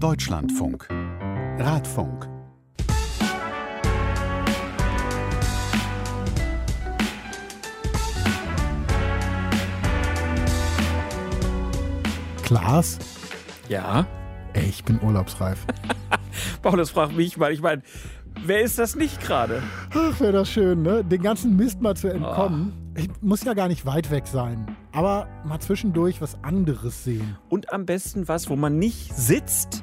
[0.00, 0.86] Deutschlandfunk.
[1.58, 2.28] Radfunk.
[12.42, 12.98] Klaas,
[13.68, 14.06] Ja?
[14.52, 15.66] ey, ich bin urlaubsreif.
[16.62, 17.82] Paulus fragt mich mal, ich meine,
[18.44, 19.62] wer ist das nicht gerade?
[19.90, 21.02] Ach, wäre das schön, ne?
[21.04, 22.72] Den ganzen Mist mal zu entkommen.
[22.96, 27.36] Ich muss ja gar nicht weit weg sein, aber mal zwischendurch was anderes sehen.
[27.48, 29.82] Und am besten was, wo man nicht sitzt,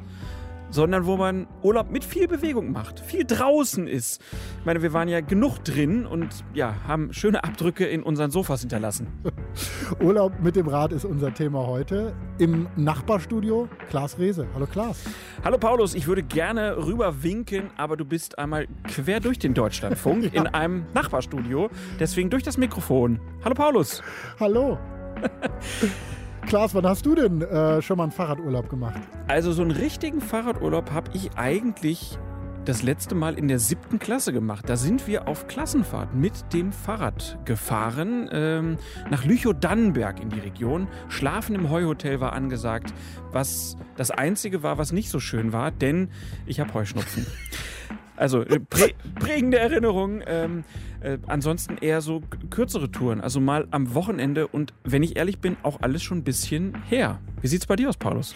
[0.74, 4.20] sondern wo man Urlaub mit viel Bewegung macht, viel draußen ist.
[4.60, 8.62] Ich meine, wir waren ja genug drin und ja, haben schöne Abdrücke in unseren Sofas
[8.62, 9.08] hinterlassen.
[10.02, 12.16] Urlaub mit dem Rad ist unser Thema heute.
[12.40, 14.48] Im Nachbarstudio Klaas Rehse.
[14.56, 15.04] Hallo Klaas.
[15.44, 20.34] Hallo Paulus, ich würde gerne rüber winken, aber du bist einmal quer durch den Deutschlandfunk
[20.34, 23.20] in einem Nachbarstudio, deswegen durch das Mikrofon.
[23.46, 24.02] Hallo Paulus.
[24.40, 24.80] Hallo.
[26.48, 29.02] Klaas, wann hast du denn äh, schon mal einen Fahrradurlaub gemacht?
[29.28, 32.18] Also so einen richtigen Fahrradurlaub habe ich eigentlich
[32.66, 34.66] das letzte Mal in der siebten Klasse gemacht.
[34.68, 38.78] Da sind wir auf Klassenfahrt mit dem Fahrrad gefahren ähm,
[39.10, 40.88] nach Lüchow-Dannenberg in die Region.
[41.10, 42.94] Schlafen im Heuhotel war angesagt,
[43.32, 46.10] was das Einzige war, was nicht so schön war, denn
[46.46, 47.26] ich habe Heuschnupfen.
[48.16, 50.24] Also äh, prä prägende Erinnerungen.
[50.26, 50.64] Ähm,
[51.02, 55.58] äh, ansonsten eher so kürzere Touren, also mal am Wochenende und wenn ich ehrlich bin,
[55.64, 57.20] auch alles schon ein bisschen her.
[57.42, 58.34] Wie sieht's bei dir aus, Paulus?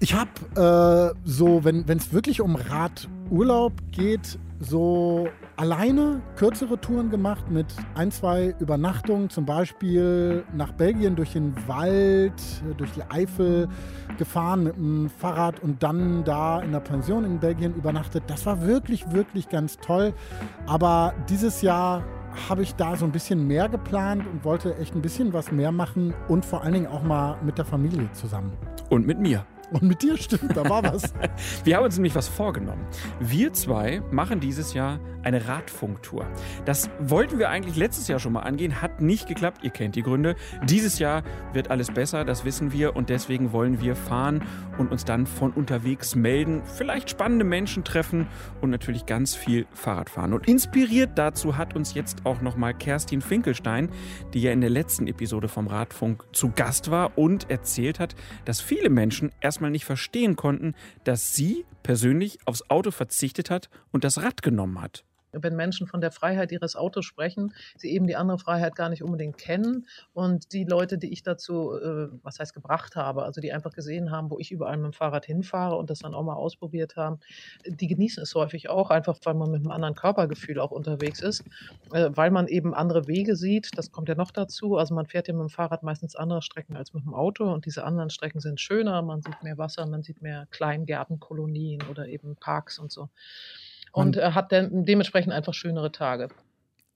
[0.00, 7.50] Ich habe äh, so, wenn es wirklich um Radurlaub geht, so alleine kürzere Touren gemacht
[7.50, 12.34] mit ein, zwei Übernachtungen, zum Beispiel nach Belgien durch den Wald,
[12.76, 13.68] durch die Eifel
[14.18, 18.24] gefahren mit dem Fahrrad und dann da in der Pension in Belgien übernachtet.
[18.26, 20.12] Das war wirklich, wirklich ganz toll.
[20.66, 22.04] Aber dieses Jahr
[22.48, 25.72] habe ich da so ein bisschen mehr geplant und wollte echt ein bisschen was mehr
[25.72, 28.52] machen und vor allen Dingen auch mal mit der Familie zusammen.
[28.90, 29.46] Und mit mir.
[29.70, 31.12] Und mit dir stimmt, da war was.
[31.64, 32.86] Wir haben uns nämlich was vorgenommen.
[33.20, 36.24] Wir zwei machen dieses Jahr eine Radfunktour.
[36.64, 39.58] Das wollten wir eigentlich letztes Jahr schon mal angehen, hat nicht geklappt.
[39.64, 40.36] Ihr kennt die Gründe.
[40.64, 42.94] Dieses Jahr wird alles besser, das wissen wir.
[42.94, 44.44] Und deswegen wollen wir fahren
[44.78, 48.28] und uns dann von unterwegs melden, vielleicht spannende Menschen treffen
[48.60, 50.32] und natürlich ganz viel Fahrrad fahren.
[50.32, 53.90] Und inspiriert dazu hat uns jetzt auch nochmal Kerstin Finkelstein,
[54.32, 58.14] die ja in der letzten Episode vom Radfunk zu Gast war und erzählt hat,
[58.44, 60.74] dass viele Menschen erstmal nicht verstehen konnten,
[61.04, 65.02] dass sie persönlich aufs Auto verzichtet hat und das Rad genommen hat.
[65.32, 69.02] Wenn Menschen von der Freiheit ihres Autos sprechen, sie eben die andere Freiheit gar nicht
[69.02, 69.86] unbedingt kennen.
[70.12, 74.10] Und die Leute, die ich dazu, äh, was heißt gebracht habe, also die einfach gesehen
[74.10, 77.20] haben, wo ich überall mit dem Fahrrad hinfahre und das dann auch mal ausprobiert haben,
[77.66, 81.44] die genießen es häufig auch, einfach weil man mit einem anderen Körpergefühl auch unterwegs ist,
[81.92, 83.70] äh, weil man eben andere Wege sieht.
[83.76, 84.76] Das kommt ja noch dazu.
[84.76, 87.66] Also man fährt ja mit dem Fahrrad meistens andere Strecken als mit dem Auto und
[87.66, 89.02] diese anderen Strecken sind schöner.
[89.02, 93.08] Man sieht mehr Wasser, man sieht mehr Kleingärtenkolonien oder eben Parks und so
[93.96, 96.28] und äh, hat dann dementsprechend einfach schönere Tage.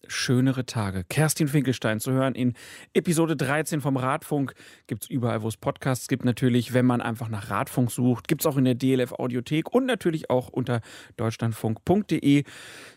[0.07, 1.05] Schönere Tage.
[1.05, 2.55] Kerstin Finkelstein zu hören in
[2.93, 4.55] Episode 13 vom Radfunk.
[4.87, 6.27] Gibt es überall, wo es Podcasts gibt.
[6.27, 8.29] Natürlich, wenn man einfach nach Radfunk sucht.
[8.29, 10.83] Gibt es auch in der DLF Audiothek und natürlich auch unter
[11.17, 12.45] deutschlandfunk.de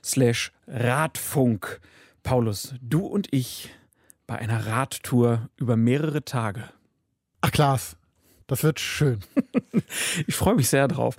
[0.03, 1.79] slash Radfunk.
[2.23, 3.69] Paulus, du und ich
[4.27, 6.65] bei einer Radtour über mehrere Tage.
[7.39, 7.95] Ach Klaas,
[8.47, 9.19] das wird schön.
[10.27, 11.17] Ich freue mich sehr drauf.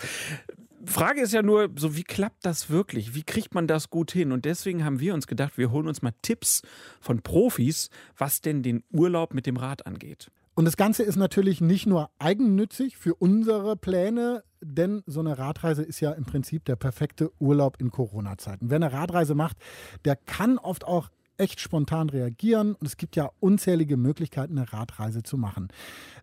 [0.87, 3.15] Frage ist ja nur, so wie klappt das wirklich?
[3.15, 4.33] Wie kriegt man das gut hin?
[4.33, 6.63] Und deswegen haben wir uns gedacht, wir holen uns mal Tipps
[7.01, 10.31] von Profis, was denn den Urlaub mit dem Rad angeht.
[10.55, 15.83] Und das Ganze ist natürlich nicht nur eigennützig für unsere Pläne, denn so eine Radreise
[15.83, 18.71] ist ja im Prinzip der perfekte Urlaub in Corona-Zeiten.
[18.71, 19.57] Wer eine Radreise macht,
[20.05, 25.23] der kann oft auch echt spontan reagieren und es gibt ja unzählige Möglichkeiten, eine Radreise
[25.23, 25.69] zu machen.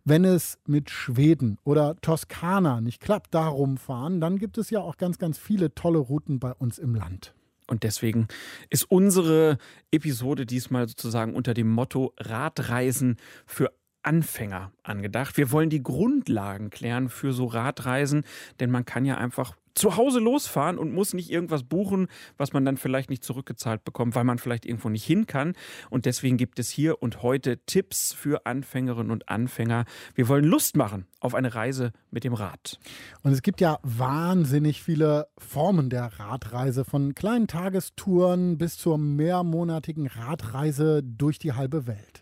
[0.03, 4.97] Wenn es mit Schweden oder Toskana nicht klappt, da rumfahren, dann gibt es ja auch
[4.97, 7.33] ganz, ganz viele tolle Routen bei uns im Land.
[7.67, 8.27] Und deswegen
[8.69, 9.57] ist unsere
[9.91, 13.71] Episode diesmal sozusagen unter dem Motto Radreisen für
[14.03, 15.37] Anfänger angedacht.
[15.37, 18.23] Wir wollen die Grundlagen klären für so Radreisen,
[18.59, 22.07] denn man kann ja einfach zu Hause losfahren und muss nicht irgendwas buchen,
[22.37, 25.53] was man dann vielleicht nicht zurückgezahlt bekommt, weil man vielleicht irgendwo nicht hin kann.
[25.89, 29.85] Und deswegen gibt es hier und heute Tipps für Anfängerinnen und Anfänger.
[30.15, 32.79] Wir wollen Lust machen auf eine Reise mit dem Rad.
[33.23, 40.07] Und es gibt ja wahnsinnig viele Formen der Radreise, von kleinen Tagestouren bis zur mehrmonatigen
[40.07, 42.20] Radreise durch die halbe Welt.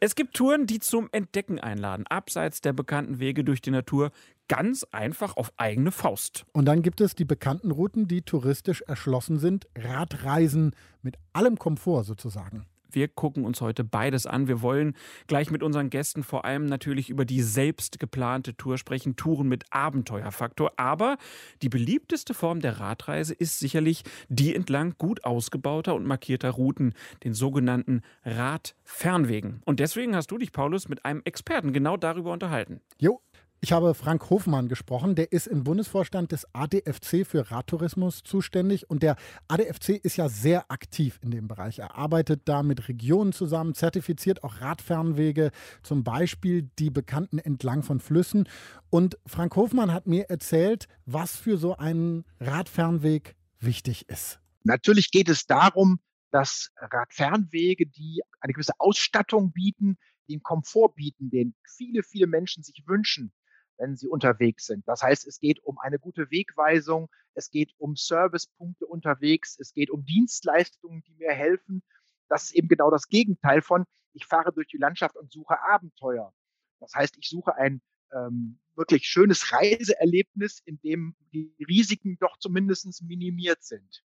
[0.00, 4.10] Es gibt Touren, die zum Entdecken einladen, abseits der bekannten Wege durch die Natur,
[4.48, 6.44] ganz einfach auf eigene Faust.
[6.52, 12.04] Und dann gibt es die bekannten Routen, die touristisch erschlossen sind, Radreisen mit allem Komfort
[12.04, 12.66] sozusagen.
[12.92, 14.48] Wir gucken uns heute beides an.
[14.48, 14.94] Wir wollen
[15.26, 19.64] gleich mit unseren Gästen vor allem natürlich über die selbst geplante Tour sprechen, Touren mit
[19.70, 20.72] Abenteuerfaktor.
[20.76, 21.16] Aber
[21.62, 26.94] die beliebteste Form der Radreise ist sicherlich die entlang gut ausgebauter und markierter Routen,
[27.24, 29.62] den sogenannten Radfernwegen.
[29.64, 32.80] Und deswegen hast du dich, Paulus, mit einem Experten genau darüber unterhalten.
[32.98, 33.20] Jo,
[33.62, 39.02] ich habe Frank Hofmann gesprochen, der ist im Bundesvorstand des ADFC für Radtourismus zuständig und
[39.02, 39.16] der
[39.48, 41.78] ADFC ist ja sehr aktiv in dem Bereich.
[41.78, 45.50] Er arbeitet da mit Regionen zusammen, zertifiziert auch Radfernwege,
[45.82, 48.48] zum Beispiel die bekannten entlang von Flüssen.
[48.88, 54.40] Und Frank Hofmann hat mir erzählt, was für so einen Radfernweg wichtig ist.
[54.64, 59.98] Natürlich geht es darum, dass Radfernwege, die eine gewisse Ausstattung bieten,
[60.30, 63.32] den Komfort bieten, den viele, viele Menschen sich wünschen,
[63.80, 64.86] wenn sie unterwegs sind.
[64.86, 69.90] Das heißt, es geht um eine gute Wegweisung, es geht um Servicepunkte unterwegs, es geht
[69.90, 71.82] um Dienstleistungen, die mir helfen.
[72.28, 76.32] Das ist eben genau das Gegenteil von, ich fahre durch die Landschaft und suche Abenteuer.
[76.78, 77.80] Das heißt, ich suche ein
[78.12, 84.02] ähm, wirklich schönes Reiseerlebnis, in dem die Risiken doch zumindest minimiert sind.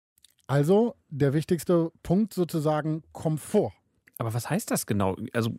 [0.47, 3.73] Also der wichtigste Punkt sozusagen Komfort.
[4.19, 5.17] Aber was heißt das genau?
[5.33, 5.51] Also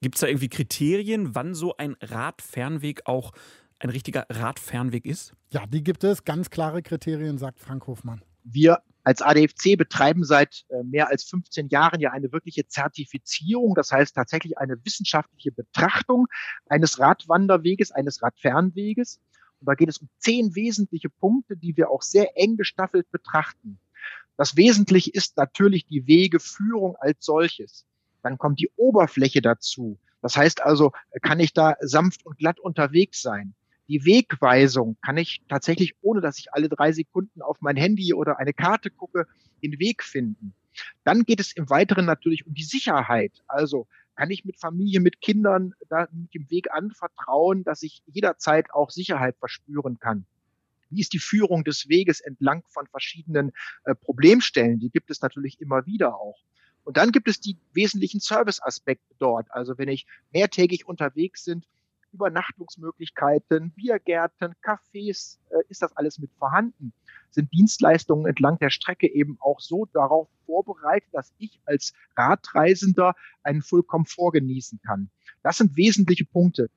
[0.00, 3.32] gibt es da irgendwie Kriterien, wann so ein Radfernweg auch
[3.78, 5.34] ein richtiger Radfernweg ist?
[5.50, 6.24] Ja, die gibt es.
[6.24, 8.22] Ganz klare Kriterien, sagt Frank Hofmann.
[8.44, 13.92] Wir als ADFC betreiben seit äh, mehr als 15 Jahren ja eine wirkliche Zertifizierung, das
[13.92, 16.26] heißt tatsächlich eine wissenschaftliche Betrachtung
[16.68, 19.20] eines Radwanderweges, eines Radfernweges.
[19.60, 23.78] Und da geht es um zehn wesentliche Punkte, die wir auch sehr eng gestaffelt betrachten.
[24.36, 27.86] Das Wesentliche ist natürlich die Wegeführung als solches.
[28.26, 30.00] Dann kommt die Oberfläche dazu.
[30.20, 30.90] Das heißt also,
[31.22, 33.54] kann ich da sanft und glatt unterwegs sein?
[33.86, 38.40] Die Wegweisung kann ich tatsächlich, ohne dass ich alle drei Sekunden auf mein Handy oder
[38.40, 39.28] eine Karte gucke,
[39.62, 40.54] den Weg finden.
[41.04, 43.44] Dann geht es im Weiteren natürlich um die Sicherheit.
[43.46, 43.86] Also
[44.16, 48.90] kann ich mit Familie, mit Kindern da mit dem Weg anvertrauen, dass ich jederzeit auch
[48.90, 50.26] Sicherheit verspüren kann.
[50.90, 53.52] Wie ist die Führung des Weges entlang von verschiedenen
[53.84, 54.80] äh, Problemstellen?
[54.80, 56.42] Die gibt es natürlich immer wieder auch.
[56.86, 59.50] Und dann gibt es die wesentlichen Serviceaspekte dort.
[59.50, 61.66] Also wenn ich mehrtägig unterwegs sind,
[62.12, 66.92] Übernachtungsmöglichkeiten, Biergärten, Cafés, äh, ist das alles mit vorhanden?
[67.30, 73.62] Sind Dienstleistungen entlang der Strecke eben auch so darauf vorbereitet, dass ich als Radreisender einen
[73.62, 75.10] Fullkomfort genießen kann?
[75.42, 76.70] Das sind wesentliche Punkte.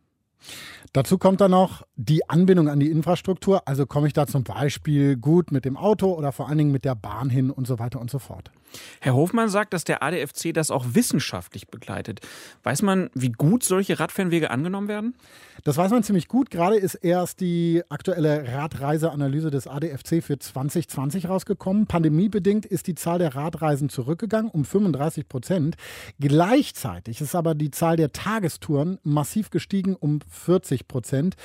[0.94, 3.68] Dazu kommt dann noch die Anbindung an die Infrastruktur.
[3.68, 6.86] Also komme ich da zum Beispiel gut mit dem Auto oder vor allen Dingen mit
[6.86, 8.52] der Bahn hin und so weiter und so fort.
[9.00, 12.22] Herr Hofmann sagt, dass der ADFC das auch wissenschaftlich begleitet.
[12.64, 15.16] Weiß man, wie gut solche Radfernwege angenommen werden?
[15.64, 16.52] Das weiß man ziemlich gut.
[16.52, 21.88] Gerade ist erst die aktuelle Radreiseanalyse des ADFC für 2020 rausgekommen.
[21.88, 25.76] Pandemiebedingt ist die Zahl der Radreisen zurückgegangen um 35 Prozent.
[26.20, 31.36] Gleichzeitig ist aber die Zahl der Tagestouren massiv gestiegen um 40 Prozent.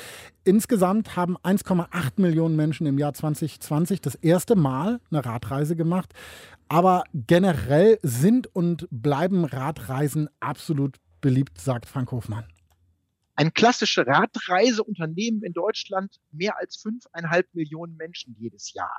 [0.45, 6.13] Insgesamt haben 1,8 Millionen Menschen im Jahr 2020 das erste Mal eine Radreise gemacht.
[6.69, 12.47] Aber generell sind und bleiben Radreisen absolut beliebt, sagt Frank Hofmann.
[13.37, 18.99] Ein klassische Radreiseunternehmen in Deutschland mehr als fünfeinhalb Millionen Menschen jedes Jahr.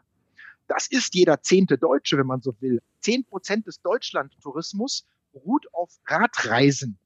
[0.68, 2.82] Das ist jeder zehnte Deutsche, wenn man so will.
[3.00, 6.98] Zehn Prozent des Deutschlandtourismus ruht auf Radreisen.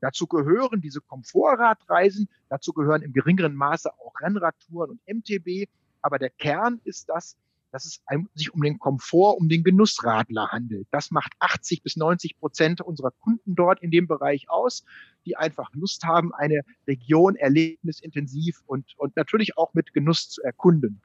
[0.00, 5.68] Dazu gehören diese Komfortradreisen, dazu gehören im geringeren Maße auch Rennradtouren und MTB.
[6.02, 7.36] Aber der Kern ist das,
[7.72, 8.00] dass es
[8.34, 10.86] sich um den Komfort, um den Genussradler handelt.
[10.90, 14.84] Das macht 80 bis 90 Prozent unserer Kunden dort in dem Bereich aus,
[15.26, 21.02] die einfach Lust haben, eine Region erlebnisintensiv und, und natürlich auch mit Genuss zu erkunden.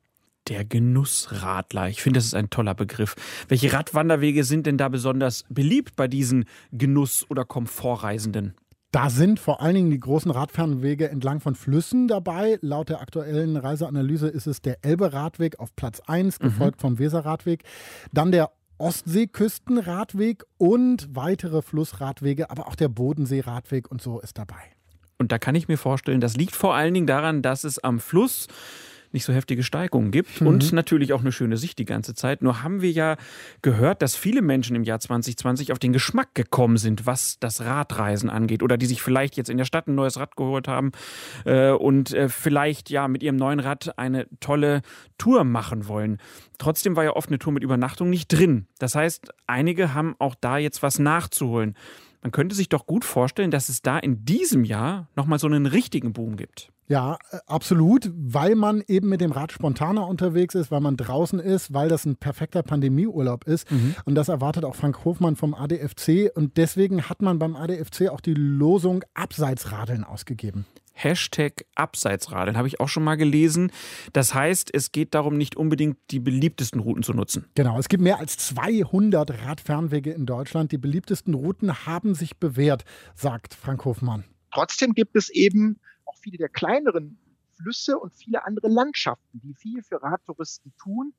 [0.48, 1.89] Der Genussradler.
[1.89, 3.15] Ich finde, das ist ein toller Begriff.
[3.48, 8.55] Welche Radwanderwege sind denn da besonders beliebt bei diesen Genuss- oder Komfortreisenden?
[8.91, 12.60] Da sind vor allen Dingen die großen Radfernwege entlang von Flüssen dabei.
[12.62, 16.43] Laut der aktuellen Reiseanalyse ist es der Elbe-Radweg auf Platz 1, mhm.
[16.43, 17.63] gefolgt vom Weser-Radweg.
[18.12, 24.62] Dann der Ostseeküstenradweg und weitere Flussradwege, aber auch der Bodensee-Radweg und so ist dabei.
[25.17, 28.00] Und da kann ich mir vorstellen, das liegt vor allen Dingen daran, dass es am
[28.00, 28.48] Fluss
[29.13, 30.47] nicht so heftige Steigungen gibt mhm.
[30.47, 32.41] und natürlich auch eine schöne Sicht die ganze Zeit.
[32.41, 33.17] Nur haben wir ja
[33.61, 38.29] gehört, dass viele Menschen im Jahr 2020 auf den Geschmack gekommen sind, was das Radreisen
[38.29, 40.91] angeht oder die sich vielleicht jetzt in der Stadt ein neues Rad geholt haben
[41.45, 44.81] äh, und äh, vielleicht ja mit ihrem neuen Rad eine tolle
[45.17, 46.17] Tour machen wollen.
[46.57, 48.67] Trotzdem war ja oft eine Tour mit Übernachtung nicht drin.
[48.79, 51.75] Das heißt, einige haben auch da jetzt was nachzuholen.
[52.21, 55.65] Man könnte sich doch gut vorstellen, dass es da in diesem Jahr nochmal so einen
[55.65, 56.71] richtigen Boom gibt.
[56.91, 61.39] Ja, äh, absolut, weil man eben mit dem Rad spontaner unterwegs ist, weil man draußen
[61.39, 63.71] ist, weil das ein perfekter Pandemieurlaub ist.
[63.71, 63.95] Mhm.
[64.03, 66.29] Und das erwartet auch Frank Hofmann vom ADFC.
[66.36, 70.65] Und deswegen hat man beim ADFC auch die Losung Abseitsradeln ausgegeben.
[70.91, 73.71] Hashtag Abseitsradeln habe ich auch schon mal gelesen.
[74.12, 77.45] Das heißt, es geht darum, nicht unbedingt die beliebtesten Routen zu nutzen.
[77.55, 80.74] Genau, es gibt mehr als 200 Radfernwege in Deutschland.
[80.74, 82.83] Die beliebtesten Routen haben sich bewährt,
[83.15, 84.25] sagt Frank Hofmann.
[84.53, 85.79] Trotzdem gibt es eben
[86.11, 87.17] auch viele der kleineren
[87.53, 91.13] Flüsse und viele andere Landschaften, die viel für Radtouristen tun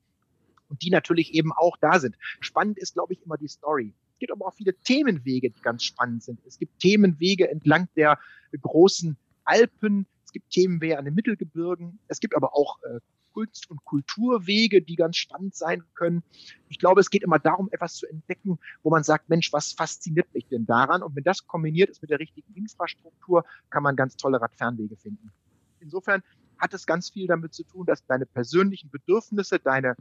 [0.69, 2.15] und die natürlich eben auch da sind.
[2.39, 3.93] Spannend ist, glaube ich, immer die Story.
[4.13, 6.39] Es gibt aber auch viele Themenwege, die ganz spannend sind.
[6.45, 8.19] Es gibt Themenwege entlang der
[8.61, 12.99] großen Alpen, es gibt Themenwege an den Mittelgebirgen, es gibt aber auch äh,
[13.33, 16.23] Kunst- und Kulturwege, die ganz spannend sein können.
[16.69, 20.33] Ich glaube, es geht immer darum, etwas zu entdecken, wo man sagt, Mensch, was fasziniert
[20.33, 21.03] mich denn daran?
[21.03, 25.31] Und wenn das kombiniert ist mit der richtigen Infrastruktur, kann man ganz tolle Radfernwege finden.
[25.79, 26.23] Insofern
[26.57, 29.95] hat es ganz viel damit zu tun, dass deine persönlichen Bedürfnisse, deine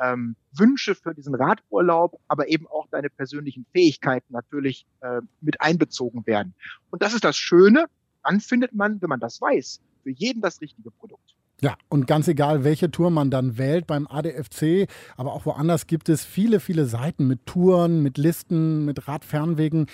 [0.00, 6.26] ähm, Wünsche für diesen Radurlaub, aber eben auch deine persönlichen Fähigkeiten natürlich äh, mit einbezogen
[6.26, 6.54] werden.
[6.90, 7.86] Und das ist das Schöne.
[8.22, 11.34] Dann findet man, wenn man das weiß, für jeden das richtige Produkt.
[11.60, 16.08] Ja, und ganz egal, welche Tour man dann wählt beim ADFC, aber auch woanders gibt
[16.08, 19.86] es viele, viele Seiten mit Touren, mit Listen, mit Radfernwegen.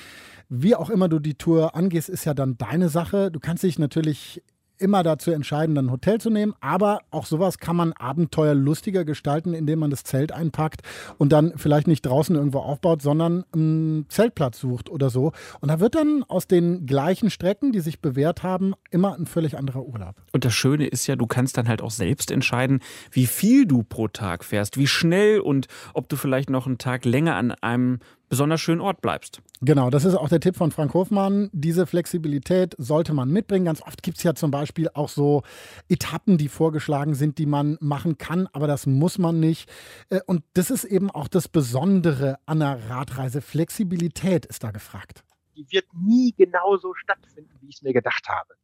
[0.49, 3.31] Wie auch immer du die Tour angehst, ist ja dann deine Sache.
[3.31, 4.43] Du kannst dich natürlich
[4.81, 6.55] immer dazu entscheiden, ein Hotel zu nehmen.
[6.61, 10.83] Aber auch sowas kann man abenteuerlustiger gestalten, indem man das Zelt einpackt
[11.19, 15.33] und dann vielleicht nicht draußen irgendwo aufbaut, sondern einen Zeltplatz sucht oder so.
[15.61, 19.57] Und da wird dann aus den gleichen Strecken, die sich bewährt haben, immer ein völlig
[19.57, 20.17] anderer Urlaub.
[20.33, 23.83] Und das Schöne ist ja, du kannst dann halt auch selbst entscheiden, wie viel du
[23.83, 27.99] pro Tag fährst, wie schnell und ob du vielleicht noch einen Tag länger an einem
[28.31, 29.43] besonders schönen Ort bleibst.
[29.61, 31.51] Genau, das ist auch der Tipp von Frank Hofmann.
[31.53, 33.67] Diese Flexibilität sollte man mitbringen.
[33.67, 35.43] Ganz oft gibt es ja zum Beispiel auch so
[35.89, 39.69] Etappen, die vorgeschlagen sind, die man machen kann, aber das muss man nicht.
[40.09, 43.43] Äh, und das ist eben auch das Besondere an einer Radreise.
[43.43, 45.25] Flexibilität ist da gefragt.
[45.57, 48.55] Die wird nie genauso stattfinden, wie ich es mir gedacht habe.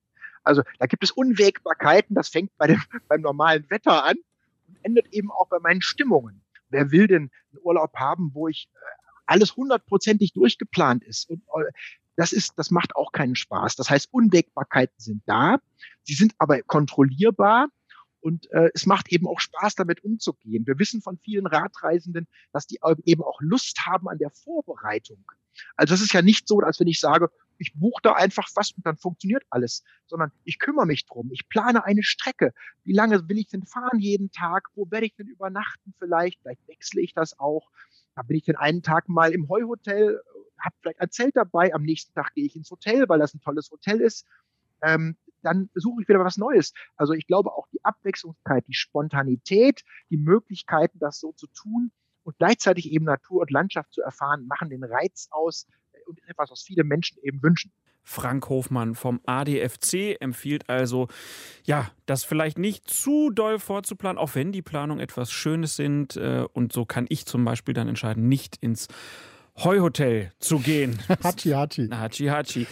[0.45, 4.15] Also da gibt es Unwägbarkeiten, das fängt bei dem, beim normalen Wetter an
[4.69, 6.41] und endet eben auch bei meinen Stimmungen.
[6.69, 11.29] Wer will denn einen Urlaub haben, wo ich äh, alles hundertprozentig durchgeplant ist.
[11.29, 11.73] Und äh,
[12.17, 13.77] das ist, das macht auch keinen Spaß.
[13.77, 15.59] Das heißt, Unwägbarkeiten sind da,
[16.03, 17.69] sie sind aber kontrollierbar
[18.21, 20.67] und äh, es macht eben auch Spaß, damit umzugehen.
[20.67, 25.25] Wir wissen von vielen Radreisenden, dass die eben auch Lust haben an der Vorbereitung.
[25.77, 28.73] Also das ist ja nicht so, als wenn ich sage, ich buche da einfach was
[28.73, 31.31] und dann funktioniert alles, sondern ich kümmere mich drum.
[31.33, 32.53] Ich plane eine Strecke.
[32.85, 34.69] Wie lange will ich denn fahren jeden Tag?
[34.75, 36.41] Wo werde ich denn übernachten vielleicht?
[36.41, 37.71] Vielleicht wechsle ich das auch.
[38.17, 40.21] Da bin ich den einen Tag mal im Heuhotel,
[40.59, 43.41] habe vielleicht ein Zelt dabei, am nächsten Tag gehe ich ins Hotel, weil das ein
[43.41, 44.27] tolles Hotel ist.
[44.83, 46.73] Ähm, dann suche ich wieder was Neues.
[46.97, 51.93] Also ich glaube auch die Abwechslungskeit, die Spontanität, die Möglichkeiten, das so zu tun
[52.25, 55.69] und gleichzeitig eben Natur und Landschaft zu erfahren, machen den Reiz aus
[56.07, 57.71] und etwas, was viele Menschen eben wünschen.
[58.09, 61.09] Frank Hofmann vom ADFC empfiehlt also,
[61.65, 66.17] ja, das vielleicht nicht zu doll vorzuplanen, auch wenn die Planungen etwas Schönes sind.
[66.17, 68.87] Äh, und so kann ich zum Beispiel dann entscheiden, nicht ins
[69.57, 70.99] Heuhotel zu gehen.
[71.25, 71.89] Hachi Hachi.
[71.89, 72.67] Hachi Hachi.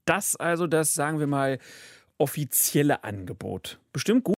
[0.05, 1.59] Das also das, sagen wir mal,
[2.17, 3.79] offizielle Angebot.
[3.93, 4.35] Bestimmt gut.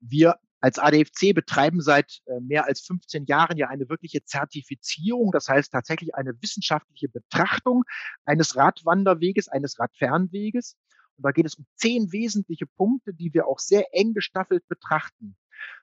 [0.00, 5.46] Wir als ADFC betreiben seit äh, mehr als 15 Jahren ja eine wirkliche Zertifizierung, das
[5.46, 7.84] heißt tatsächlich eine wissenschaftliche Betrachtung
[8.24, 10.78] eines Radwanderweges, eines Radfernweges.
[11.16, 15.36] Und da geht es um zehn wesentliche Punkte, die wir auch sehr eng gestaffelt betrachten.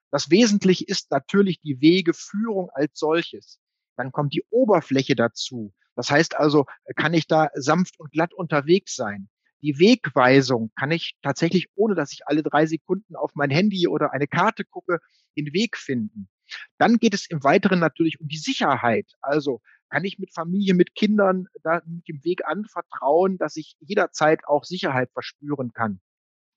[0.09, 3.59] Das Wesentliche ist natürlich die Wegeführung als solches.
[3.97, 5.75] Dann kommt die Oberfläche dazu.
[5.95, 9.29] Das heißt also, kann ich da sanft und glatt unterwegs sein?
[9.63, 14.11] Die Wegweisung kann ich tatsächlich, ohne dass ich alle drei Sekunden auf mein Handy oder
[14.11, 14.99] eine Karte gucke,
[15.37, 16.29] den Weg finden.
[16.77, 19.07] Dann geht es im Weiteren natürlich um die Sicherheit.
[19.21, 24.45] Also kann ich mit Familie, mit Kindern da mit dem Weg anvertrauen, dass ich jederzeit
[24.47, 26.01] auch Sicherheit verspüren kann.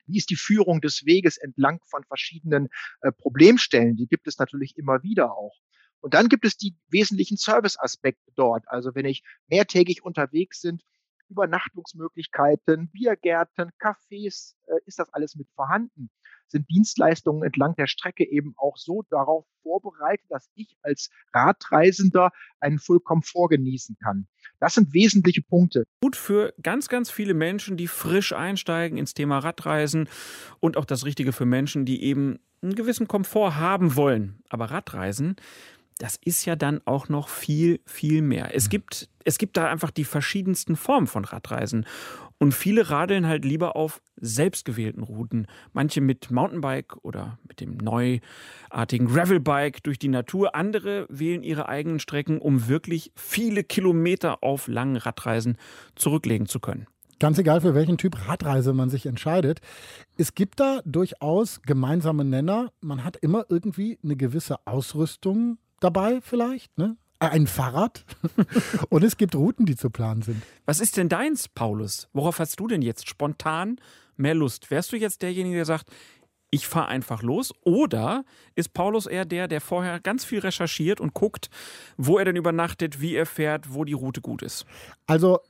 [0.06, 2.68] Wie ist die Führung des Weges entlang von verschiedenen
[3.00, 3.96] äh, Problemstellen?
[3.96, 5.56] Die gibt es natürlich immer wieder auch.
[6.00, 8.64] Und dann gibt es die wesentlichen Serviceaspekte dort.
[8.68, 10.82] Also wenn ich mehrtägig unterwegs sind,
[11.34, 16.10] Übernachtungsmöglichkeiten, Biergärten, Cafés, äh, ist das alles mit vorhanden?
[16.46, 22.78] Sind Dienstleistungen entlang der Strecke eben auch so darauf vorbereitet, dass ich als Radreisender einen
[22.78, 24.28] Vollkomfort genießen kann?
[24.60, 25.84] Das sind wesentliche Punkte.
[26.00, 30.08] Gut für ganz, ganz viele Menschen, die frisch einsteigen ins Thema Radreisen
[30.60, 34.42] und auch das Richtige für Menschen, die eben einen gewissen Komfort haben wollen.
[34.48, 35.36] Aber Radreisen,
[35.98, 38.54] das ist ja dann auch noch viel, viel mehr.
[38.54, 41.86] Es gibt, es gibt da einfach die verschiedensten Formen von Radreisen.
[42.38, 45.46] Und viele radeln halt lieber auf selbstgewählten Routen.
[45.72, 50.54] Manche mit Mountainbike oder mit dem neuartigen Gravelbike durch die Natur.
[50.54, 55.56] Andere wählen ihre eigenen Strecken, um wirklich viele Kilometer auf langen Radreisen
[55.94, 56.86] zurücklegen zu können.
[57.20, 59.60] Ganz egal, für welchen Typ Radreise man sich entscheidet.
[60.18, 62.72] Es gibt da durchaus gemeinsame Nenner.
[62.80, 66.96] Man hat immer irgendwie eine gewisse Ausrüstung dabei vielleicht, ne?
[67.20, 68.04] Äh, ein Fahrrad.
[68.88, 70.42] Und es gibt Routen, die zu planen sind.
[70.66, 72.08] Was ist denn deins, Paulus?
[72.12, 73.76] Worauf hast du denn jetzt spontan
[74.16, 74.70] mehr Lust?
[74.70, 75.90] Wärst du jetzt derjenige, der sagt,
[76.50, 77.52] ich fahre einfach los?
[77.62, 81.50] Oder ist Paulus eher der, der vorher ganz viel recherchiert und guckt,
[81.96, 84.64] wo er denn übernachtet, wie er fährt, wo die Route gut ist?
[85.06, 85.40] Also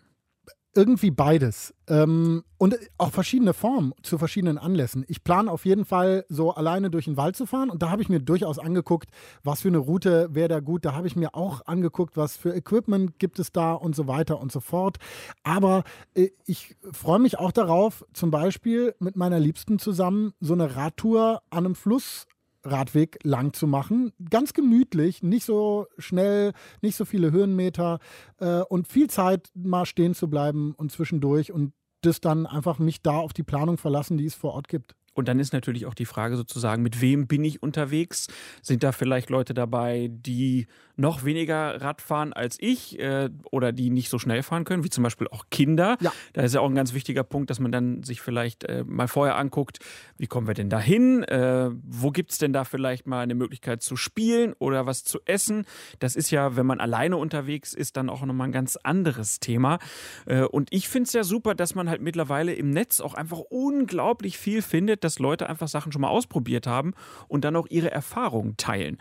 [0.75, 1.75] irgendwie beides.
[1.89, 5.05] Ähm, und auch verschiedene Formen zu verschiedenen Anlässen.
[5.09, 8.03] Ich plane auf jeden Fall so alleine durch den Wald zu fahren und da habe
[8.03, 9.11] ich mir durchaus angeguckt,
[9.43, 10.85] was für eine Route wäre da gut.
[10.85, 14.41] Da habe ich mir auch angeguckt, was für Equipment gibt es da und so weiter
[14.41, 14.99] und so fort.
[15.43, 20.77] Aber äh, ich freue mich auch darauf, zum Beispiel mit meiner Liebsten zusammen so eine
[20.77, 22.27] Radtour an einem Fluss
[22.65, 24.13] Radweg lang zu machen.
[24.31, 26.53] Ganz gemütlich, nicht so schnell,
[26.83, 27.99] nicht so viele Höhenmeter
[28.39, 33.03] äh, und viel Zeit mal stehen zu bleiben und zwischendurch und das dann einfach mich
[33.03, 34.95] da auf die Planung verlassen, die es vor Ort gibt.
[35.15, 38.29] Und dann ist natürlich auch die Frage sozusagen, mit wem bin ich unterwegs?
[38.63, 40.67] Sind da vielleicht Leute dabei, die
[40.97, 44.91] noch weniger Rad fahren als ich äh, oder die nicht so schnell fahren können, wie
[44.91, 45.97] zum Beispiel auch Kinder?
[46.01, 46.13] Ja.
[46.33, 49.09] Da ist ja auch ein ganz wichtiger Punkt, dass man dann sich vielleicht äh, mal
[49.09, 49.79] vorher anguckt,
[50.19, 51.25] wie kommen wir denn da hin?
[51.25, 55.19] Äh, wo gibt es denn da vielleicht mal eine Möglichkeit zu spielen oder was zu
[55.25, 55.67] essen?
[55.99, 59.79] Das ist ja, wenn man alleine unterwegs ist, dann auch nochmal ein ganz anderes Thema.
[60.27, 63.39] Äh, und ich finde es ja super, dass man halt mittlerweile im Netz auch einfach
[63.39, 66.95] unglaublich viel findet, dass Leute einfach Sachen schon mal ausprobiert haben
[67.29, 68.99] und dann auch ihre Erfahrungen teilen.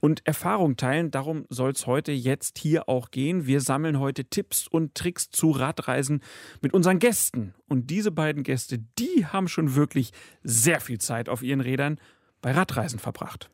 [0.00, 3.46] Und Erfahrungen teilen, darum soll es heute jetzt hier auch gehen.
[3.46, 6.20] Wir sammeln heute Tipps und Tricks zu Radreisen
[6.60, 7.54] mit unseren Gästen.
[7.68, 11.98] Und diese beiden Gäste, die haben schon wirklich sehr viel Zeit auf ihren Rädern
[12.42, 13.50] bei Radreisen verbracht.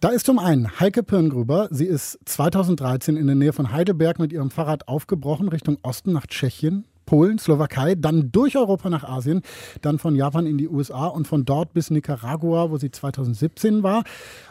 [0.00, 1.68] Da ist zum einen Heike Pirngrüber.
[1.70, 6.26] Sie ist 2013 in der Nähe von Heidelberg mit ihrem Fahrrad aufgebrochen Richtung Osten nach
[6.26, 6.84] Tschechien.
[7.06, 9.42] Polen, Slowakei, dann durch Europa nach Asien,
[9.82, 14.04] dann von Japan in die USA und von dort bis Nicaragua, wo sie 2017 war.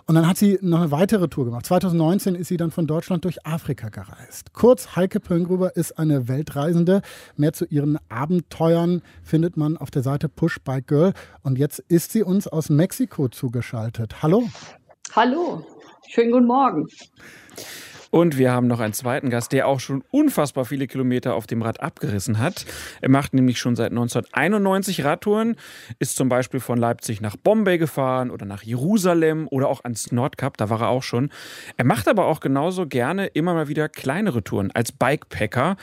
[0.06, 1.66] Und dann hat sie noch eine weitere Tour gemacht.
[1.66, 4.54] 2019 ist sie dann von Deutschland durch Afrika gereist.
[4.54, 7.02] Kurz, Heike Pöllngruber ist eine Weltreisende.
[7.38, 11.13] Mehr zu ihren Abenteuern findet man auf der Seite Push Bike Girl.
[11.42, 14.22] Und jetzt ist sie uns aus Mexiko zugeschaltet.
[14.22, 14.44] Hallo.
[15.16, 15.63] Hallo,
[16.10, 16.88] schönen guten Morgen.
[18.13, 21.63] Und wir haben noch einen zweiten Gast, der auch schon unfassbar viele Kilometer auf dem
[21.63, 22.63] Rad abgerissen hat.
[23.02, 25.56] Er macht nämlich schon seit 1991 Radtouren,
[25.97, 30.58] ist zum Beispiel von Leipzig nach Bombay gefahren oder nach Jerusalem oder auch ans Nordkap,
[30.58, 31.32] da war er auch schon.
[31.76, 35.76] Er macht aber auch genauso gerne immer mal wieder kleinere Touren als Bikepacker.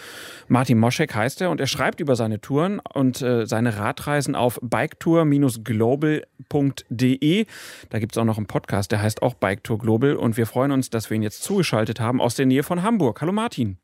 [0.46, 4.60] Martin Moschek heißt er und er schreibt über seine Touren und äh, seine Radreisen auf
[4.62, 7.46] biketour-global.de.
[7.88, 10.70] Da gibt es auch noch einen Podcast, der heißt auch Biketour Global und wir freuen
[10.70, 13.20] uns, dass wir ihn jetzt zugeschaltet haben aus der Nähe von Hamburg.
[13.20, 13.78] Hallo Martin.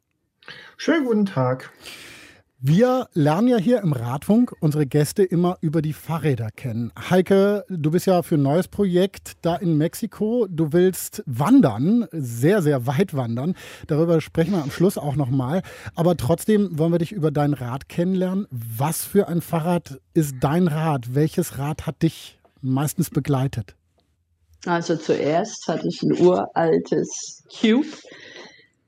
[0.77, 1.72] Schönen guten Tag.
[2.59, 6.90] Wir lernen ja hier im Radfunk unsere Gäste immer über die Fahrräder kennen.
[7.11, 10.46] Heike, du bist ja für ein neues Projekt da in Mexiko.
[10.49, 13.55] Du willst wandern, sehr, sehr weit wandern.
[13.88, 15.61] Darüber sprechen wir am Schluss auch nochmal.
[15.94, 18.46] Aber trotzdem wollen wir dich über dein Rad kennenlernen.
[18.51, 21.14] Was für ein Fahrrad ist dein Rad?
[21.14, 23.77] Welches Rad hat dich meistens begleitet?
[24.66, 27.87] Also zuerst hatte ich ein uraltes Cube.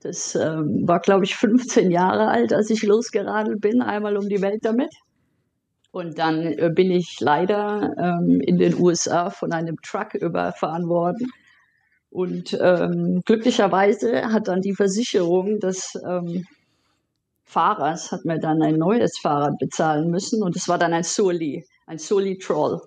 [0.01, 4.41] Das ähm, war, glaube ich, 15 Jahre alt, als ich losgeradelt bin, einmal um die
[4.41, 4.93] Welt damit.
[5.91, 11.27] Und dann äh, bin ich leider ähm, in den USA von einem Truck überfahren worden.
[12.11, 16.45] Und ähm, glücklicherweise hat dann die Versicherung des ähm,
[17.43, 20.43] Fahrers hat mir dann ein neues Fahrrad bezahlen müssen.
[20.43, 22.79] Und es war dann ein Soli, ein Soli Troll.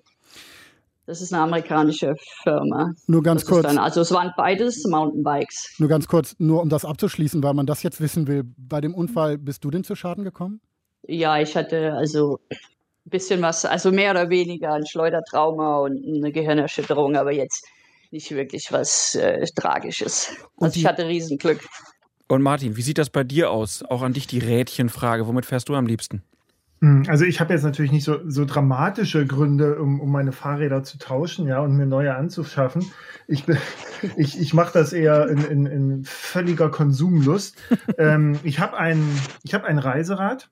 [1.05, 2.93] Das ist eine amerikanische Firma.
[3.07, 3.63] Nur ganz das kurz.
[3.63, 5.75] Dann, also es waren beides Mountainbikes.
[5.77, 8.43] Nur ganz kurz, nur um das abzuschließen, weil man das jetzt wissen will.
[8.57, 10.61] Bei dem Unfall bist du denn zu Schaden gekommen?
[11.05, 16.31] Ja, ich hatte also ein bisschen was, also mehr oder weniger ein Schleudertrauma und eine
[16.31, 17.67] Gehirnerschütterung, aber jetzt
[18.11, 20.29] nicht wirklich was äh, Tragisches.
[20.57, 21.67] Also ich hatte Riesenglück.
[22.29, 23.83] Und Martin, wie sieht das bei dir aus?
[23.83, 25.27] Auch an dich die Rädchenfrage.
[25.27, 26.23] Womit fährst du am liebsten?
[26.83, 30.83] Hm, also ich habe jetzt natürlich nicht so, so dramatische Gründe, um, um meine Fahrräder
[30.83, 32.83] zu tauschen, ja, und mir neue anzuschaffen.
[33.25, 33.45] Ich,
[34.17, 37.55] ich, ich mache das eher in, in, in völliger Konsumlust.
[37.97, 39.01] ähm, ich habe ein,
[39.43, 40.49] ich hab ein Reiserad,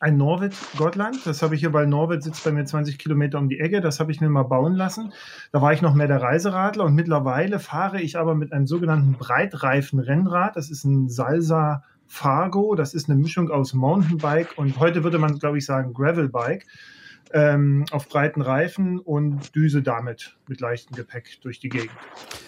[0.00, 1.24] ein Norwit Gottland.
[1.24, 3.80] Das habe ich hier, weil Norwit sitzt bei mir 20 Kilometer um die Ecke.
[3.80, 5.14] Das habe ich mir mal bauen lassen.
[5.50, 9.14] Da war ich noch mehr der Reiseradler und mittlerweile fahre ich aber mit einem sogenannten
[9.14, 10.56] Breitreifen-Rennrad.
[10.56, 12.76] Das ist ein Salsa Fargo.
[12.76, 16.64] Das ist eine Mischung aus Mountainbike und heute würde man, glaube ich, sagen Gravelbike
[17.34, 21.90] ähm, auf breiten Reifen und düse damit mit leichtem Gepäck durch die Gegend.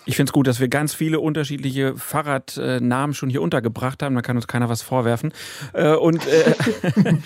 [0.04, 4.14] Ich finde es gut, dass wir ganz viele unterschiedliche Fahrradnamen schon hier untergebracht haben.
[4.14, 5.32] Da kann uns keiner was vorwerfen.
[5.72, 6.54] Äh, und äh,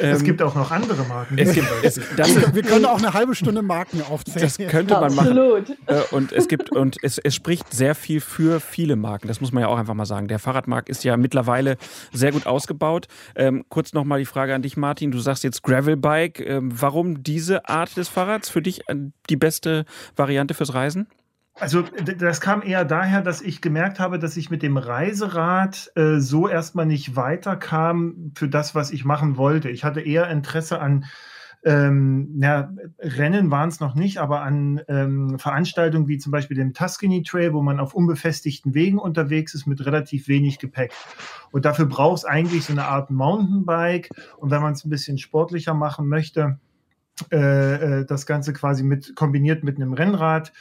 [0.00, 1.38] es ähm, gibt auch noch andere Marken.
[1.38, 4.40] Es gibt, es, das, wir können auch eine halbe Stunde Marken aufzählen.
[4.40, 5.68] Das könnte man Absolut.
[5.68, 5.76] machen.
[5.86, 9.28] Äh, und es gibt und es, es spricht sehr viel für viele Marken.
[9.28, 10.26] Das muss man ja auch einfach mal sagen.
[10.26, 11.76] Der Fahrradmarkt ist ja mittlerweile
[12.12, 13.06] sehr gut ausgebaut.
[13.36, 15.12] Ähm, kurz nochmal die Frage an dich, Martin.
[15.12, 16.40] Du sagst jetzt Gravelbike.
[16.40, 18.96] Ähm, warum diese Art des Fahrrads für dich äh,
[19.28, 19.84] die beste
[20.16, 21.06] Variante fürs Reisen?
[21.56, 26.18] Also das kam eher daher, dass ich gemerkt habe, dass ich mit dem Reiserad äh,
[26.18, 29.70] so erstmal nicht weiterkam für das, was ich machen wollte.
[29.70, 31.04] Ich hatte eher Interesse an
[31.64, 36.74] ähm, ja, Rennen waren es noch nicht, aber an ähm, Veranstaltungen wie zum Beispiel dem
[36.74, 40.92] Tuscany Trail, wo man auf unbefestigten Wegen unterwegs ist mit relativ wenig Gepäck.
[41.52, 44.10] Und dafür braucht es eigentlich so eine Art Mountainbike.
[44.36, 46.58] Und wenn man es ein bisschen sportlicher machen möchte,
[47.30, 50.52] das Ganze quasi mit kombiniert mit einem Rennrad.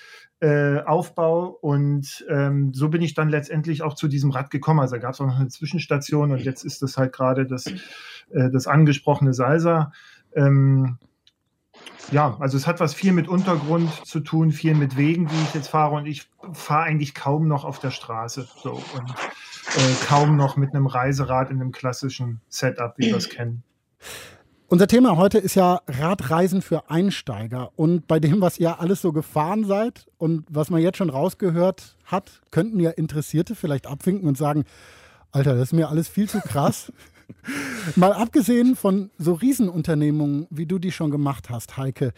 [0.43, 4.81] Äh, Aufbau und ähm, so bin ich dann letztendlich auch zu diesem Rad gekommen.
[4.81, 8.49] Also gab es auch noch eine Zwischenstation und jetzt ist das halt gerade das, äh,
[8.51, 9.93] das angesprochene Salsa.
[10.35, 10.97] Ähm,
[12.11, 15.53] ja, also es hat was viel mit Untergrund zu tun, viel mit Wegen, die ich
[15.53, 20.35] jetzt fahre und ich fahre eigentlich kaum noch auf der Straße so und äh, kaum
[20.35, 23.63] noch mit einem Reiserad in einem klassischen Setup, wie wir es kennen.
[24.73, 27.71] Unser Thema heute ist ja Radreisen für Einsteiger.
[27.75, 31.95] Und bei dem, was ihr alles so gefahren seid und was man jetzt schon rausgehört
[32.05, 34.65] hat, könnten ja Interessierte vielleicht abwinken und sagen,
[35.31, 36.91] Alter, das ist mir alles viel zu krass.
[37.95, 42.12] Mal abgesehen von so Riesenunternehmungen, wie du die schon gemacht hast, Heike,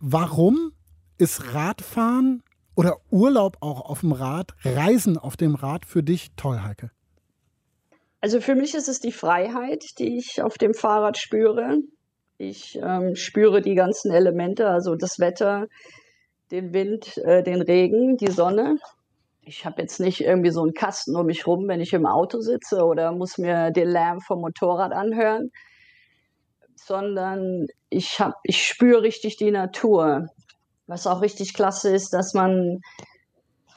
[0.00, 0.72] warum
[1.16, 2.42] ist Radfahren
[2.74, 6.90] oder Urlaub auch auf dem Rad, Reisen auf dem Rad für dich toll, Heike?
[8.20, 11.78] Also für mich ist es die Freiheit, die ich auf dem Fahrrad spüre.
[12.42, 15.66] Ich ähm, spüre die ganzen Elemente, also das Wetter,
[16.50, 18.78] den Wind, äh, den Regen, die Sonne.
[19.42, 22.40] Ich habe jetzt nicht irgendwie so einen Kasten um mich rum, wenn ich im Auto
[22.40, 25.50] sitze oder muss mir den Lärm vom Motorrad anhören,
[26.76, 30.30] sondern ich, hab, ich spüre richtig die Natur.
[30.86, 32.80] Was auch richtig klasse ist, dass man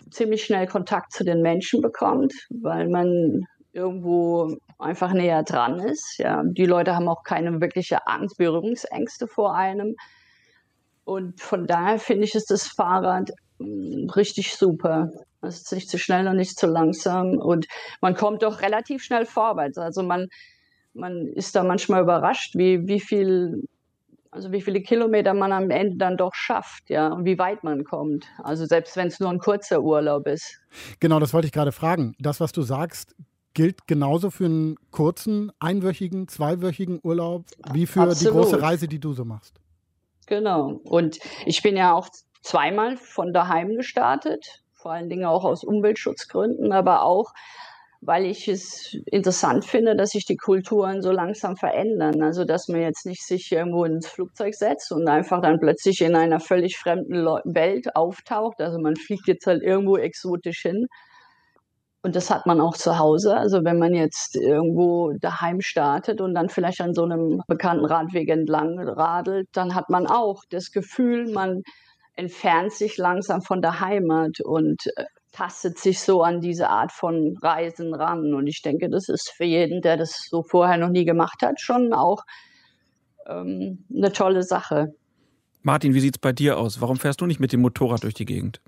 [0.10, 6.18] ziemlich schnell Kontakt zu den Menschen bekommt, weil man irgendwo einfach näher dran ist.
[6.18, 9.96] Ja, die Leute haben auch keine wirkliche Angst, Berührungsängste vor einem.
[11.06, 15.12] Und von daher finde ich, ist das Fahrrad hm, richtig super.
[15.42, 17.38] Es ist nicht zu schnell und nicht zu langsam.
[17.38, 17.68] Und
[18.02, 19.78] man kommt doch relativ schnell vorwärts.
[19.78, 20.28] Also man,
[20.94, 23.64] man ist da manchmal überrascht, wie, wie viel,
[24.32, 27.84] also wie viele Kilometer man am Ende dann doch schafft, ja, und wie weit man
[27.84, 28.26] kommt.
[28.42, 30.60] Also selbst wenn es nur ein kurzer Urlaub ist.
[31.00, 32.16] Genau, das wollte ich gerade fragen.
[32.20, 33.16] Das, was du sagst,
[33.54, 38.22] gilt genauso für einen kurzen, einwöchigen, zweiwöchigen Urlaub wie für Absolut.
[38.22, 39.60] die große Reise, die du so machst.
[40.28, 40.80] Genau.
[40.84, 42.10] Und ich bin ja auch
[42.42, 47.32] zweimal von daheim gestartet, vor allen Dingen auch aus Umweltschutzgründen, aber auch,
[48.02, 52.22] weil ich es interessant finde, dass sich die Kulturen so langsam verändern.
[52.22, 56.16] Also, dass man jetzt nicht sich irgendwo ins Flugzeug setzt und einfach dann plötzlich in
[56.16, 58.60] einer völlig fremden Welt auftaucht.
[58.60, 60.88] Also, man fliegt jetzt halt irgendwo exotisch hin,
[62.04, 63.36] und das hat man auch zu Hause.
[63.36, 68.28] Also wenn man jetzt irgendwo daheim startet und dann vielleicht an so einem bekannten Radweg
[68.30, 71.63] entlang radelt, dann hat man auch das Gefühl, man
[72.16, 77.38] entfernt sich langsam von der Heimat und äh, tastet sich so an diese Art von
[77.42, 78.34] Reisen ran.
[78.34, 81.62] Und ich denke, das ist für jeden, der das so vorher noch nie gemacht hat,
[81.62, 82.24] schon auch
[83.28, 84.94] ähm, eine tolle Sache.
[85.62, 86.82] Martin, wie sieht es bei dir aus?
[86.82, 88.60] Warum fährst du nicht mit dem Motorrad durch die Gegend?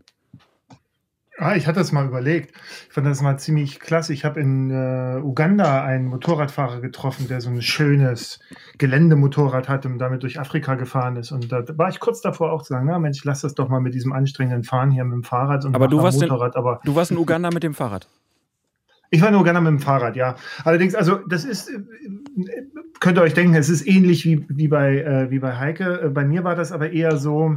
[1.38, 2.56] Ah, ich hatte das mal überlegt.
[2.88, 4.13] Ich fand das mal ziemlich klasse.
[4.13, 8.39] Ich habe in äh, Uganda einen Motorradfahrer getroffen, der so ein schönes
[8.78, 11.32] Geländemotorrad hat und damit durch Afrika gefahren ist.
[11.32, 13.82] Und da war ich kurz davor auch zu sagen, na Mensch, lass das doch mal
[13.82, 16.56] mit diesem anstrengenden Fahren hier mit dem Fahrrad und aber du warst Motorrad.
[16.56, 18.08] In, aber du warst in Uganda mit dem Fahrrad.
[19.12, 20.36] Ich war in Uganda mit dem Fahrrad, ja.
[20.63, 21.69] Allerdings, also das ist,
[23.00, 26.12] könnt ihr euch denken, es ist ähnlich wie, wie, bei, äh, wie bei Heike.
[26.13, 27.56] Bei mir war das aber eher so,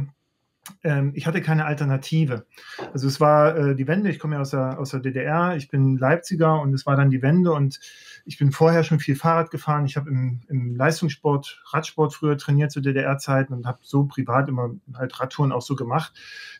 [0.83, 2.45] ähm, ich hatte keine Alternative.
[2.93, 5.69] Also es war äh, die Wende, ich komme ja aus der, aus der DDR, ich
[5.69, 7.79] bin Leipziger und es war dann die Wende und
[8.25, 9.85] ich bin vorher schon viel Fahrrad gefahren.
[9.85, 14.71] Ich habe im, im, Leistungssport, Radsport früher trainiert zu DDR-Zeiten und habe so privat immer
[14.93, 16.13] halt Radtouren auch so gemacht.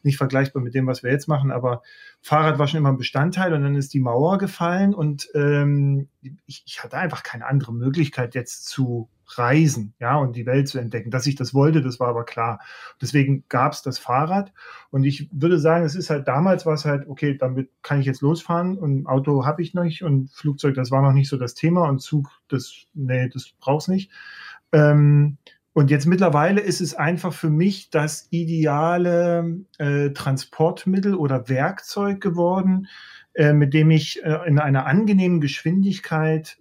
[0.03, 1.81] Nicht vergleichbar mit dem, was wir jetzt machen, aber
[2.21, 6.07] Fahrrad war schon immer ein Bestandteil und dann ist die Mauer gefallen und ähm,
[6.45, 10.79] ich, ich hatte einfach keine andere Möglichkeit jetzt zu reisen, ja, und die Welt zu
[10.79, 11.11] entdecken.
[11.11, 12.59] Dass ich das wollte, das war aber klar.
[13.01, 14.51] Deswegen gab es das Fahrrad.
[14.89, 18.05] Und ich würde sagen, es ist halt damals war es halt, okay, damit kann ich
[18.05, 21.37] jetzt losfahren und Auto habe ich noch nicht und Flugzeug, das war noch nicht so
[21.37, 24.11] das Thema und Zug, das, nee, das brauch's nicht.
[24.71, 25.37] Ähm,
[25.73, 32.87] und jetzt mittlerweile ist es einfach für mich das ideale äh, Transportmittel oder Werkzeug geworden,
[33.33, 36.57] äh, mit dem ich äh, in einer angenehmen Geschwindigkeit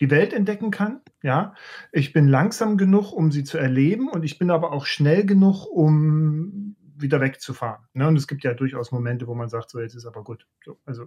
[0.00, 1.02] die Welt entdecken kann.
[1.22, 1.54] Ja,
[1.92, 5.66] ich bin langsam genug, um sie zu erleben und ich bin aber auch schnell genug,
[5.66, 7.84] um wieder wegzufahren.
[7.92, 8.08] Ne?
[8.08, 10.46] Und es gibt ja durchaus Momente, wo man sagt, so jetzt ist aber gut.
[10.64, 11.06] So, also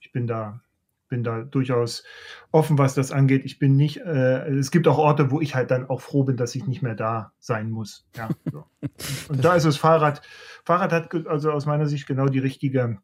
[0.00, 0.60] ich bin da,
[1.08, 2.04] bin da durchaus
[2.50, 3.44] offen, was das angeht.
[3.44, 6.36] Ich bin nicht, äh, es gibt auch Orte, wo ich halt dann auch froh bin,
[6.36, 8.06] dass ich nicht mehr da sein muss.
[8.16, 8.64] Ja, so.
[9.28, 10.22] Und da ist das Fahrrad.
[10.64, 12.98] Fahrrad hat also aus meiner Sicht genau die richtige,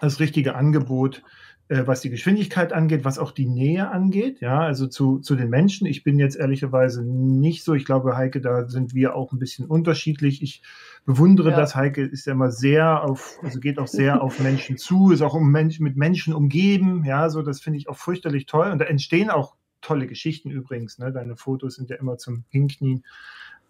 [0.00, 1.22] das richtige Angebot
[1.68, 5.48] äh, was die Geschwindigkeit angeht, was auch die Nähe angeht, ja, also zu, zu den
[5.48, 5.86] Menschen.
[5.86, 9.66] Ich bin jetzt ehrlicherweise nicht so, ich glaube, Heike, da sind wir auch ein bisschen
[9.66, 10.42] unterschiedlich.
[10.42, 10.62] Ich
[11.04, 11.56] bewundere ja.
[11.56, 11.74] das.
[11.74, 15.34] Heike ist ja immer sehr auf, also geht auch sehr auf Menschen zu, ist auch
[15.34, 18.70] um Menschen, mit Menschen umgeben, ja, so, das finde ich auch fürchterlich toll.
[18.70, 21.12] Und da entstehen auch tolle Geschichten übrigens, ne?
[21.12, 23.04] Deine Fotos sind ja immer zum Hinknien.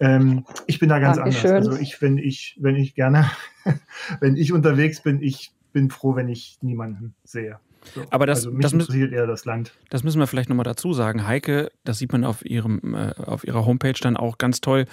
[0.00, 1.50] Ähm, ich bin da ganz Dankeschön.
[1.50, 1.68] anders.
[1.68, 3.31] Also ich, wenn ich, wenn ich gerne,
[4.20, 7.59] wenn ich unterwegs bin, ich bin froh, wenn ich niemanden sehe.
[7.94, 8.02] So.
[8.10, 9.72] Aber das, also mich das interessiert eher das Land.
[9.90, 11.26] Das müssen wir vielleicht nochmal dazu sagen.
[11.26, 14.86] Heike, das sieht man auf, ihrem, äh, auf ihrer Homepage dann auch ganz toll.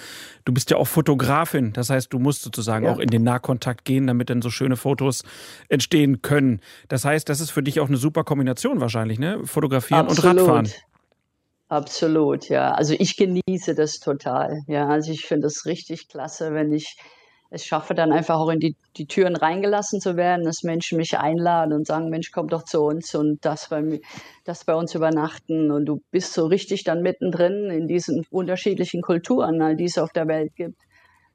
[0.45, 1.73] Du bist ja auch Fotografin.
[1.73, 2.91] Das heißt, du musst sozusagen ja.
[2.91, 5.23] auch in den Nahkontakt gehen, damit dann so schöne Fotos
[5.69, 6.61] entstehen können.
[6.87, 9.39] Das heißt, das ist für dich auch eine super Kombination wahrscheinlich, ne?
[9.45, 10.31] Fotografieren Absolut.
[10.31, 10.69] und Radfahren.
[11.69, 12.71] Absolut, ja.
[12.71, 14.63] Also ich genieße das total.
[14.67, 16.97] Ja, also ich finde es richtig klasse, wenn ich
[17.51, 21.17] es schaffe, dann einfach auch in die, die Türen reingelassen zu werden, dass Menschen mich
[21.17, 24.01] einladen und sagen, Mensch, komm doch zu uns und das bei,
[24.45, 25.71] das bei uns übernachten.
[25.71, 30.27] Und du bist so richtig dann mittendrin in diesen unterschiedlichen Kulturen, die es auf der
[30.27, 30.79] Welt gibt.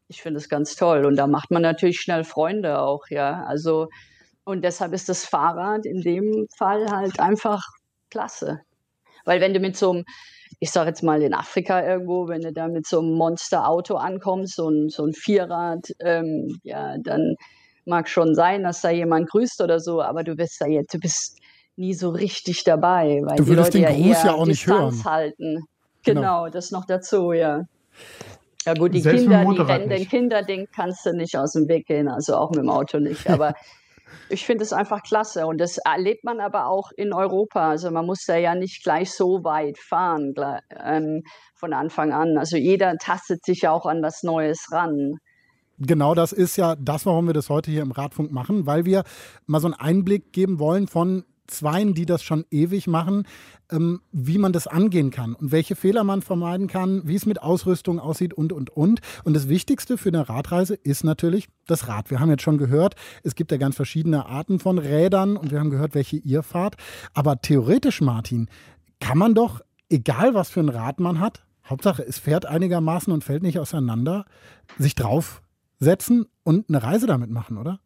[0.07, 1.05] Ich finde es ganz toll.
[1.05, 3.44] Und da macht man natürlich schnell Freunde auch, ja.
[3.46, 3.88] Also,
[4.44, 7.62] und deshalb ist das Fahrrad in dem Fall halt einfach
[8.11, 8.61] klasse.
[9.24, 10.05] Weil wenn du mit so einem
[10.64, 14.57] ich sage jetzt mal in Afrika irgendwo, wenn du da mit so einem Monsterauto ankommst,
[14.57, 17.35] so ein, so ein Vierrad, ähm, ja, dann
[17.85, 20.98] mag schon sein, dass da jemand grüßt oder so, aber du bist da jetzt, du
[20.98, 21.38] bist
[21.77, 24.62] nie so richtig dabei, weil du die Leute den ja Gruß eher ja auch nicht
[24.62, 25.05] Distanz hören.
[25.05, 25.64] halten.
[26.03, 27.64] Genau, genau, das noch dazu, ja.
[28.64, 31.87] Ja gut, die Selbst Kinder, die rennen den Kinderding kannst du nicht aus dem Weg
[31.88, 33.29] gehen, also auch mit dem Auto nicht.
[33.29, 33.53] Aber
[34.29, 37.70] ich finde es einfach klasse und das erlebt man aber auch in Europa.
[37.70, 40.35] Also man muss da ja nicht gleich so weit fahren
[40.85, 41.22] ähm,
[41.55, 42.38] von Anfang an.
[42.38, 45.18] Also jeder tastet sich ja auch an was Neues ran.
[45.79, 49.03] Genau das ist ja das, warum wir das heute hier im Radfunk machen, weil wir
[49.46, 53.26] mal so einen Einblick geben wollen von Zweien, die das schon ewig machen,
[53.70, 57.42] ähm, wie man das angehen kann und welche Fehler man vermeiden kann, wie es mit
[57.42, 59.00] Ausrüstung aussieht und, und, und.
[59.24, 62.11] Und das Wichtigste für eine Radreise ist natürlich das Rad.
[62.11, 65.61] Wir haben jetzt schon gehört, es gibt ja ganz verschiedene Arten von Rädern und wir
[65.61, 66.76] haben gehört, welche ihr fahrt.
[67.12, 68.48] Aber theoretisch, Martin,
[69.00, 73.24] kann man doch, egal was für ein Rad man hat, Hauptsache es fährt einigermaßen und
[73.24, 74.26] fällt nicht auseinander,
[74.78, 77.80] sich draufsetzen und eine Reise damit machen, oder?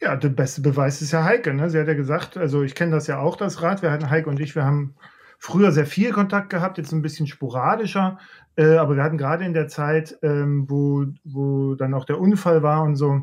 [0.00, 1.54] Ja, der beste Beweis ist ja Heike.
[1.54, 1.70] Ne?
[1.70, 3.82] Sie hat ja gesagt, also ich kenne das ja auch, das Rad.
[3.82, 4.94] Wir hatten Heike und ich, wir haben
[5.38, 8.18] früher sehr viel Kontakt gehabt, jetzt ein bisschen sporadischer.
[8.56, 12.62] Äh, aber wir hatten gerade in der Zeit, ähm, wo, wo dann auch der Unfall
[12.62, 13.22] war und so,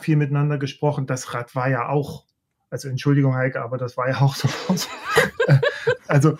[0.00, 1.06] viel miteinander gesprochen.
[1.06, 2.24] Das Rad war ja auch,
[2.70, 4.48] also Entschuldigung, Heike, aber das war ja auch so.
[6.08, 6.36] also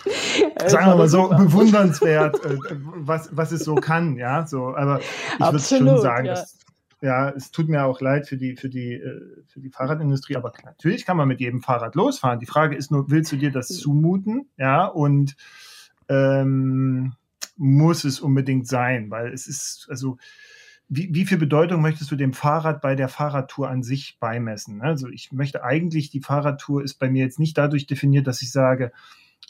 [0.66, 4.46] sagen wir mal so bewundernswert, äh, was, was es so kann, ja.
[4.46, 6.34] So, aber ich würde schon sagen, ja.
[6.34, 6.65] dass
[7.02, 10.52] ja, es tut mir auch leid für die, für die, äh, für die Fahrradindustrie, aber
[10.64, 12.40] natürlich kann man mit jedem Fahrrad losfahren.
[12.40, 14.48] Die Frage ist nur, willst du dir das zumuten?
[14.56, 15.36] Ja, und
[16.08, 17.14] ähm,
[17.56, 20.18] muss es unbedingt sein, weil es ist, also
[20.88, 24.82] wie, wie viel Bedeutung möchtest du dem Fahrrad bei der Fahrradtour an sich beimessen?
[24.82, 28.52] Also ich möchte eigentlich, die Fahrradtour ist bei mir jetzt nicht dadurch definiert, dass ich
[28.52, 28.92] sage,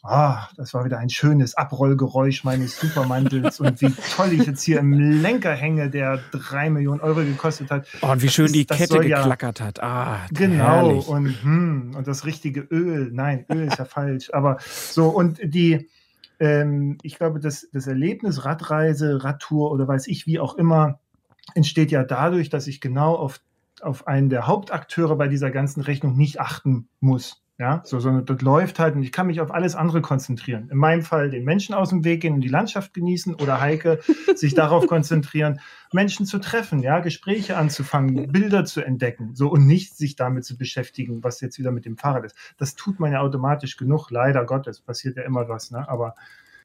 [0.09, 4.79] Ah, das war wieder ein schönes Abrollgeräusch meines Supermantels und wie toll ich jetzt hier
[4.79, 7.88] im Lenker hänge, der drei Millionen Euro gekostet hat.
[8.03, 9.83] Oh, und wie schön das, die das Kette geklackert ja, hat.
[9.83, 11.01] Ah, genau.
[11.01, 13.11] Und, hm, und das richtige Öl.
[13.12, 14.31] Nein, Öl ist ja falsch.
[14.33, 15.88] Aber so, und die,
[16.38, 21.01] ähm, ich glaube, das, das Erlebnis Radreise, Radtour oder weiß ich, wie auch immer,
[21.55, 23.40] entsteht ja dadurch, dass ich genau auf,
[23.81, 27.42] auf einen der Hauptakteure bei dieser ganzen Rechnung nicht achten muss.
[27.59, 30.69] Ja, so, sondern das läuft halt und ich kann mich auf alles andere konzentrieren.
[30.69, 34.01] In meinem Fall den Menschen aus dem Weg gehen und die Landschaft genießen oder Heike
[34.35, 39.97] sich darauf konzentrieren, Menschen zu treffen, ja, Gespräche anzufangen, Bilder zu entdecken, so und nicht
[39.97, 42.37] sich damit zu beschäftigen, was jetzt wieder mit dem Fahrrad ist.
[42.59, 45.88] Das tut man ja automatisch genug, leider Gottes, passiert ja immer was, ne?
[45.88, 46.14] Aber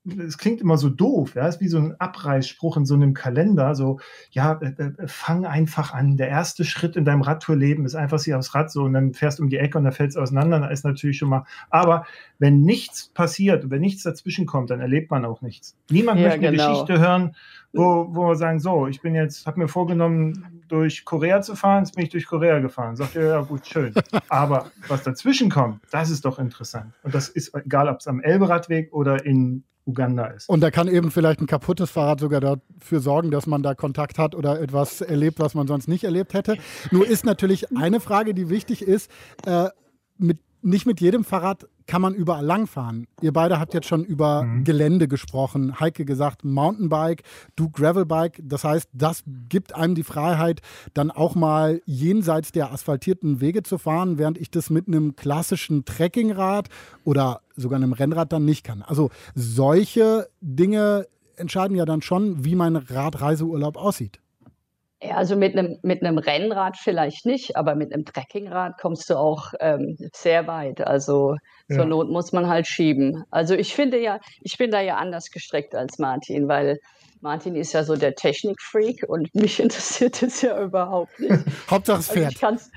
[0.04, 3.14] es klingt immer so doof, ja, es ist wie so ein Abreißspruch in so einem
[3.14, 4.00] Kalender, so,
[4.32, 6.18] ja, äh, äh, fang einfach an.
[6.18, 9.38] Der erste Schritt in deinem Radtourleben ist einfach sie aufs Rad so und dann fährst
[9.38, 12.06] du um die Ecke und dann fällt es auseinander, da ist natürlich schon mal, aber
[12.40, 15.78] wenn nichts passiert, wenn nichts dazwischen kommt, dann erlebt man auch nichts.
[15.92, 16.64] Niemand ja, möchte genau.
[16.64, 17.36] eine Geschichte hören,
[17.74, 21.84] wo, wo wir sagen, so, ich bin jetzt, habe mir vorgenommen, durch Korea zu fahren,
[21.84, 22.96] jetzt bin ich durch Korea gefahren.
[22.96, 23.94] Sagt ihr, ja gut, schön.
[24.30, 26.94] Aber was dazwischen kommt, das ist doch interessant.
[27.04, 30.50] Und das ist egal, ob es am Elberadweg oder in Uganda ist.
[30.50, 34.18] Und da kann eben vielleicht ein kaputtes Fahrrad sogar dafür sorgen, dass man da Kontakt
[34.18, 36.58] hat oder etwas erlebt, was man sonst nicht erlebt hätte.
[36.92, 39.12] Nur ist natürlich eine Frage, die wichtig ist,
[39.46, 39.70] äh,
[40.18, 43.06] mit nicht mit jedem Fahrrad kann man überall langfahren.
[43.20, 44.64] Ihr beide habt jetzt schon über mhm.
[44.64, 45.78] Gelände gesprochen.
[45.82, 47.24] Heike gesagt, Mountainbike,
[47.58, 48.40] du Gravelbike.
[48.42, 50.62] Das heißt, das gibt einem die Freiheit,
[50.94, 55.84] dann auch mal jenseits der asphaltierten Wege zu fahren, während ich das mit einem klassischen
[55.84, 56.70] Trekkingrad
[57.04, 58.84] oder sogar einem Rennrad dann nicht kann.
[58.84, 64.22] Also solche Dinge entscheiden ja dann schon, wie mein Radreiseurlaub aussieht.
[65.04, 69.16] Ja, also mit einem, mit einem Rennrad vielleicht nicht, aber mit einem Trekkingrad kommst du
[69.16, 70.82] auch ähm, sehr weit.
[70.82, 71.38] Also
[71.68, 71.78] ja.
[71.78, 73.24] zur Not muss man halt schieben.
[73.32, 76.78] Also ich finde ja, ich bin da ja anders gestrickt als Martin, weil
[77.22, 81.34] Martin ist ja so der Technikfreak und mich interessiert es ja überhaupt nicht.
[81.72, 82.44] Hauptsache es fährt.
[82.44, 82.70] Also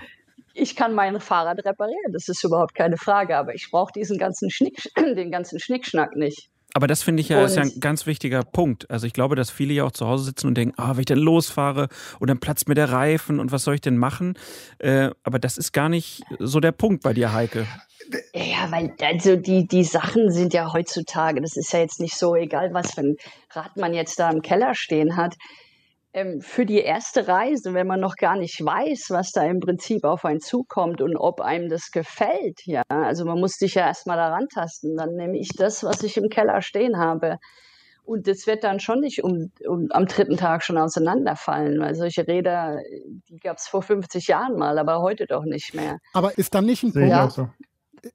[0.54, 4.16] ich, ich kann mein Fahrrad reparieren, das ist überhaupt keine Frage, aber ich brauche diesen
[4.16, 6.48] ganzen Schnick, den ganzen Schnickschnack nicht.
[6.76, 8.90] Aber das finde ich ja, ist ja ein ganz wichtiger Punkt.
[8.90, 11.06] Also ich glaube, dass viele ja auch zu Hause sitzen und denken, ah, wenn ich
[11.06, 14.36] dann losfahre und dann platzt mir der Reifen und was soll ich denn machen?
[14.78, 17.66] Äh, aber das ist gar nicht so der Punkt bei dir, Heike.
[18.34, 22.34] Ja, weil also die, die Sachen sind ja heutzutage, das ist ja jetzt nicht so
[22.34, 23.16] egal, was für ein
[23.50, 25.36] Rad man jetzt da im Keller stehen hat
[26.14, 30.04] ähm, für die erste Reise, wenn man noch gar nicht weiß, was da im Prinzip
[30.04, 34.16] auf einen zukommt und ob einem das gefällt, ja, also man muss sich ja erstmal
[34.16, 37.38] daran tasten, dann nehme ich das, was ich im Keller stehen habe.
[38.04, 42.28] Und das wird dann schon nicht um, um, am dritten Tag schon auseinanderfallen, weil solche
[42.28, 42.78] Räder,
[43.28, 45.98] die gab es vor 50 Jahren mal, aber heute doch nicht mehr.
[46.12, 47.54] Aber ist dann nicht ein Punkt, ja.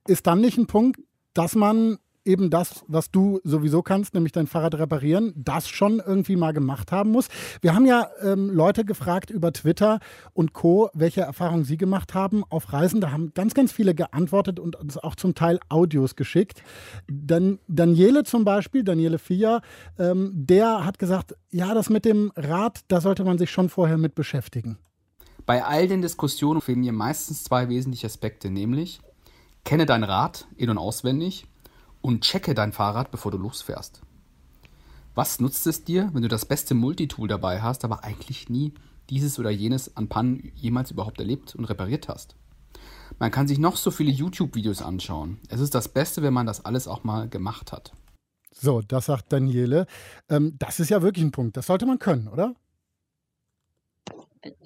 [0.07, 0.99] ist dann nicht ein Punkt,
[1.33, 6.35] dass man eben das, was du sowieso kannst, nämlich dein Fahrrad reparieren, das schon irgendwie
[6.35, 7.27] mal gemacht haben muss.
[7.61, 9.99] Wir haben ja ähm, Leute gefragt über Twitter
[10.33, 13.01] und Co., welche Erfahrungen sie gemacht haben auf Reisen.
[13.01, 16.63] Da haben ganz, ganz viele geantwortet und uns auch zum Teil Audios geschickt.
[17.07, 19.61] Dan Daniele zum Beispiel, Daniele Fia,
[19.97, 23.97] ähm, der hat gesagt, ja, das mit dem Rad, da sollte man sich schon vorher
[23.97, 24.77] mit beschäftigen.
[25.45, 28.99] Bei all den Diskussionen fehlen mir meistens zwei wesentliche Aspekte, nämlich
[29.63, 31.45] kenne dein Rad in- und auswendig
[32.01, 34.01] und checke dein Fahrrad, bevor du losfährst.
[35.15, 38.73] Was nutzt es dir, wenn du das beste Multitool dabei hast, aber eigentlich nie
[39.09, 42.35] dieses oder jenes an Pannen jemals überhaupt erlebt und repariert hast?
[43.17, 45.39] Man kann sich noch so viele YouTube-Videos anschauen.
[45.49, 47.91] Es ist das Beste, wenn man das alles auch mal gemacht hat.
[48.51, 49.87] So, das sagt Daniele.
[50.29, 51.57] Ähm, das ist ja wirklich ein Punkt.
[51.57, 52.55] Das sollte man können, oder?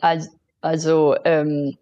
[0.01, 0.29] Also,
[0.61, 1.77] also ähm,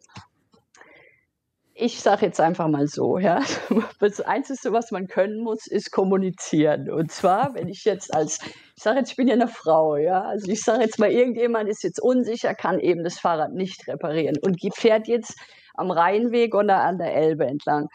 [1.81, 3.41] ich sage jetzt einfach mal so, ja,
[3.99, 6.91] das Einzige, was man können muss, ist kommunizieren.
[6.91, 8.37] Und zwar, wenn ich jetzt als,
[8.75, 11.67] ich sage jetzt, ich bin ja eine Frau, ja, also ich sage jetzt mal, irgendjemand
[11.67, 15.35] ist jetzt unsicher, kann eben das Fahrrad nicht reparieren und fährt jetzt
[15.73, 17.87] am Rheinweg oder an der Elbe entlang.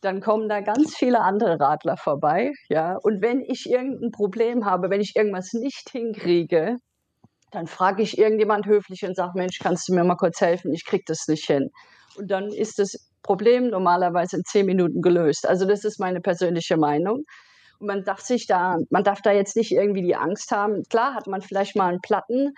[0.00, 2.96] Dann kommen da ganz viele andere Radler vorbei, ja.
[3.00, 6.78] Und wenn ich irgendein Problem habe, wenn ich irgendwas nicht hinkriege,
[7.52, 10.72] dann frage ich irgendjemand höflich und sage, Mensch, kannst du mir mal kurz helfen?
[10.72, 11.70] Ich kriege das nicht hin.
[12.16, 15.46] Und dann ist das Problem normalerweise in zehn Minuten gelöst.
[15.46, 17.24] Also das ist meine persönliche Meinung.
[17.78, 20.82] Und man darf sich da, man darf da jetzt nicht irgendwie die Angst haben.
[20.88, 22.54] Klar hat man vielleicht mal einen Platten.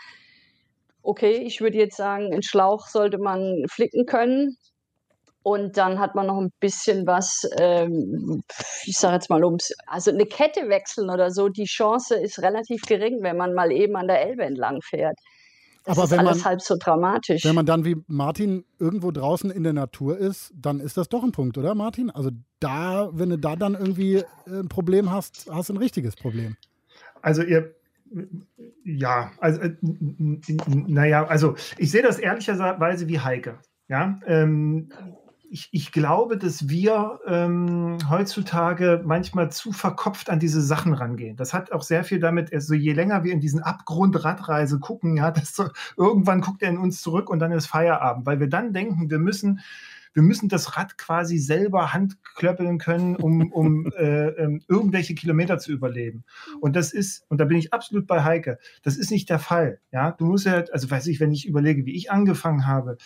[1.03, 4.57] Okay, ich würde jetzt sagen, einen Schlauch sollte man flicken können.
[5.44, 8.44] Und dann hat man noch ein bisschen was, ähm,
[8.85, 11.48] ich sage jetzt mal ums, also eine Kette wechseln oder so.
[11.48, 15.18] Die Chance ist relativ gering, wenn man mal eben an der Elbe entlang fährt.
[15.85, 17.45] Das Aber ist wenn alles man, halb so dramatisch.
[17.45, 21.25] Wenn man dann wie Martin irgendwo draußen in der Natur ist, dann ist das doch
[21.25, 22.11] ein Punkt, oder Martin?
[22.11, 26.14] Also da, wenn du da dann irgendwie äh, ein Problem hast, hast du ein richtiges
[26.14, 26.57] Problem.
[27.21, 27.75] Also ihr,
[28.85, 29.77] ja, also äh,
[30.67, 33.59] naja, also ich sehe das ehrlicherweise wie Heike.
[33.88, 34.90] Ja, ähm,
[35.53, 41.37] ich, ich glaube, dass wir ähm, heutzutage manchmal zu verkopft an diese Sachen rangehen.
[41.37, 45.19] Das hat auch sehr viel damit, also je länger wir in diesen Abgrund Radreise gucken,
[45.19, 48.73] ja, desto irgendwann guckt er in uns zurück und dann ist Feierabend, weil wir dann
[48.73, 49.61] denken, wir müssen
[50.15, 55.73] wir müssen das Rad quasi selber handklöppeln können, um, um äh, äh, irgendwelche Kilometer zu
[55.73, 56.25] überleben.
[56.61, 59.81] Und das ist, und da bin ich absolut bei Heike, das ist nicht der Fall.
[59.90, 62.98] Ja, du musst ja, also weiß ich, wenn ich überlege, wie ich angefangen habe,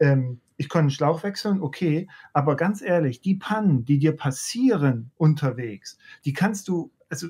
[0.00, 5.10] ähm, ich konnte einen Schlauch wechseln, okay, aber ganz ehrlich, die Pannen, die dir passieren
[5.16, 7.28] unterwegs, die kannst du, also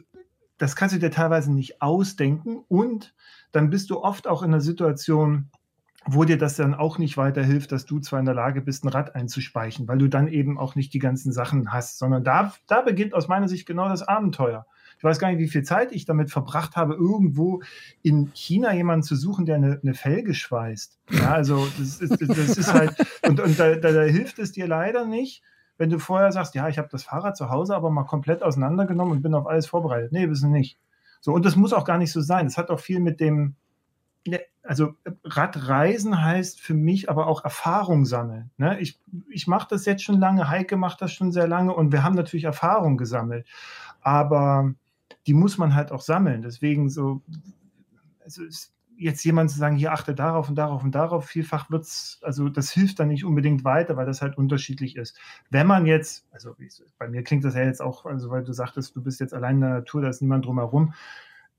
[0.59, 3.15] das kannst du dir teilweise nicht ausdenken und
[3.53, 5.51] dann bist du oft auch in einer Situation,
[6.07, 8.89] wo dir das dann auch nicht weiterhilft, dass du zwar in der Lage bist, ein
[8.89, 12.83] Rad einzuspeichen, weil du dann eben auch nicht die ganzen Sachen hast, sondern da, da
[12.83, 14.67] beginnt aus meiner Sicht genau das Abenteuer.
[15.05, 17.61] Ich weiß gar nicht, wie viel Zeit ich damit verbracht habe, irgendwo
[18.01, 20.99] in China jemanden zu suchen, der eine, eine Felge schweißt.
[21.11, 22.97] Ja, also das ist, das ist halt,
[23.29, 25.43] und, und da, da, da hilft es dir leider nicht,
[25.77, 29.13] wenn du vorher sagst, ja, ich habe das Fahrrad zu Hause aber mal komplett auseinandergenommen
[29.13, 30.11] und bin auf alles vorbereitet.
[30.11, 30.79] Nee, wissen nicht.
[31.21, 32.47] So, und das muss auch gar nicht so sein.
[32.47, 33.57] Es hat auch viel mit dem,
[34.63, 38.53] also Radreisen heißt für mich aber auch Erfahrung sammeln.
[38.57, 38.81] Ne?
[38.81, 38.99] Ich,
[39.29, 42.15] ich mache das jetzt schon lange, Heike macht das schon sehr lange und wir haben
[42.15, 43.47] natürlich Erfahrung gesammelt.
[44.01, 44.73] Aber
[45.27, 46.43] die muss man halt auch sammeln.
[46.43, 47.23] Deswegen so,
[48.23, 48.43] also
[48.97, 52.49] jetzt jemand zu sagen, hier achte darauf und darauf und darauf, vielfach wird es, also
[52.49, 55.19] das hilft dann nicht unbedingt weiter, weil das halt unterschiedlich ist.
[55.51, 56.55] Wenn man jetzt, also
[56.99, 59.57] bei mir klingt das ja jetzt auch, also weil du sagtest, du bist jetzt allein
[59.57, 60.95] in der Natur, da ist niemand drumherum.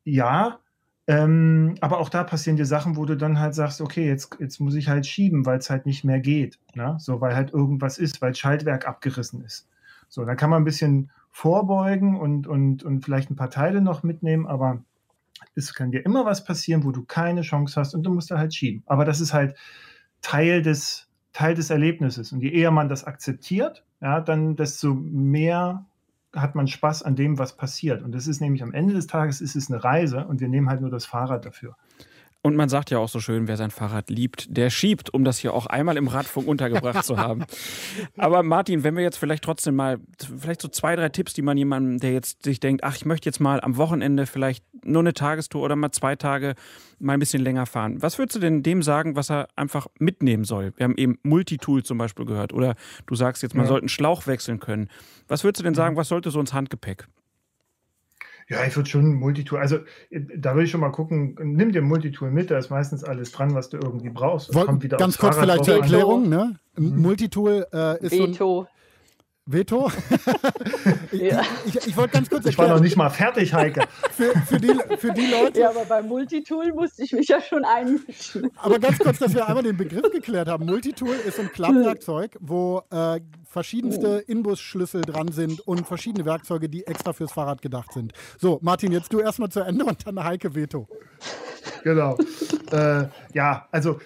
[0.04, 0.60] Ja,
[1.08, 4.60] ähm, aber auch da passieren dir Sachen, wo du dann halt sagst, okay, jetzt, jetzt
[4.60, 6.60] muss ich halt schieben, weil es halt nicht mehr geht.
[6.74, 6.96] Ne?
[7.00, 9.68] So, weil halt irgendwas ist, weil Schaltwerk abgerissen ist.
[10.08, 14.04] So, dann kann man ein bisschen vorbeugen und, und, und vielleicht ein paar Teile noch
[14.04, 14.82] mitnehmen, aber
[15.54, 18.38] es kann dir immer was passieren, wo du keine Chance hast und du musst da
[18.38, 18.84] halt schieben.
[18.86, 19.54] Aber das ist halt
[20.22, 22.32] Teil des, Teil des Erlebnisses.
[22.32, 25.86] Und je eher man das akzeptiert, ja, dann desto mehr
[26.34, 28.02] hat man Spaß an dem, was passiert.
[28.02, 30.70] Und das ist nämlich am Ende des Tages ist es eine Reise und wir nehmen
[30.70, 31.76] halt nur das Fahrrad dafür.
[32.46, 35.40] Und man sagt ja auch so schön, wer sein Fahrrad liebt, der schiebt, um das
[35.40, 37.44] hier auch einmal im Radfunk untergebracht zu haben.
[38.18, 39.98] Aber Martin, wenn wir jetzt vielleicht trotzdem mal,
[40.40, 43.28] vielleicht so zwei, drei Tipps, die man jemandem, der jetzt sich denkt, ach, ich möchte
[43.28, 46.54] jetzt mal am Wochenende vielleicht nur eine Tagestour oder mal zwei Tage
[47.00, 48.04] mal ein bisschen länger fahren.
[48.04, 50.72] Was würdest du denn dem sagen, was er einfach mitnehmen soll?
[50.78, 52.54] Wir haben eben Multitool zum Beispiel gehört.
[52.54, 52.76] Oder
[53.08, 53.70] du sagst jetzt, man ja.
[53.70, 54.90] sollte einen Schlauch wechseln können.
[55.28, 57.08] Was würdest du denn sagen, was sollte so ins Handgepäck?
[58.48, 59.78] Ja, ich würde schon Multitool, also
[60.12, 63.32] äh, da würde ich schon mal gucken, nimm dir Multitool mit, da ist meistens alles
[63.32, 64.54] dran, was du irgendwie brauchst.
[65.00, 66.60] ganz kurz vielleicht zur Erklärung, ne?
[66.78, 67.02] Mhm.
[67.02, 68.36] Multitool äh, ist Veto.
[68.36, 68.68] so ein,
[69.48, 69.92] Veto?
[71.12, 71.44] ja.
[71.66, 72.50] Ich, ich, ich wollte ganz kurz erklären.
[72.50, 73.84] Ich war noch nicht mal fertig, Heike.
[74.12, 75.60] für, für, die, für die Leute.
[75.60, 78.50] Ja, aber beim Multitool musste ich mich ja schon einmischen.
[78.56, 80.66] Aber ganz kurz, dass wir einmal den Begriff geklärt haben.
[80.66, 84.32] Multitool ist ein Klappwerkzeug, wo äh, verschiedenste oh.
[84.32, 88.14] Inbusschlüssel dran sind und verschiedene Werkzeuge, die extra fürs Fahrrad gedacht sind.
[88.40, 90.88] So, Martin, jetzt du erstmal zu Ende und dann Heike Veto.
[91.84, 92.18] Genau.
[92.72, 94.00] äh, ja, also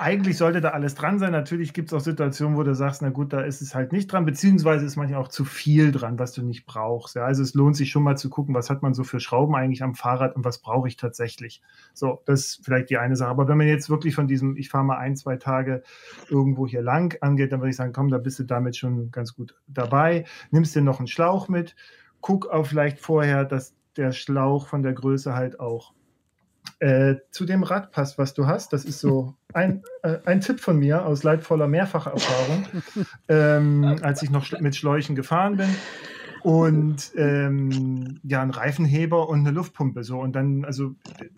[0.00, 1.30] eigentlich sollte da alles dran sein.
[1.30, 4.10] Natürlich gibt es auch Situationen, wo du sagst, na gut, da ist es halt nicht
[4.10, 7.14] dran, beziehungsweise ist manchmal auch zu viel dran, was du nicht brauchst.
[7.14, 9.54] Ja, also es lohnt sich schon mal zu gucken, was hat man so für Schrauben
[9.54, 11.62] eigentlich am Fahrrad und was brauche ich tatsächlich.
[11.94, 13.30] So, das ist vielleicht die eine Sache.
[13.30, 15.82] Aber wenn man jetzt wirklich von diesem, ich fahre mal ein, zwei Tage
[16.28, 19.34] irgendwo hier lang angeht, dann würde ich sagen, komm, da bist du damit schon ganz
[19.34, 20.24] gut dabei.
[20.50, 21.76] Nimmst dir noch einen Schlauch mit,
[22.20, 25.92] guck auch vielleicht vorher, dass der Schlauch von der Größe halt auch
[26.78, 28.72] äh, zu dem Rad passt, was du hast.
[28.72, 32.66] Das ist so ein, äh, ein Tipp von mir aus leidvoller Mehrfacherfahrung,
[33.28, 35.68] ähm, als ich noch mit Schläuchen gefahren bin
[36.42, 40.02] und ähm, ja, ein Reifenheber und eine Luftpumpe.
[40.02, 40.18] So.
[40.18, 40.94] Und dann, also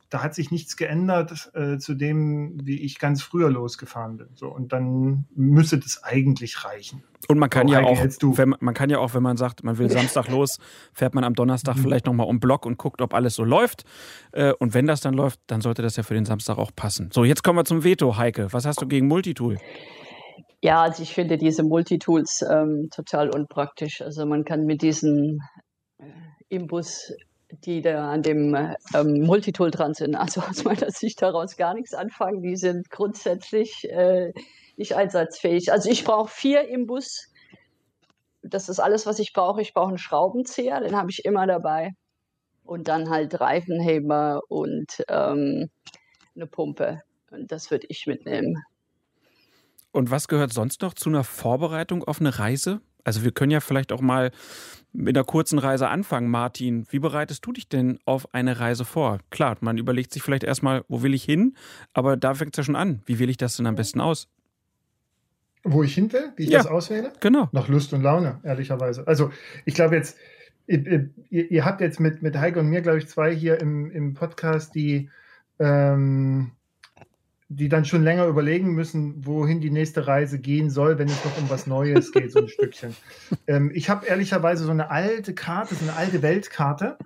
[0.09, 4.29] da hat sich nichts geändert äh, zu dem, wie ich ganz früher losgefahren bin.
[4.35, 4.49] So.
[4.49, 7.03] Und dann müsste das eigentlich reichen.
[7.29, 9.79] Und man kann so, ja auch, wenn, man kann ja auch, wenn man sagt, man
[9.79, 10.59] will Samstag los,
[10.93, 11.81] fährt man am Donnerstag mhm.
[11.81, 13.85] vielleicht nochmal um Block und guckt, ob alles so läuft.
[14.33, 17.11] Äh, und wenn das dann läuft, dann sollte das ja für den Samstag auch passen.
[17.13, 18.49] So, jetzt kommen wir zum Veto, Heike.
[18.53, 19.59] Was hast du gegen Multitool?
[20.63, 24.01] Ja, also ich finde diese Multitools ähm, total unpraktisch.
[24.03, 25.41] Also man kann mit diesen
[25.99, 26.05] äh,
[26.49, 27.13] Imbus,
[27.51, 28.55] die da an dem
[28.95, 32.43] ähm, Multitool dran sind, also aus meiner Sicht heraus gar nichts anfangen.
[32.43, 34.33] Die sind grundsätzlich äh,
[34.77, 35.73] nicht einsatzfähig.
[35.73, 37.31] Also ich brauche vier Imbus.
[38.43, 39.63] Das ist alles, was ich brauche.
[39.63, 41.91] Ich brauche einen Schraubenzieher, den habe ich immer dabei.
[42.65, 45.71] Und dann halt Reifenheber und ähm,
[46.35, 47.03] eine Pumpe.
[47.31, 48.63] Und das würde ich mitnehmen.
[49.95, 52.81] Und was gehört sonst noch zu einer Vorbereitung auf eine Reise?
[53.05, 54.33] Also wir können ja vielleicht auch mal
[54.93, 56.29] mit einer kurzen Reise anfangen.
[56.29, 59.21] Martin, wie bereitest du dich denn auf eine Reise vor?
[59.31, 61.55] Klar, man überlegt sich vielleicht erstmal, wo will ich hin?
[61.93, 63.03] Aber da fängt es ja schon an.
[63.07, 64.27] Wie wähle ich das denn am besten aus?
[65.63, 66.59] Wo ich hin will, wie ich Ja.
[66.59, 67.13] das auswähle?
[67.21, 67.49] Genau.
[67.53, 69.07] Nach Lust und Laune, ehrlicherweise.
[69.07, 69.31] Also
[69.65, 70.19] ich glaube jetzt,
[70.67, 74.15] ihr, ihr, habt jetzt mit, mit Heike und mir, glaube ich, zwei hier im, im
[74.15, 75.09] Podcast, die,
[75.61, 76.51] ähm,
[77.57, 81.39] die dann schon länger überlegen müssen, wohin die nächste Reise gehen soll, wenn es noch
[81.39, 82.95] um was Neues geht, so ein Stückchen.
[83.47, 86.99] Ähm, ich habe ehrlicherweise so eine alte Karte, so eine alte Weltkarte.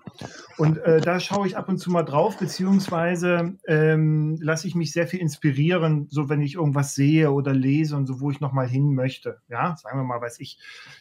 [0.56, 4.92] Und äh, da schaue ich ab und zu mal drauf, beziehungsweise ähm, lasse ich mich
[4.92, 8.66] sehr viel inspirieren, so wenn ich irgendwas sehe oder lese und so, wo ich nochmal
[8.66, 9.38] hin möchte.
[9.48, 10.58] Ja, sagen wir mal, weiß ich,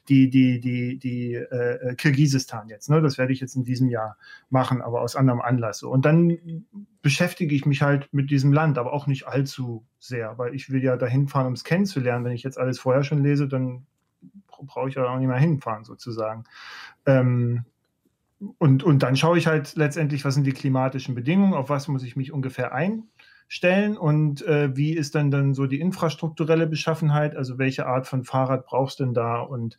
[0.10, 3.02] die, die, die, die äh, Kirgisistan jetzt, ne?
[3.02, 4.18] Das werde ich jetzt in diesem Jahr
[4.50, 5.80] machen, aber aus anderem Anlass.
[5.80, 5.90] So.
[5.90, 6.66] Und dann
[7.02, 10.84] beschäftige ich mich halt mit diesem Land, aber auch nicht allzu sehr, weil ich will
[10.84, 12.26] ja dahin fahren, um es kennenzulernen.
[12.26, 13.86] Wenn ich jetzt alles vorher schon lese, dann
[14.66, 16.46] brauche ich ja auch nicht mehr hinfahren, sozusagen.
[17.06, 17.66] Ähm,
[18.58, 22.04] und, und dann schaue ich halt letztendlich, was sind die klimatischen Bedingungen, auf was muss
[22.04, 27.58] ich mich ungefähr einstellen und äh, wie ist dann dann so die infrastrukturelle Beschaffenheit, also
[27.58, 29.78] welche Art von Fahrrad brauchst du denn da und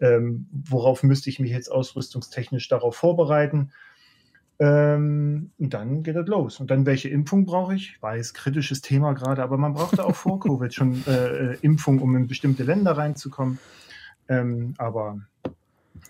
[0.00, 3.72] ähm, worauf müsste ich mich jetzt ausrüstungstechnisch darauf vorbereiten.
[4.58, 6.60] Ähm, und dann geht das los.
[6.60, 7.90] Und dann, welche Impfung brauche ich?
[7.96, 12.00] Ich weiß, kritisches Thema gerade, aber man brauchte auch vor Covid schon äh, äh, Impfung,
[12.00, 13.58] um in bestimmte Länder reinzukommen.
[14.28, 15.20] Ähm, aber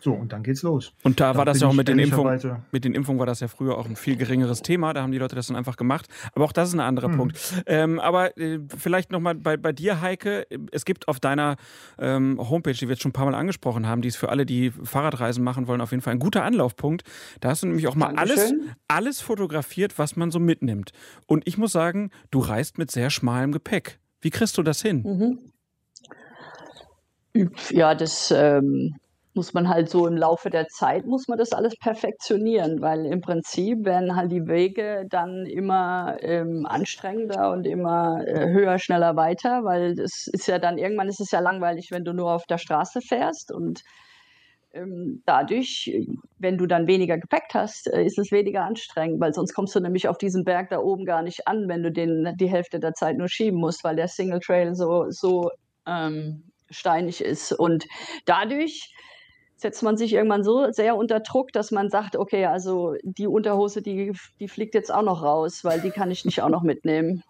[0.02, 0.92] so, und dann geht's los.
[1.02, 2.62] Und da, war das ja auch mit den Impfungen.
[2.72, 4.92] Mit den Impfungen war das ja früher auch ein viel geringeres Thema.
[4.92, 6.06] Da haben die Leute das dann einfach gemacht.
[6.32, 7.16] Aber auch das ist ein anderer Mhm.
[7.16, 7.38] Punkt.
[7.66, 10.46] Ähm, aber äh, vielleicht nochmal bei, bei dir, Heike.
[10.72, 11.56] Es gibt auf deiner
[11.98, 14.46] ähm, Homepage, die wir jetzt schon ein paar Mal angesprochen haben, die ist für alle,
[14.46, 17.02] die Fahrradreisen machen wollen, auf jeden Fall ein guter Anlaufpunkt.
[17.40, 18.54] Da hast du nämlich auch mal alles,
[18.88, 20.92] alles fotografiert, was man so mitnimmt.
[21.26, 23.98] Und ich muss sagen, du reist mit sehr schmalem Gepäck.
[24.20, 25.02] Wie kriegst du das hin?
[27.34, 27.50] Mhm.
[27.70, 28.96] Ja, das ähm,
[29.36, 33.20] muss man halt so im Laufe der Zeit, muss man das alles perfektionieren, weil im
[33.20, 39.62] Prinzip werden halt die Wege dann immer ähm, anstrengender und immer äh, höher, schneller, weiter,
[39.64, 42.58] weil das ist ja dann, irgendwann ist es ja langweilig, wenn du nur auf der
[42.58, 43.82] Straße fährst und
[44.72, 45.90] ähm, dadurch,
[46.38, 49.80] wenn du dann weniger Gepäck hast, äh, ist es weniger anstrengend, weil sonst kommst du
[49.80, 52.92] nämlich auf diesen Berg da oben gar nicht an, wenn du den die Hälfte der
[52.92, 55.50] Zeit nur schieben musst, weil der Single Trail so, so
[55.86, 57.52] ähm, steinig ist.
[57.52, 57.86] Und
[58.26, 58.92] dadurch
[59.66, 63.82] setzt man sich irgendwann so sehr unter Druck, dass man sagt, okay, also die Unterhose,
[63.82, 67.24] die, die fliegt jetzt auch noch raus, weil die kann ich nicht auch noch mitnehmen.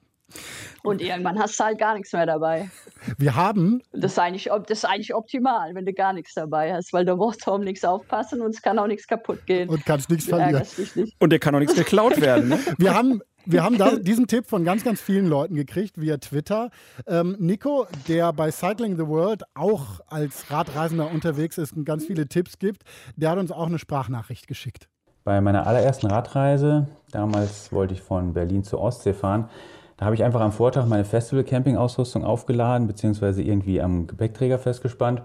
[0.83, 2.69] Und irgendwann hast du halt gar nichts mehr dabei.
[3.17, 6.93] Wir haben, Das ist eigentlich, das ist eigentlich optimal, wenn du gar nichts dabei hast,
[6.93, 9.71] weil du musst auf nichts aufpassen und es kann auch nichts kaputt gehen.
[9.71, 10.63] und kannst nichts verlieren.
[10.77, 11.17] nicht.
[11.19, 12.49] Und dir kann auch nichts geklaut werden.
[12.51, 12.59] Ne?
[12.77, 16.71] Wir haben, wir haben da diesen Tipp von ganz, ganz vielen Leuten gekriegt via Twitter.
[17.07, 22.29] Ähm, Nico, der bei Cycling the World auch als Radreisender unterwegs ist und ganz viele
[22.29, 22.83] Tipps gibt,
[23.17, 24.89] der hat uns auch eine Sprachnachricht geschickt.
[25.25, 29.49] Bei meiner allerersten Radreise, damals wollte ich von Berlin zur Ostsee fahren,
[29.97, 35.23] da habe ich einfach am Vortag meine Festival-Camping-Ausrüstung aufgeladen, beziehungsweise irgendwie am Gepäckträger festgespannt.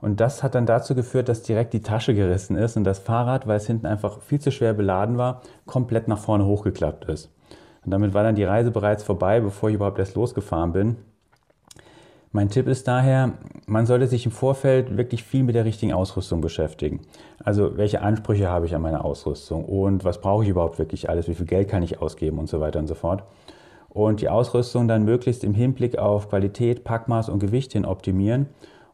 [0.00, 3.46] Und das hat dann dazu geführt, dass direkt die Tasche gerissen ist und das Fahrrad,
[3.46, 7.30] weil es hinten einfach viel zu schwer beladen war, komplett nach vorne hochgeklappt ist.
[7.84, 10.96] Und damit war dann die Reise bereits vorbei, bevor ich überhaupt erst losgefahren bin.
[12.32, 13.34] Mein Tipp ist daher,
[13.66, 17.02] man sollte sich im Vorfeld wirklich viel mit der richtigen Ausrüstung beschäftigen.
[17.44, 21.28] Also welche Ansprüche habe ich an meine Ausrüstung und was brauche ich überhaupt wirklich alles,
[21.28, 23.22] wie viel Geld kann ich ausgeben und so weiter und so fort.
[23.88, 28.46] Und die Ausrüstung dann möglichst im Hinblick auf Qualität, Packmaß und Gewicht hin optimieren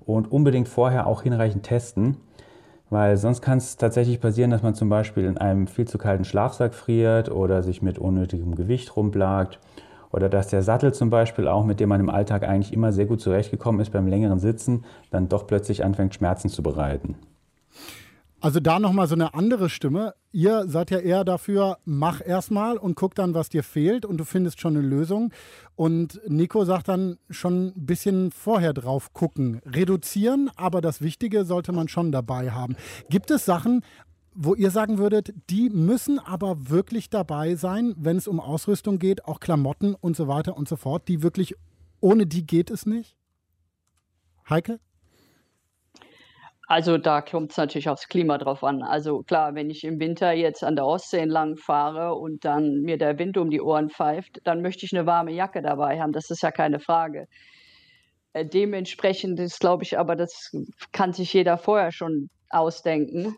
[0.04, 2.18] und unbedingt vorher auch hinreichend testen,
[2.90, 6.24] weil sonst kann es tatsächlich passieren, dass man zum Beispiel in einem viel zu kalten
[6.24, 9.60] Schlafsack friert oder sich mit unnötigem Gewicht rumplagt
[10.12, 13.06] oder dass der Sattel zum Beispiel auch, mit dem man im Alltag eigentlich immer sehr
[13.06, 17.14] gut zurechtgekommen ist beim längeren Sitzen, dann doch plötzlich anfängt Schmerzen zu bereiten.
[18.42, 20.14] Also da nochmal so eine andere Stimme.
[20.32, 24.24] Ihr seid ja eher dafür, mach erstmal und guck dann, was dir fehlt und du
[24.24, 25.30] findest schon eine Lösung.
[25.76, 29.60] Und Nico sagt dann schon ein bisschen vorher drauf gucken.
[29.66, 32.76] Reduzieren, aber das Wichtige sollte man schon dabei haben.
[33.10, 33.82] Gibt es Sachen,
[34.34, 39.26] wo ihr sagen würdet, die müssen aber wirklich dabei sein, wenn es um Ausrüstung geht,
[39.26, 41.56] auch Klamotten und so weiter und so fort, die wirklich,
[42.00, 43.16] ohne die geht es nicht?
[44.48, 44.80] Heike?
[46.70, 48.84] Also da kommt es natürlich aufs Klima drauf an.
[48.84, 52.96] Also klar, wenn ich im Winter jetzt an der Ostsee entlang fahre und dann mir
[52.96, 56.12] der Wind um die Ohren pfeift, dann möchte ich eine warme Jacke dabei haben.
[56.12, 57.26] Das ist ja keine Frage.
[58.34, 60.52] Äh, dementsprechend ist, glaube ich, aber das
[60.92, 63.34] kann sich jeder vorher schon ausdenken.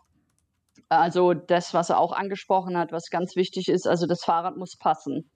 [0.89, 4.77] Also das, was er auch angesprochen hat, was ganz wichtig ist, also das Fahrrad muss
[4.77, 5.27] passen.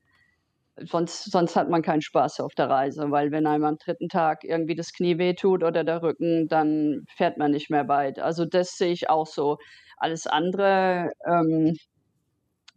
[0.85, 4.43] Sonst, sonst hat man keinen Spaß auf der Reise, weil wenn einem am dritten Tag
[4.43, 8.19] irgendwie das Knie wehtut oder der Rücken, dann fährt man nicht mehr weit.
[8.19, 9.57] Also das sehe ich auch so.
[9.97, 11.75] Alles andere, ähm,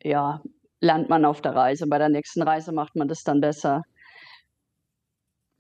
[0.03, 0.41] ja,
[0.81, 1.87] lernt man auf der Reise.
[1.87, 3.83] Bei der nächsten Reise macht man das dann besser.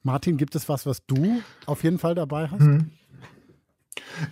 [0.02, 2.60] Martin, gibt es was, was du auf jeden Fall dabei hast?
[2.60, 2.90] Hm.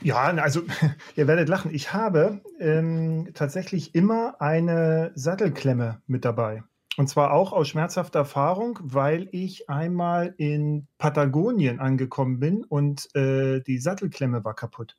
[0.02, 0.62] Ja, also
[1.16, 1.74] ihr werdet lachen.
[1.74, 6.62] Ich habe ähm, tatsächlich immer eine Sattelklemme mit dabei.
[6.98, 13.60] Und zwar auch aus schmerzhafter Erfahrung, weil ich einmal in Patagonien angekommen bin und äh,
[13.60, 14.96] die Sattelklemme war kaputt.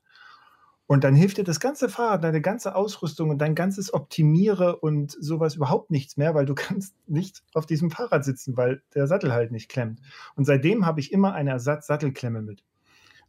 [0.88, 5.12] Und dann hilft dir das ganze Fahrrad, deine ganze Ausrüstung und dein ganzes Optimiere und
[5.12, 9.34] sowas überhaupt nichts mehr, weil du kannst nicht auf diesem Fahrrad sitzen, weil der Sattel
[9.34, 10.00] halt nicht klemmt.
[10.36, 12.64] Und seitdem habe ich immer eine Ersatz-Sattelklemme mit.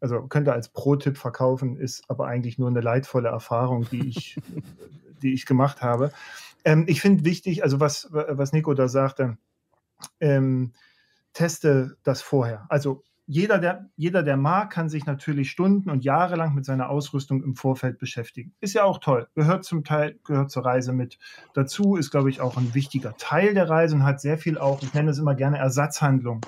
[0.01, 4.41] Also könnte als Pro-Tipp verkaufen, ist aber eigentlich nur eine leidvolle Erfahrung, die ich,
[5.23, 6.13] die ich gemacht habe.
[6.65, 9.39] Ähm, ich finde wichtig, also was, was Nico da sagte,
[10.21, 10.73] ähm,
[11.33, 12.67] teste das vorher.
[12.69, 16.91] Also jeder der, jeder, der mag, kann sich natürlich Stunden und Jahre lang mit seiner
[16.91, 18.55] Ausrüstung im Vorfeld beschäftigen.
[18.59, 19.29] Ist ja auch toll.
[19.37, 21.17] Gehört zum Teil, gehört zur Reise mit
[21.55, 24.83] dazu, ist, glaube ich, auch ein wichtiger Teil der Reise und hat sehr viel auch,
[24.83, 26.41] ich nenne es immer gerne Ersatzhandlung.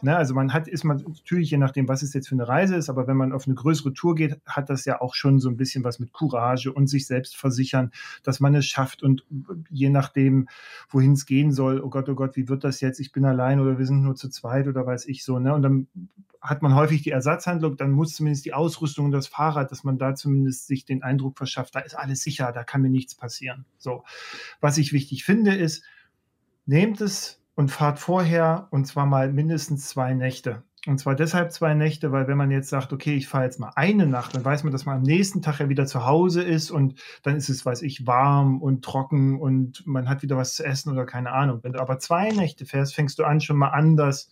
[0.00, 2.76] Ne, also man hat, ist man natürlich, je nachdem, was es jetzt für eine Reise
[2.76, 5.48] ist, aber wenn man auf eine größere Tour geht, hat das ja auch schon so
[5.48, 7.90] ein bisschen was mit Courage und sich selbst versichern,
[8.22, 9.24] dass man es schafft und
[9.70, 10.48] je nachdem,
[10.88, 13.00] wohin es gehen soll, oh Gott, oh Gott, wie wird das jetzt?
[13.00, 15.52] Ich bin allein oder wir sind nur zu zweit oder weiß ich so, ne?
[15.52, 15.88] Und dann
[16.40, 19.98] hat man häufig die Ersatzhandlung, dann muss zumindest die Ausrüstung und das Fahrrad, dass man
[19.98, 23.64] da zumindest sich den Eindruck verschafft, da ist alles sicher, da kann mir nichts passieren.
[23.78, 24.04] So.
[24.60, 25.82] Was ich wichtig finde, ist,
[26.66, 30.62] nehmt es und fahrt vorher und zwar mal mindestens zwei Nächte.
[30.86, 33.72] Und zwar deshalb zwei Nächte, weil wenn man jetzt sagt, okay, ich fahre jetzt mal
[33.74, 36.70] eine Nacht, dann weiß man, dass man am nächsten Tag ja wieder zu Hause ist
[36.70, 36.94] und
[37.24, 40.92] dann ist es, weiß ich, warm und trocken und man hat wieder was zu essen
[40.92, 41.58] oder keine Ahnung.
[41.64, 44.30] Wenn du aber zwei Nächte fährst, fängst du an, schon mal anders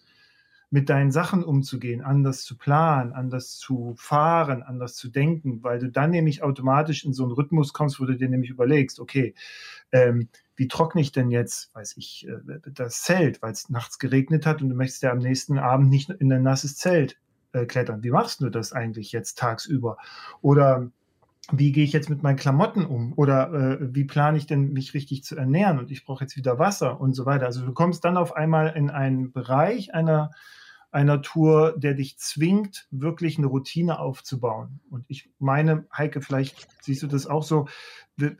[0.71, 5.91] mit deinen Sachen umzugehen, anders zu planen, anders zu fahren, anders zu denken, weil du
[5.91, 9.35] dann nämlich automatisch in so einen Rhythmus kommst, wo du dir nämlich überlegst, okay,
[9.93, 14.45] ähm, wie trockne ich denn jetzt, weiß ich, äh, das Zelt, weil es nachts geregnet
[14.45, 17.17] hat und du möchtest ja am nächsten Abend nicht in ein nasses Zelt
[17.53, 18.03] äh, klettern.
[18.03, 19.99] Wie machst du das eigentlich jetzt tagsüber?
[20.41, 20.91] Oder
[21.53, 23.13] wie gehe ich jetzt mit meinen Klamotten um?
[23.17, 25.79] Oder äh, wie plane ich denn, mich richtig zu ernähren?
[25.79, 27.47] Und ich brauche jetzt wieder Wasser und so weiter.
[27.47, 30.31] Also du kommst dann auf einmal in einen Bereich einer
[30.97, 34.81] einer Tour, der dich zwingt, wirklich eine Routine aufzubauen.
[34.89, 37.69] Und ich meine, Heike, vielleicht siehst du das auch so,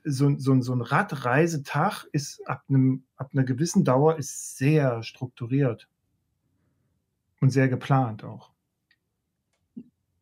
[0.05, 5.87] so, so, so ein Radreisetag ist ab, einem, ab einer gewissen Dauer ist sehr strukturiert
[7.43, 8.56] und sehr geplant auch.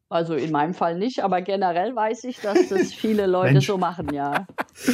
[0.09, 4.13] Also in meinem Fall nicht, aber generell weiß ich, dass das viele Leute so machen,
[4.13, 4.47] ja.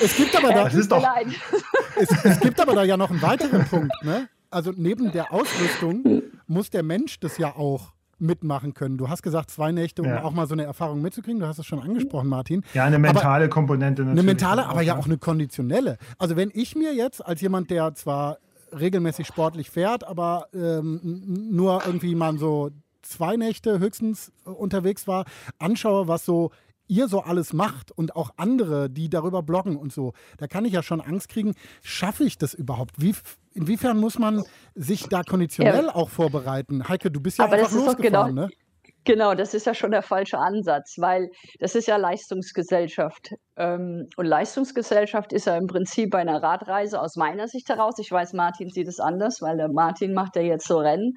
[0.00, 1.06] es gibt aber da, äh, doch,
[1.96, 4.28] es, es, gibt aber da ja noch einen weiteren Punkt, ne?
[4.50, 8.98] also neben der Ausrüstung muss der Mensch das ja auch mitmachen können.
[8.98, 10.24] Du hast gesagt, zwei Nächte, um ja.
[10.24, 11.40] auch mal so eine Erfahrung mitzukriegen.
[11.40, 12.64] Du hast es schon angesprochen, Martin.
[12.74, 14.18] Ja, eine mentale aber, Komponente natürlich.
[14.18, 15.98] Eine mentale, aber ja auch eine konditionelle.
[16.18, 18.38] Also wenn ich mir jetzt als jemand, der zwar
[18.78, 22.70] regelmäßig sportlich fährt, aber ähm, nur irgendwie mal so
[23.08, 25.24] zwei Nächte höchstens unterwegs war,
[25.58, 26.50] anschaue, was so
[26.88, 30.72] ihr so alles macht und auch andere, die darüber bloggen und so, da kann ich
[30.72, 32.94] ja schon Angst kriegen, schaffe ich das überhaupt?
[32.98, 33.14] Wie,
[33.54, 34.42] inwiefern muss man
[34.74, 35.94] sich da konditionell ja.
[35.94, 36.88] auch vorbereiten?
[36.88, 38.48] Heike, du bist ja Aber einfach losgefahren, genau, ne?
[39.04, 41.30] Genau, das ist ja schon der falsche Ansatz, weil
[41.60, 43.30] das ist ja Leistungsgesellschaft.
[43.56, 47.98] Ähm, und Leistungsgesellschaft ist ja im Prinzip bei einer Radreise aus meiner Sicht heraus.
[47.98, 51.14] Ich weiß, Martin sieht es anders, weil der Martin macht ja jetzt so Rennen.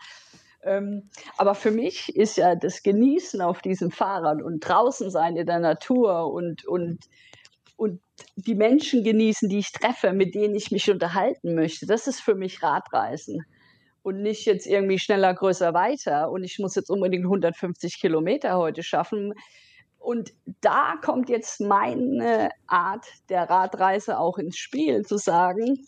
[0.63, 5.47] Ähm, aber für mich ist ja das Genießen auf diesem Fahrrad und draußen sein in
[5.47, 6.99] der Natur und, und,
[7.77, 8.01] und
[8.35, 12.35] die Menschen genießen, die ich treffe, mit denen ich mich unterhalten möchte, das ist für
[12.35, 13.43] mich Radreisen.
[14.03, 16.31] Und nicht jetzt irgendwie schneller, größer, weiter.
[16.31, 19.33] Und ich muss jetzt unbedingt 150 Kilometer heute schaffen.
[19.99, 25.85] Und da kommt jetzt meine Art der Radreise auch ins Spiel, zu sagen,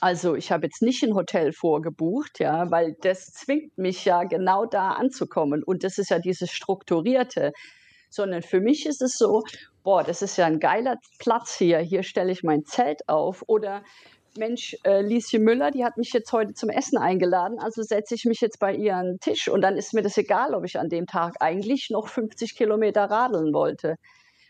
[0.00, 4.66] also ich habe jetzt nicht ein Hotel vorgebucht, ja, weil das zwingt mich ja genau
[4.66, 5.62] da anzukommen.
[5.62, 7.52] Und das ist ja dieses Strukturierte.
[8.10, 9.42] Sondern für mich ist es so,
[9.82, 11.78] boah, das ist ja ein geiler Platz hier.
[11.80, 13.44] Hier stelle ich mein Zelt auf.
[13.48, 13.82] Oder
[14.38, 18.24] Mensch, äh, Lieschen Müller, die hat mich jetzt heute zum Essen eingeladen, also setze ich
[18.24, 20.78] mich jetzt bei ihr an den Tisch und dann ist mir das egal, ob ich
[20.78, 23.96] an dem Tag eigentlich noch 50 Kilometer radeln wollte.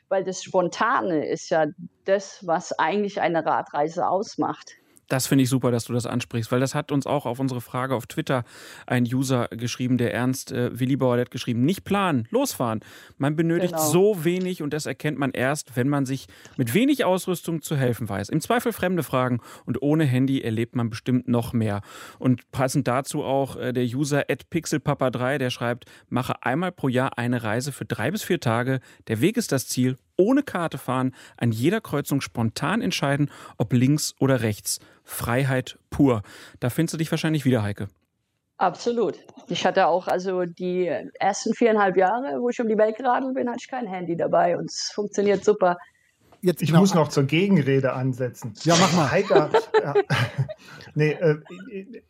[0.09, 1.66] Weil das Spontane ist ja
[2.05, 4.77] das, was eigentlich eine Radreise ausmacht.
[5.09, 7.62] Das finde ich super, dass du das ansprichst, weil das hat uns auch auf unsere
[7.62, 8.44] Frage auf Twitter
[8.86, 12.80] ein User geschrieben, der Ernst äh, Willibauer, der hat geschrieben, nicht planen, losfahren.
[13.16, 13.88] Man benötigt genau.
[13.88, 18.09] so wenig und das erkennt man erst, wenn man sich mit wenig Ausrüstung zu helfen
[18.09, 18.28] weiß.
[18.28, 21.80] Im Zweifel fremde Fragen und ohne Handy erlebt man bestimmt noch mehr.
[22.18, 27.42] Und passend dazu auch äh, der User pixelpapa3, der schreibt, mache einmal pro Jahr eine
[27.42, 28.80] Reise für drei bis vier Tage.
[29.09, 34.14] Der Weg ist das Ziel ohne Karte fahren, an jeder Kreuzung spontan entscheiden, ob links
[34.18, 34.80] oder rechts.
[35.09, 36.22] Freiheit pur.
[36.61, 37.88] Da findest du dich wahrscheinlich wieder, Heike.
[38.59, 39.18] Absolut.
[39.48, 40.86] Ich hatte auch, also die
[41.18, 44.56] ersten viereinhalb Jahre, wo ich um die Welt geradelt bin, hatte ich kein Handy dabei
[44.59, 45.78] und es funktioniert super.
[46.41, 46.80] Jetzt, ich genau.
[46.80, 48.53] muss noch zur Gegenrede ansetzen.
[48.62, 49.11] Ja, mach mal.
[49.11, 49.51] Heiker,
[49.82, 49.95] ja.
[50.95, 51.39] nee, äh,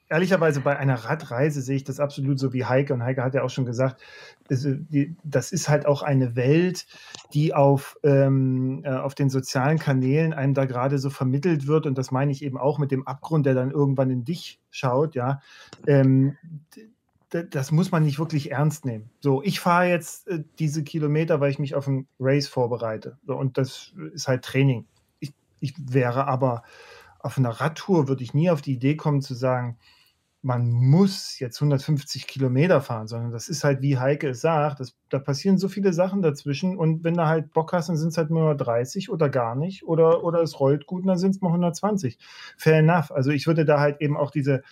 [0.08, 2.92] ehrlicherweise bei einer Radreise sehe ich das absolut so wie Heike.
[2.92, 4.00] Und Heike hat ja auch schon gesagt,
[4.48, 6.86] das, äh, ist halt auch eine Welt,
[7.32, 11.86] die auf, ähm, äh, auf den sozialen Kanälen einem da gerade so vermittelt wird.
[11.86, 15.14] Und das meine ich eben auch mit dem Abgrund, der dann irgendwann in dich schaut.
[15.14, 15.40] Ja,
[15.86, 16.36] ähm,
[17.30, 19.10] das muss man nicht wirklich ernst nehmen.
[19.20, 23.18] So, ich fahre jetzt äh, diese Kilometer, weil ich mich auf ein Race vorbereite.
[23.26, 24.86] So, und das ist halt Training.
[25.20, 26.62] Ich, ich wäre aber
[27.20, 29.76] auf einer Radtour, würde ich nie auf die Idee kommen zu sagen,
[30.40, 34.94] man muss jetzt 150 Kilometer fahren, sondern das ist halt, wie Heike es sagt, das,
[35.08, 38.16] da passieren so viele Sachen dazwischen und wenn du halt Bock hast, dann sind es
[38.16, 41.40] halt nur 30 oder gar nicht oder, oder es rollt gut und dann sind es
[41.40, 42.18] mal 120.
[42.56, 43.10] Fair enough.
[43.10, 44.62] Also ich würde da halt eben auch diese,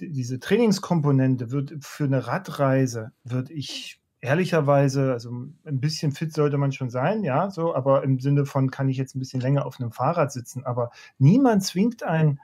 [0.00, 6.72] diese Trainingskomponente wird für eine Radreise, würde ich ehrlicherweise, also ein bisschen fit sollte man
[6.72, 9.80] schon sein, ja, so, aber im Sinne von, kann ich jetzt ein bisschen länger auf
[9.80, 12.40] einem Fahrrad sitzen, aber niemand zwingt einen,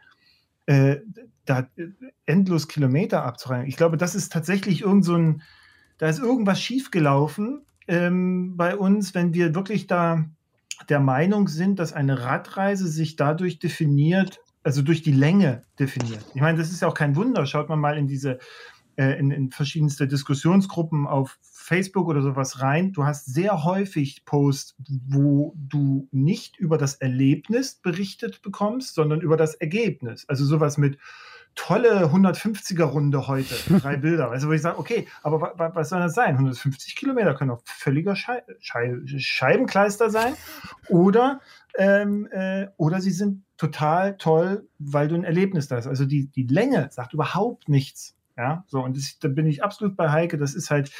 [0.66, 0.98] äh,
[1.44, 1.66] da
[2.24, 3.66] endlos Kilometer abzureihen.
[3.66, 5.42] Ich glaube, das ist tatsächlich irgend so ein,
[5.98, 10.24] da ist irgendwas schiefgelaufen ähm, bei uns, wenn wir wirklich da
[10.88, 16.24] der Meinung sind, dass eine Radreise sich dadurch definiert, also durch die Länge definiert.
[16.34, 17.46] Ich meine, das ist ja auch kein Wunder.
[17.46, 18.38] Schaut man mal in diese,
[18.96, 22.92] äh, in, in verschiedenste Diskussionsgruppen auf Facebook oder sowas rein.
[22.92, 24.76] Du hast sehr häufig Posts,
[25.08, 30.28] wo du nicht über das Erlebnis berichtet bekommst, sondern über das Ergebnis.
[30.28, 30.98] Also sowas mit
[31.54, 34.30] tolle 150er Runde heute, drei Bilder.
[34.30, 36.34] Also wo ich sage, okay, aber was soll das sein?
[36.34, 40.34] 150 Kilometer können auch völliger Schei Schei Scheibenkleister sein
[40.88, 41.40] oder
[41.76, 45.86] ähm, äh, oder sie sind total toll, weil du ein Erlebnis da hast.
[45.86, 48.16] Also die, die Länge sagt überhaupt nichts.
[48.36, 50.38] Ja, so, und das, da bin ich absolut bei Heike.
[50.38, 50.90] Das ist halt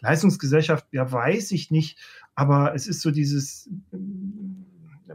[0.00, 1.98] Leistungsgesellschaft, ja, weiß ich nicht,
[2.34, 3.70] aber es ist so dieses,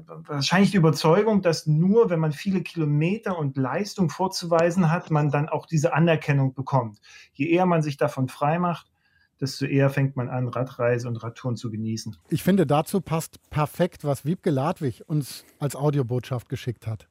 [0.06, 5.50] wahrscheinlich die Überzeugung, dass nur wenn man viele Kilometer und Leistung vorzuweisen hat, man dann
[5.50, 7.00] auch diese Anerkennung bekommt.
[7.34, 8.92] Je eher man sich davon frei macht,
[9.40, 12.18] desto eher fängt man an, Radreise und Radtouren zu genießen.
[12.30, 17.08] Ich finde, dazu passt perfekt, was Wiebke Ladwig uns als Audiobotschaft geschickt hat.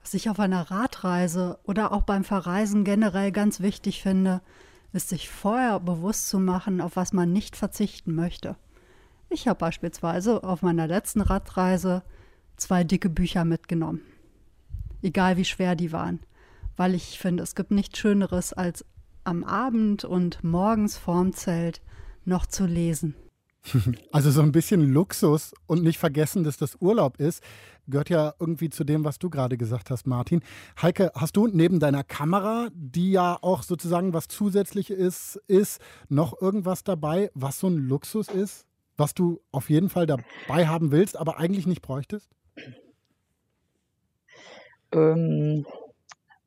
[0.00, 4.40] Was ich auf einer Radreise oder auch beim Verreisen generell ganz wichtig finde,
[4.92, 8.56] ist sich vorher bewusst zu machen, auf was man nicht verzichten möchte.
[9.32, 12.02] Ich habe beispielsweise auf meiner letzten Radreise
[12.56, 14.02] zwei dicke Bücher mitgenommen.
[15.02, 16.18] Egal wie schwer die waren.
[16.76, 18.84] Weil ich finde, es gibt nichts Schöneres als
[19.22, 21.80] am Abend und morgens vorm Zelt
[22.24, 23.14] noch zu lesen.
[24.12, 27.42] Also so ein bisschen Luxus und nicht vergessen, dass das Urlaub ist,
[27.86, 30.40] gehört ja irgendwie zu dem, was du gerade gesagt hast, Martin.
[30.80, 36.40] Heike, hast du neben deiner Kamera, die ja auch sozusagen was zusätzlich ist, ist noch
[36.40, 38.66] irgendwas dabei, was so ein Luxus ist,
[39.00, 42.30] was du auf jeden Fall dabei haben willst, aber eigentlich nicht bräuchtest?
[44.92, 45.66] Ähm,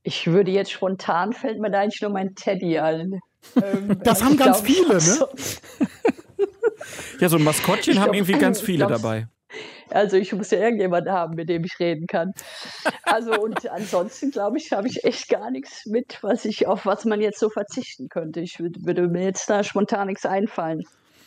[0.03, 3.19] ich würde jetzt spontan, fällt mir da eigentlich nur mein Teddy an.
[3.61, 4.99] Ähm, das haben ganz glaub, viele, ne?
[4.99, 5.27] So
[7.19, 9.27] ja, so ein Maskottchen haben irgendwie ganz viele dabei.
[9.89, 12.33] Also ich muss ja irgendjemanden haben, mit dem ich reden kann.
[13.03, 17.05] Also und ansonsten glaube ich, habe ich echt gar nichts mit, was ich auf was
[17.05, 18.39] man jetzt so verzichten könnte.
[18.39, 20.83] Ich würde, würde mir jetzt da spontan nichts einfallen.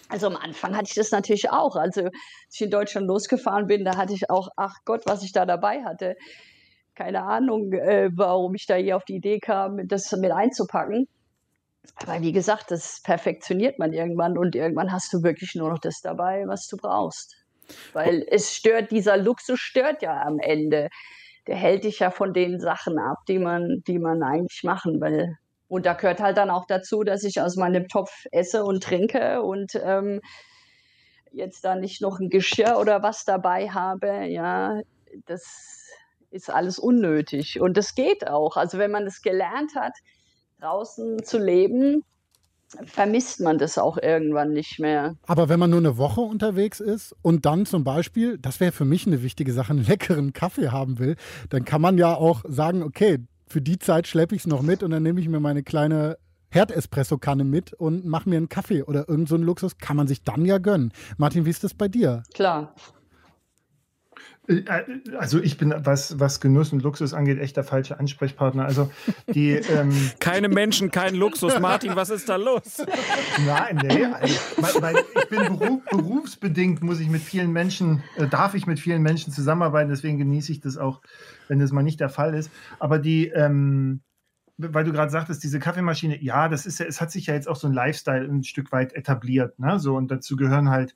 [0.08, 1.76] Also am Anfang hatte ich das natürlich auch.
[1.76, 5.32] Also als ich in Deutschland losgefahren bin, da hatte ich auch, ach Gott, was ich
[5.32, 6.14] da dabei hatte
[6.96, 11.06] keine Ahnung, äh, warum ich da hier auf die Idee kam, das mit einzupacken.
[11.96, 16.00] Aber wie gesagt, das perfektioniert man irgendwann und irgendwann hast du wirklich nur noch das
[16.00, 17.36] dabei, was du brauchst.
[17.92, 20.88] Weil es stört, dieser Luxus stört ja am Ende.
[21.46, 25.36] Der hält dich ja von den Sachen ab, die man, die man eigentlich machen will.
[25.68, 29.42] Und da gehört halt dann auch dazu, dass ich aus meinem Topf esse und trinke
[29.42, 30.20] und ähm,
[31.32, 34.26] jetzt da nicht noch ein Geschirr oder was dabei habe.
[34.26, 34.80] Ja,
[35.26, 35.86] das
[36.30, 37.60] ist alles unnötig.
[37.60, 38.56] Und das geht auch.
[38.56, 39.92] Also wenn man das gelernt hat,
[40.60, 42.02] draußen zu leben,
[42.84, 45.16] vermisst man das auch irgendwann nicht mehr.
[45.26, 48.84] Aber wenn man nur eine Woche unterwegs ist und dann zum Beispiel, das wäre für
[48.84, 51.16] mich eine wichtige Sache, einen leckeren Kaffee haben will,
[51.48, 53.18] dann kann man ja auch sagen, okay,
[53.48, 56.18] für die Zeit schleppe ich es noch mit und dann nehme ich mir meine kleine
[56.50, 60.22] Herdespresso-Kanne mit und mache mir einen Kaffee oder irgend so einen Luxus, kann man sich
[60.22, 60.92] dann ja gönnen.
[61.16, 62.22] Martin, wie ist das bei dir?
[62.34, 62.74] Klar.
[64.48, 64.62] Äh,
[65.18, 68.64] also ich bin, was, was Genuss und Luxus angeht, echt der falsche Ansprechpartner.
[68.64, 68.90] Also
[69.32, 71.58] die ähm keine Menschen, kein Luxus.
[71.58, 72.78] Martin, was ist da los?
[73.44, 78.26] Nein, nee, also, weil, weil ich bin beruf, berufsbedingt, muss ich mit vielen Menschen, äh,
[78.26, 79.90] darf ich mit vielen Menschen zusammenarbeiten.
[79.90, 81.00] Deswegen genieße ich das auch,
[81.48, 82.50] wenn das mal nicht der Fall ist.
[82.78, 84.00] Aber die ähm,
[84.58, 87.48] weil du gerade sagtest, diese Kaffeemaschine, ja, das ist ja, es hat sich ja jetzt
[87.48, 89.78] auch so ein Lifestyle ein Stück weit etabliert, ne?
[89.78, 90.94] So, und dazu gehören halt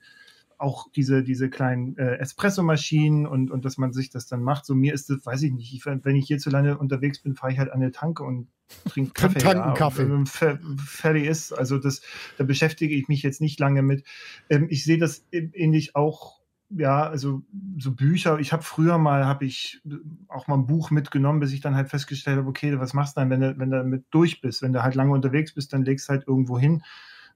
[0.56, 4.66] auch diese, diese kleinen äh, Espresso-Maschinen und, und dass man sich das dann macht.
[4.66, 7.58] So mir ist das, weiß ich nicht, ich, wenn ich hierzulande unterwegs bin, fahre ich
[7.58, 8.48] halt an eine Tanke und
[8.86, 9.38] trinke Kaffee.
[9.38, 10.04] Tanken ja, Kaffee.
[10.04, 11.52] Und, fertig ist.
[11.52, 12.02] Also das,
[12.36, 14.04] da beschäftige ich mich jetzt nicht lange mit.
[14.50, 16.39] Ähm, ich sehe das ähnlich auch
[16.70, 17.42] ja, also
[17.78, 18.38] so Bücher.
[18.38, 19.82] Ich habe früher mal, habe ich
[20.28, 23.20] auch mal ein Buch mitgenommen, bis ich dann halt festgestellt habe, okay, was machst du
[23.20, 24.62] dann, wenn du, wenn du mit durch bist?
[24.62, 26.82] Wenn du halt lange unterwegs bist, dann legst du halt irgendwo hin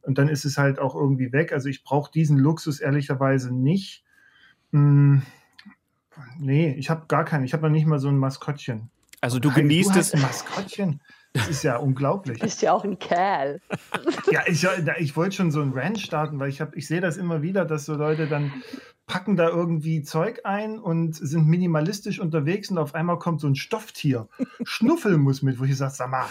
[0.03, 1.53] und dann ist es halt auch irgendwie weg.
[1.53, 4.05] Also ich brauche diesen Luxus ehrlicherweise nicht.
[4.73, 5.23] Hm,
[6.39, 7.45] nee, ich habe gar keinen.
[7.45, 8.91] Ich habe noch nicht mal so ein Maskottchen.
[9.21, 10.15] Also du Nein, genießt du es.
[10.15, 11.01] Ein Maskottchen.
[11.33, 12.39] Das ist ja unglaublich.
[12.39, 13.61] Du bist ja auch ein Kerl.
[14.31, 14.67] Ja, ich,
[14.99, 17.87] ich wollte schon so ein Ranch starten, weil ich, ich sehe das immer wieder, dass
[17.87, 18.53] so Leute dann
[19.07, 23.55] packen da irgendwie Zeug ein und sind minimalistisch unterwegs und auf einmal kommt so ein
[23.55, 24.29] Stofftier.
[24.65, 26.27] Schnuffel muss mit, wo ich sage, sag mal,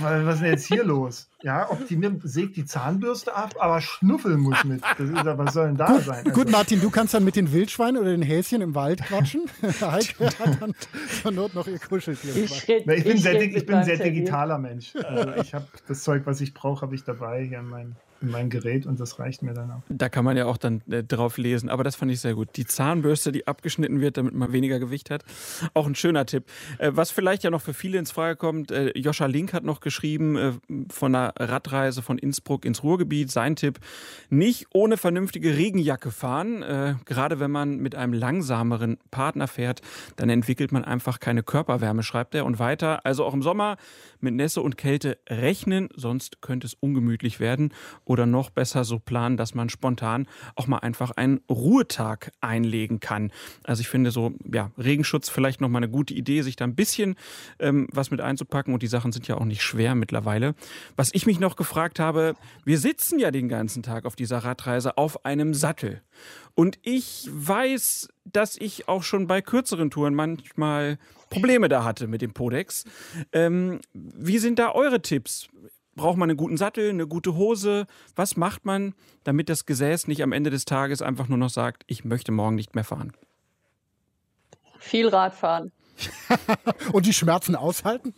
[0.00, 1.28] was ist denn jetzt hier los?
[1.42, 4.82] Ja, optimieren, sägt die Zahnbürste ab, aber Schnuffel muss mit.
[4.82, 6.26] Das ist, was soll denn da gut, sein?
[6.26, 9.42] Also, gut, Martin, du kannst dann mit den Wildschweinen oder den Häschen im Wald quatschen.
[9.80, 10.74] Heike hat dann
[11.22, 12.34] zur Not noch ihr Kuscheltier.
[12.36, 14.96] Ich, red, ich, bin, ich, sehr, ich bin ein sehr digitaler Mensch.
[14.96, 18.30] Also ich habe das Zeug, was ich brauche, habe ich dabei hier in meinem in
[18.30, 19.82] mein Gerät und das reicht mir dann auch.
[19.88, 22.48] Da kann man ja auch dann äh, drauf lesen, aber das fand ich sehr gut.
[22.56, 25.24] Die Zahnbürste, die abgeschnitten wird, damit man weniger Gewicht hat.
[25.74, 26.44] Auch ein schöner Tipp.
[26.78, 29.80] Äh, was vielleicht ja noch für viele ins Frage kommt, äh, Joscha Link hat noch
[29.80, 30.52] geschrieben äh,
[30.90, 33.30] von einer Radreise von Innsbruck ins Ruhrgebiet.
[33.30, 33.78] Sein Tipp,
[34.30, 36.62] nicht ohne vernünftige Regenjacke fahren.
[36.62, 39.82] Äh, gerade wenn man mit einem langsameren Partner fährt,
[40.16, 42.44] dann entwickelt man einfach keine Körperwärme, schreibt er.
[42.44, 43.76] Und weiter, also auch im Sommer
[44.20, 47.72] mit Nässe und Kälte rechnen, sonst könnte es ungemütlich werden
[48.16, 53.30] oder noch besser so planen, dass man spontan auch mal einfach einen Ruhetag einlegen kann.
[53.62, 56.74] Also ich finde so, ja, Regenschutz vielleicht noch mal eine gute Idee, sich da ein
[56.74, 57.16] bisschen
[57.58, 60.54] ähm, was mit einzupacken und die Sachen sind ja auch nicht schwer mittlerweile.
[60.96, 64.96] Was ich mich noch gefragt habe, wir sitzen ja den ganzen Tag auf dieser Radreise
[64.96, 66.00] auf einem Sattel.
[66.54, 70.96] Und ich weiß, dass ich auch schon bei kürzeren Touren manchmal
[71.28, 72.84] Probleme da hatte mit dem Podex.
[73.32, 75.48] Ähm, wie sind da eure Tipps?
[75.96, 77.86] Braucht man einen guten Sattel, eine gute Hose?
[78.14, 78.94] Was macht man,
[79.24, 82.54] damit das Gesäß nicht am Ende des Tages einfach nur noch sagt, ich möchte morgen
[82.54, 83.12] nicht mehr fahren?
[84.78, 85.72] Viel Radfahren.
[86.92, 88.14] Und die Schmerzen aushalten?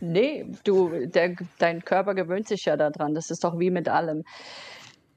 [0.00, 3.14] Nee, du, der, dein Körper gewöhnt sich ja daran.
[3.14, 4.24] Das ist doch wie mit allem.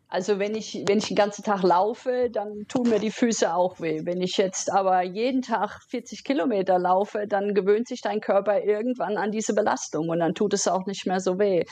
[0.10, 3.82] Also wenn ich, wenn ich den ganzen Tag laufe, dann tun mir die Füße auch
[3.82, 4.06] weh.
[4.06, 9.18] Wenn ich jetzt aber jeden Tag 40 Kilometer laufe, dann gewöhnt sich dein Körper irgendwann
[9.18, 11.66] an diese Belastung und dann tut es auch nicht mehr so weh.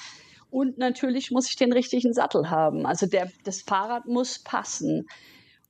[0.49, 2.86] Und natürlich muss ich den richtigen Sattel haben.
[2.86, 5.07] Also der, das Fahrrad muss passen.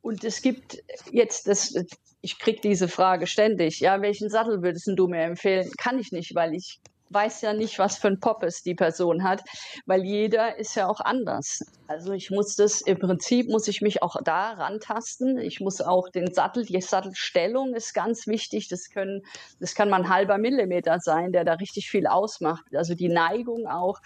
[0.02, 1.76] Und es gibt jetzt, das,
[2.22, 5.70] ich kriege diese Frage ständig, ja, welchen Sattel würdest du mir empfehlen?
[5.78, 6.80] Kann ich nicht, weil ich
[7.16, 9.42] weiß ja nicht, was für ein Poppes die Person hat,
[9.86, 11.62] weil jeder ist ja auch anders.
[11.88, 15.40] Also ich muss das, im Prinzip muss ich mich auch da rantasten.
[15.40, 18.68] Ich muss auch den Sattel, die Sattelstellung ist ganz wichtig.
[18.68, 19.24] Das können,
[19.60, 22.76] das kann mal ein halber Millimeter sein, der da richtig viel ausmacht.
[22.76, 24.02] Also die Neigung auch.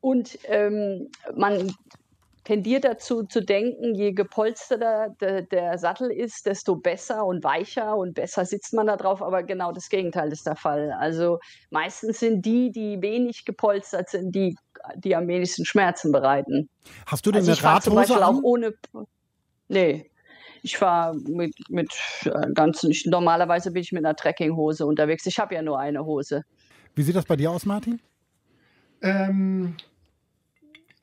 [0.00, 1.74] Und ähm, man
[2.44, 8.14] tendiert dazu zu denken, je gepolsterter de, der Sattel ist, desto besser und weicher und
[8.14, 9.22] besser sitzt man da drauf.
[9.22, 10.92] Aber genau das Gegenteil ist der Fall.
[10.98, 11.38] Also
[11.70, 14.56] meistens sind die, die wenig gepolstert sind, die,
[14.96, 16.68] die am wenigsten Schmerzen bereiten.
[17.06, 18.22] Hast du denn also eine Radhose zum Beispiel an?
[18.22, 18.74] auch ohne.
[19.68, 20.10] Nee.
[20.62, 21.90] Ich fahre mit, mit
[22.24, 25.24] äh, ganz, ich, normalerweise bin ich mit einer Trekkinghose unterwegs.
[25.24, 26.44] Ich habe ja nur eine Hose.
[26.94, 28.00] Wie sieht das bei dir aus, Martin?
[29.00, 29.76] Ähm,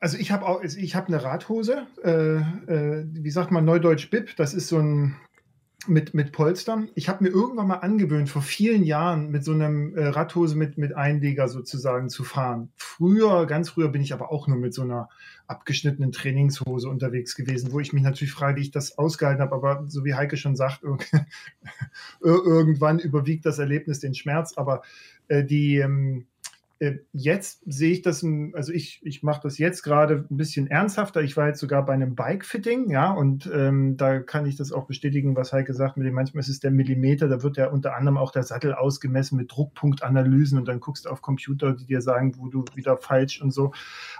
[0.00, 4.36] also ich habe auch, ich habe eine Radhose, äh, äh, wie sagt man, Neudeutsch Bib,
[4.36, 5.16] das ist so ein
[5.86, 6.90] mit, mit Polstern.
[6.94, 10.76] Ich habe mir irgendwann mal angewöhnt, vor vielen Jahren mit so einem äh, Radhose mit,
[10.76, 12.72] mit Einleger sozusagen zu fahren.
[12.76, 15.08] Früher, ganz früher bin ich aber auch nur mit so einer
[15.46, 19.84] abgeschnittenen Trainingshose unterwegs gewesen, wo ich mich natürlich frage, wie ich das ausgehalten habe, aber
[19.88, 20.82] so wie Heike schon sagt,
[22.20, 24.82] irgendwann überwiegt das Erlebnis den Schmerz, aber
[25.28, 26.37] äh, die, ähm, äh,
[27.12, 31.22] jetzt sehe ich das, also ich, ich mache das jetzt gerade ein bisschen ernsthafter.
[31.22, 34.86] Ich war jetzt sogar bei einem Bike-Fitting, ja, und ähm, da kann ich das auch
[34.86, 37.96] bestätigen, was Heike sagt, mit dem manchmal ist es der Millimeter, da wird ja unter
[37.96, 42.00] anderem auch der Sattel ausgemessen mit Druckpunktanalysen und dann guckst du auf Computer, die dir
[42.00, 43.72] sagen, wo du wieder falsch und so.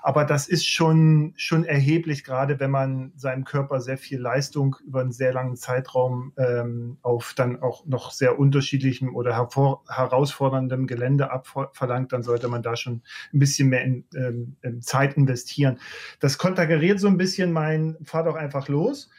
[0.03, 5.01] Aber das ist schon, schon erheblich, gerade wenn man seinem Körper sehr viel Leistung über
[5.01, 11.31] einen sehr langen Zeitraum ähm, auf dann auch noch sehr unterschiedlichem oder hervor, herausforderndem Gelände
[11.31, 15.78] abverlangt, dann sollte man da schon ein bisschen mehr in, ähm, in Zeit investieren.
[16.20, 19.11] Das konterkariert so ein bisschen mein, fahr doch einfach los.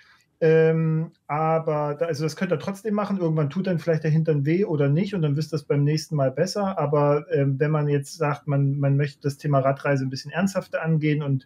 [0.41, 3.17] Ähm, aber da, also das könnt ihr trotzdem machen.
[3.17, 5.83] Irgendwann tut dann vielleicht der Hintern weh oder nicht und dann wisst ihr das beim
[5.83, 6.79] nächsten Mal besser.
[6.79, 10.81] Aber ähm, wenn man jetzt sagt, man, man möchte das Thema Radreise ein bisschen ernsthafter
[10.81, 11.45] angehen und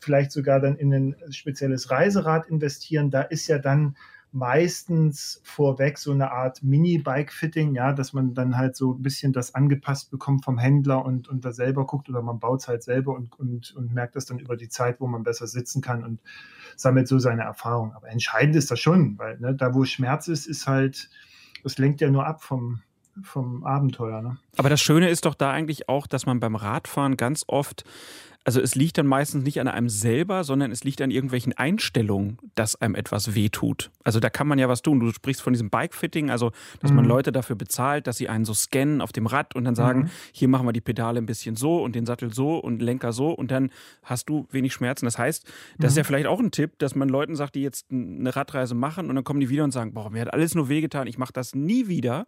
[0.00, 3.96] vielleicht sogar dann in ein spezielles Reiserad investieren, da ist ja dann
[4.34, 9.54] meistens vorweg so eine Art Mini-Bike-Fitting, ja, dass man dann halt so ein bisschen das
[9.54, 13.14] angepasst bekommt vom Händler und, und da selber guckt oder man baut es halt selber
[13.14, 16.20] und, und, und merkt das dann über die Zeit, wo man besser sitzen kann und
[16.74, 17.92] sammelt so seine Erfahrung.
[17.94, 21.10] Aber entscheidend ist das schon, weil ne, da, wo Schmerz ist, ist halt,
[21.62, 22.82] das lenkt ja nur ab vom,
[23.22, 24.20] vom Abenteuer.
[24.20, 24.36] Ne?
[24.56, 27.84] Aber das Schöne ist doch da eigentlich auch, dass man beim Radfahren ganz oft
[28.44, 32.38] also es liegt dann meistens nicht an einem selber, sondern es liegt an irgendwelchen Einstellungen,
[32.54, 33.90] dass einem etwas wehtut.
[34.04, 35.00] Also da kann man ja was tun.
[35.00, 36.96] Du sprichst von diesem Bike-Fitting, also dass mhm.
[36.96, 40.00] man Leute dafür bezahlt, dass sie einen so scannen auf dem Rad und dann sagen,
[40.00, 40.10] mhm.
[40.32, 43.30] hier machen wir die Pedale ein bisschen so und den Sattel so und Lenker so
[43.30, 43.70] und dann
[44.02, 45.06] hast du wenig Schmerzen.
[45.06, 45.86] Das heißt, das mhm.
[45.86, 49.08] ist ja vielleicht auch ein Tipp, dass man Leuten sagt, die jetzt eine Radreise machen
[49.08, 51.32] und dann kommen die wieder und sagen, boah, mir hat alles nur wehgetan, ich mache
[51.32, 52.26] das nie wieder.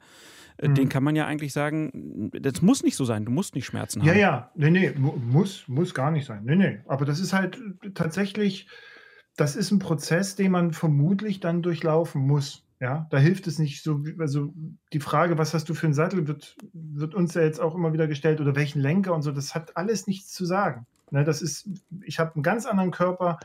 [0.58, 0.88] Äh, den mhm.
[0.88, 4.08] kann man ja eigentlich sagen, das muss nicht so sein, du musst nicht Schmerzen haben.
[4.08, 6.44] Ja, ja, nee, nee, muss, muss gar nicht sein.
[6.44, 7.60] Nee, nee, aber das ist halt
[7.94, 8.68] tatsächlich,
[9.36, 12.64] das ist ein Prozess, den man vermutlich dann durchlaufen muss.
[12.78, 14.52] Ja, da hilft es nicht so, also
[14.92, 17.94] die Frage, was hast du für einen Sattel, wird, wird uns ja jetzt auch immer
[17.94, 20.86] wieder gestellt oder welchen Lenker und so, das hat alles nichts zu sagen.
[21.12, 21.68] Ne, das ist,
[22.04, 23.38] ich habe einen ganz anderen Körper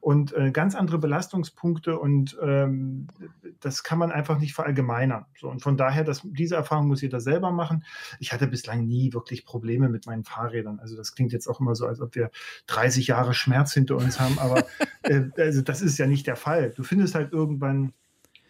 [0.00, 3.08] und äh, ganz andere Belastungspunkte und ähm,
[3.60, 5.26] das kann man einfach nicht verallgemeinern.
[5.38, 7.84] So, und von daher, dass, diese Erfahrung muss jeder selber machen.
[8.18, 10.78] Ich hatte bislang nie wirklich Probleme mit meinen Fahrrädern.
[10.78, 12.30] Also das klingt jetzt auch immer so, als ob wir
[12.66, 14.64] 30 Jahre Schmerz hinter uns haben, aber
[15.02, 16.72] äh, also das ist ja nicht der Fall.
[16.76, 17.92] Du findest halt irgendwann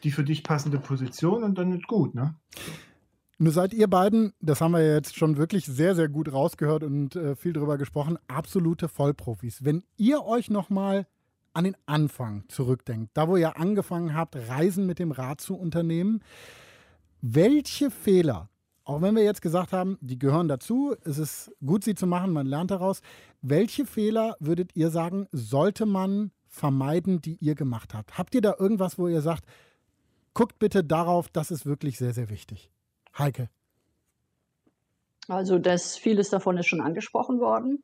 [0.04, 2.34] die für dich passende Position und dann ist gut, ne?
[2.54, 2.72] So.
[3.40, 7.14] Nur seid ihr beiden, das haben wir jetzt schon wirklich sehr, sehr gut rausgehört und
[7.14, 9.64] äh, viel drüber gesprochen, absolute Vollprofis.
[9.64, 11.06] Wenn ihr euch nochmal
[11.52, 16.22] an den Anfang zurückdenkt, da wo ihr angefangen habt, Reisen mit dem Rad zu unternehmen,
[17.20, 18.48] welche Fehler,
[18.84, 22.32] auch wenn wir jetzt gesagt haben, die gehören dazu, es ist gut, sie zu machen,
[22.32, 23.00] man lernt daraus,
[23.42, 28.18] welche Fehler würdet ihr sagen, sollte man vermeiden, die ihr gemacht habt?
[28.18, 29.44] Habt ihr da irgendwas, wo ihr sagt,
[30.34, 32.70] guckt bitte darauf, das ist wirklich sehr, sehr wichtig?
[33.16, 33.48] Heike.
[35.28, 37.82] Also das, vieles davon ist schon angesprochen worden.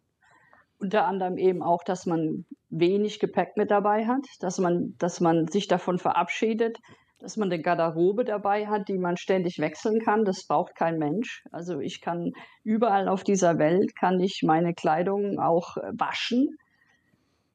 [0.78, 5.46] Unter anderem eben auch, dass man wenig Gepäck mit dabei hat, dass man, dass man
[5.46, 6.78] sich davon verabschiedet,
[7.20, 10.24] dass man eine Garderobe dabei hat, die man ständig wechseln kann.
[10.24, 11.44] Das braucht kein Mensch.
[11.52, 12.32] Also ich kann
[12.64, 16.58] überall auf dieser Welt kann ich meine Kleidung auch waschen.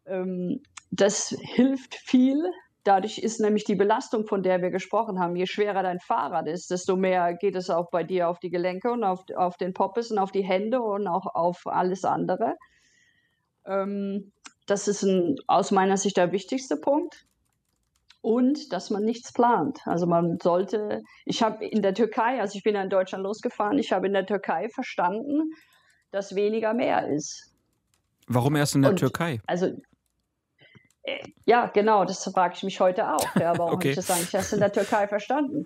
[0.05, 0.61] Ähm,
[0.91, 2.51] das hilft viel,
[2.85, 6.71] Dadurch ist nämlich die Belastung, von der wir gesprochen haben, je schwerer dein Fahrrad ist,
[6.71, 10.11] desto mehr geht es auch bei dir auf die Gelenke und auf, auf den Poppes
[10.11, 12.55] und auf die Hände und auch auf alles andere.
[13.69, 14.31] Ähm,
[14.65, 17.25] das ist ein, aus meiner Sicht der wichtigste Punkt.
[18.21, 19.79] Und dass man nichts plant.
[19.85, 23.79] Also man sollte, ich habe in der Türkei, also ich bin ja in Deutschland losgefahren,
[23.79, 25.53] ich habe in der Türkei verstanden,
[26.11, 27.53] dass weniger mehr ist.
[28.27, 29.39] Warum erst in der und, Türkei?
[29.47, 29.71] Also
[31.45, 33.35] ja, genau, das frage ich mich heute auch.
[33.35, 33.89] Ja, warum okay.
[33.89, 35.65] habe ich das eigentlich erst in der Türkei verstanden?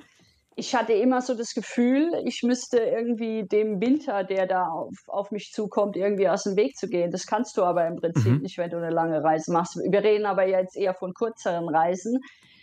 [0.56, 5.32] Ich hatte immer so das Gefühl, ich müsste irgendwie dem Winter, der da auf, auf
[5.32, 7.10] mich zukommt, irgendwie aus dem Weg zu gehen.
[7.10, 8.42] Das kannst du aber im Prinzip mhm.
[8.42, 9.78] nicht, wenn du eine lange Reise machst.
[9.78, 12.20] Wir reden aber jetzt eher von kürzeren Reisen.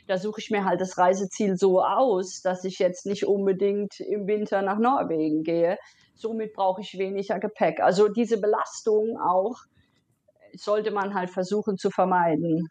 [0.06, 4.26] Da suche ich mir halt das Reiseziel so aus, dass ich jetzt nicht unbedingt im
[4.26, 5.76] Winter nach Norwegen gehe.
[6.14, 7.80] Somit brauche ich weniger Gepäck.
[7.80, 9.56] Also diese Belastung auch
[10.54, 12.68] sollte man halt versuchen zu vermeiden.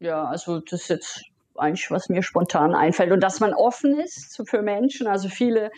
[0.00, 1.22] Ja, also das ist jetzt
[1.58, 3.12] eigentlich, was mir spontan einfällt.
[3.12, 5.06] Und dass man offen ist für Menschen.
[5.06, 5.70] Also viele,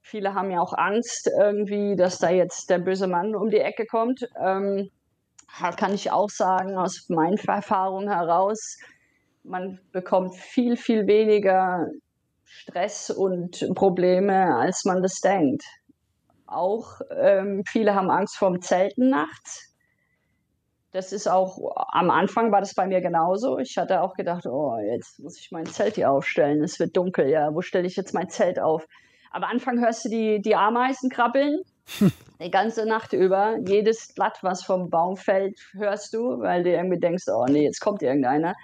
[0.00, 3.86] viele haben ja auch Angst irgendwie, dass da jetzt der böse Mann um die Ecke
[3.86, 4.28] kommt.
[4.40, 4.90] Ähm,
[5.76, 8.78] kann ich auch sagen, aus meinen Erfahrungen heraus,
[9.44, 11.86] man bekommt viel, viel weniger
[12.44, 15.64] Stress und Probleme, als man das denkt.
[16.46, 19.71] Auch ähm, viele haben Angst vorm Zelten nachts
[20.92, 21.58] das ist auch,
[21.92, 23.58] am Anfang war das bei mir genauso.
[23.58, 26.62] Ich hatte auch gedacht, oh, jetzt muss ich mein Zelt hier aufstellen.
[26.62, 28.86] Es wird dunkel, ja, wo stelle ich jetzt mein Zelt auf?
[29.30, 31.62] Am Anfang hörst du die, die Ameisen krabbeln,
[32.40, 33.56] die ganze Nacht über.
[33.66, 37.80] Jedes Blatt, was vom Baum fällt, hörst du, weil du irgendwie denkst, oh nee, jetzt
[37.80, 38.54] kommt irgendeiner.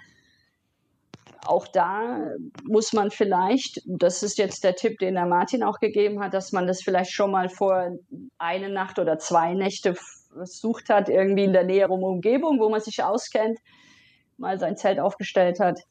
[1.47, 2.27] Auch da
[2.63, 6.51] muss man vielleicht, das ist jetzt der Tipp, den der Martin auch gegeben hat, dass
[6.51, 7.97] man das vielleicht schon mal vor
[8.37, 9.95] eine Nacht oder zwei Nächte
[10.31, 13.59] versucht hat, irgendwie in der näheren Umgebung, wo man sich auskennt,
[14.37, 15.81] mal sein Zelt aufgestellt hat,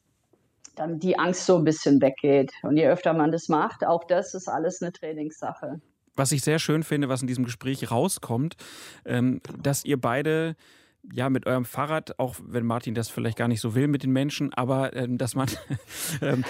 [0.75, 2.51] dann die Angst so ein bisschen weggeht.
[2.63, 5.81] Und je öfter man das macht, auch das ist alles eine Trainingssache.
[6.15, 8.55] Was ich sehr schön finde, was in diesem Gespräch rauskommt,
[9.05, 10.55] ähm, dass ihr beide
[11.11, 14.11] ja, mit eurem Fahrrad, auch wenn Martin das vielleicht gar nicht so will mit den
[14.11, 15.49] Menschen, aber ähm, dass man,
[16.21, 16.43] ähm,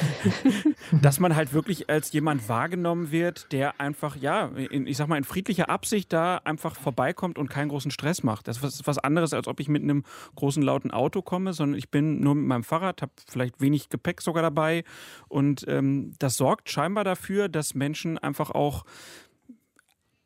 [1.02, 5.18] dass man halt wirklich als jemand wahrgenommen wird, der einfach, ja, in, ich sag mal,
[5.18, 8.48] in friedlicher Absicht da einfach vorbeikommt und keinen großen Stress macht.
[8.48, 10.04] Das ist was anderes, als ob ich mit einem
[10.36, 14.22] großen, lauten Auto komme, sondern ich bin nur mit meinem Fahrrad, habe vielleicht wenig Gepäck
[14.22, 14.84] sogar dabei
[15.28, 18.86] und ähm, das sorgt scheinbar dafür, dass Menschen einfach auch,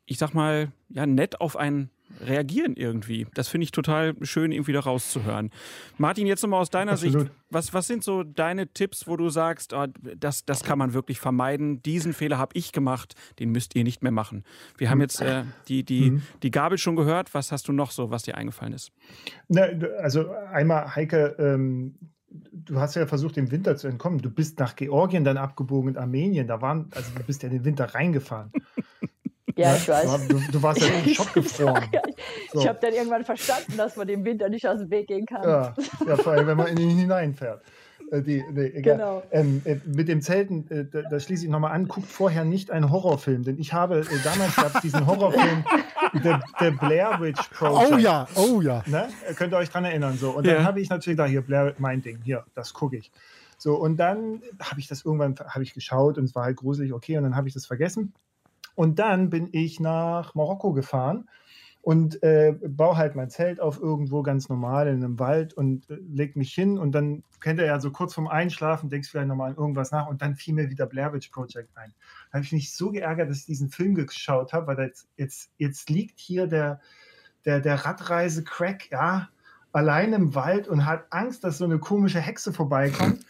[0.06, 1.90] ich sag mal, ja, nett auf einen
[2.20, 3.26] reagieren irgendwie.
[3.34, 5.50] Das finde ich total schön, irgendwie da rauszuhören.
[5.98, 7.22] Martin, jetzt nochmal aus deiner Absolut.
[7.22, 9.86] Sicht, was, was sind so deine Tipps, wo du sagst, oh,
[10.16, 14.02] das, das kann man wirklich vermeiden, diesen Fehler habe ich gemacht, den müsst ihr nicht
[14.02, 14.44] mehr machen.
[14.76, 16.22] Wir haben jetzt äh, die, die, mhm.
[16.42, 18.92] die Gabel schon gehört, was hast du noch so, was dir eingefallen ist?
[19.48, 19.62] Na,
[19.98, 21.96] also einmal, Heike, ähm,
[22.52, 24.20] du hast ja versucht, dem Winter zu entkommen.
[24.20, 26.46] Du bist nach Georgien dann abgebogen und Armenien.
[26.46, 28.50] Da waren, also du bist ja in den Winter reingefahren.
[29.56, 30.28] Ja, ich weiß.
[30.28, 31.84] Du, du warst ja im Schock gefroren.
[32.52, 32.60] So.
[32.60, 35.42] Ich habe dann irgendwann verstanden, dass man dem Winter nicht aus dem Weg gehen kann.
[35.42, 35.74] Ja,
[36.06, 37.62] ja vor allem, wenn man in ihn hineinfährt.
[38.10, 39.22] Äh, die, nee, genau.
[39.30, 42.70] Ähm, äh, mit dem Zelten, äh, da, da, schließe ich nochmal an, guckt vorher nicht
[42.70, 45.64] einen Horrorfilm, denn ich habe, äh, damals gab es diesen Horrorfilm,
[46.22, 47.92] The, The, Blair Witch Project.
[47.92, 48.82] Oh ja, oh ja.
[48.86, 49.08] Ne?
[49.36, 50.18] Könnt ihr euch dran erinnern.
[50.18, 50.30] So.
[50.30, 50.54] Und ja.
[50.54, 53.10] dann habe ich natürlich da hier, Blair, mein Ding, hier, das gucke ich.
[53.56, 57.16] So, und dann habe ich das irgendwann ich geschaut und es war halt gruselig, okay,
[57.16, 58.12] und dann habe ich das vergessen.
[58.74, 61.28] Und dann bin ich nach Marokko gefahren
[61.84, 65.98] und äh, baue halt mein Zelt auf irgendwo ganz normal in einem Wald und äh,
[66.10, 69.50] leg mich hin und dann kennt ihr ja so kurz vorm Einschlafen, denkst vielleicht nochmal
[69.50, 71.92] an irgendwas nach und dann fiel mir wieder Blair Witch Project ein.
[72.30, 75.50] Da habe ich mich so geärgert, dass ich diesen Film geschaut habe, weil jetzt, jetzt,
[75.58, 76.80] jetzt liegt hier der,
[77.44, 79.28] der, der Radreise-Crack, ja,
[79.72, 83.26] allein im Wald und hat Angst, dass so eine komische Hexe vorbeikommt.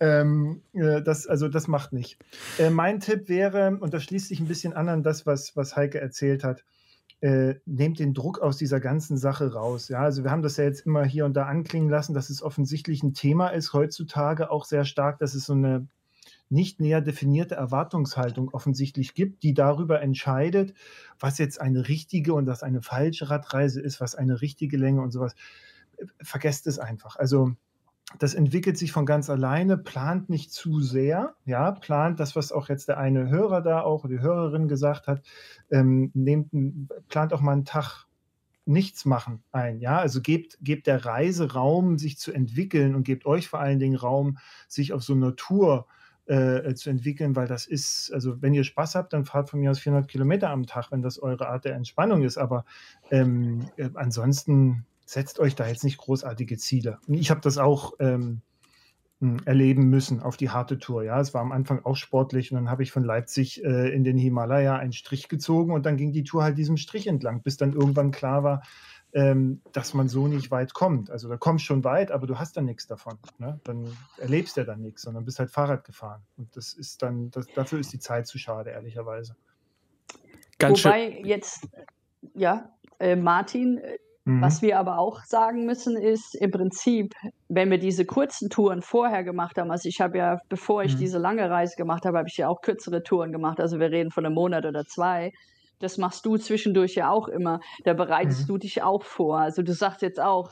[0.00, 2.18] Ähm, äh, das, also das macht nicht.
[2.58, 5.76] Äh, mein Tipp wäre, und das schließt sich ein bisschen an an das, was, was
[5.76, 6.64] Heike erzählt hat,
[7.20, 9.88] äh, nehmt den Druck aus dieser ganzen Sache raus.
[9.88, 12.42] Ja, also wir haben das ja jetzt immer hier und da anklingen lassen, dass es
[12.42, 15.88] offensichtlich ein Thema ist heutzutage auch sehr stark, dass es so eine
[16.50, 20.74] nicht näher definierte Erwartungshaltung offensichtlich gibt, die darüber entscheidet,
[21.18, 25.10] was jetzt eine richtige und was eine falsche Radreise ist, was eine richtige Länge und
[25.10, 25.34] sowas.
[26.22, 27.16] Vergesst es einfach.
[27.16, 27.52] Also
[28.18, 32.68] das entwickelt sich von ganz alleine, plant nicht zu sehr, ja, plant das, was auch
[32.68, 35.22] jetzt der eine Hörer da auch, die Hörerin gesagt hat,
[35.70, 36.50] ähm, nehmt,
[37.08, 38.06] plant auch mal einen Tag
[38.64, 43.26] nichts machen ein, ja, also gebt, gebt der Reise Raum, sich zu entwickeln und gebt
[43.26, 44.38] euch vor allen Dingen Raum,
[44.68, 45.86] sich auf so eine Tour
[46.26, 49.70] äh, zu entwickeln, weil das ist, also wenn ihr Spaß habt, dann fahrt von mir
[49.70, 52.64] aus 400 Kilometer am Tag, wenn das eure Art der Entspannung ist, aber
[53.10, 56.98] ähm, äh, ansonsten setzt euch da jetzt nicht großartige Ziele.
[57.06, 58.42] Ich habe das auch ähm,
[59.20, 61.02] hm, erleben müssen auf die harte Tour.
[61.02, 64.04] Ja, es war am Anfang auch sportlich und dann habe ich von Leipzig äh, in
[64.04, 67.56] den Himalaya einen Strich gezogen und dann ging die Tour halt diesem Strich entlang, bis
[67.56, 68.62] dann irgendwann klar war,
[69.14, 71.10] ähm, dass man so nicht weit kommt.
[71.10, 73.16] Also da kommst schon weit, aber du hast dann nichts davon.
[73.38, 73.58] Ne?
[73.64, 76.20] Dann erlebst du ja dann nichts, sondern bist halt Fahrrad gefahren.
[76.36, 79.36] Und das ist dann, das, dafür ist die Zeit zu schade, ehrlicherweise.
[80.58, 81.24] Ganz Wobei schön.
[81.24, 81.66] jetzt,
[82.34, 83.96] ja, äh, Martin, äh,
[84.28, 84.42] Mhm.
[84.42, 87.14] Was wir aber auch sagen müssen, ist im Prinzip,
[87.48, 90.98] wenn wir diese kurzen Touren vorher gemacht haben, also ich habe ja, bevor ich mhm.
[90.98, 94.10] diese lange Reise gemacht habe, habe ich ja auch kürzere Touren gemacht, also wir reden
[94.10, 95.32] von einem Monat oder zwei.
[95.80, 97.60] Das machst du zwischendurch ja auch immer.
[97.84, 98.46] Da bereitest mhm.
[98.52, 99.38] du dich auch vor.
[99.38, 100.50] Also du sagst jetzt auch,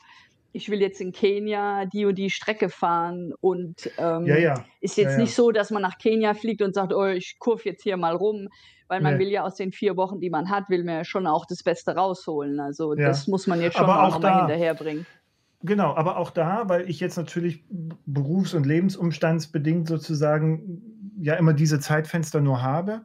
[0.53, 4.65] ich will jetzt in Kenia die und die Strecke fahren und ähm, ja, ja.
[4.81, 7.65] ist jetzt ja, nicht so, dass man nach Kenia fliegt und sagt, oh, ich kurve
[7.65, 8.49] jetzt hier mal rum,
[8.89, 9.21] weil man nee.
[9.21, 11.63] will ja aus den vier Wochen, die man hat, will man ja schon auch das
[11.63, 12.61] Beste rausholen.
[12.61, 13.09] Also ja.
[13.09, 15.07] das muss man jetzt schon aber auch, auch mal hinterherbringen.
[15.63, 17.65] Genau, aber auch da, weil ich jetzt natürlich
[18.07, 20.83] berufs- und lebensumstandsbedingt sozusagen
[21.19, 23.03] ja immer diese Zeitfenster nur habe,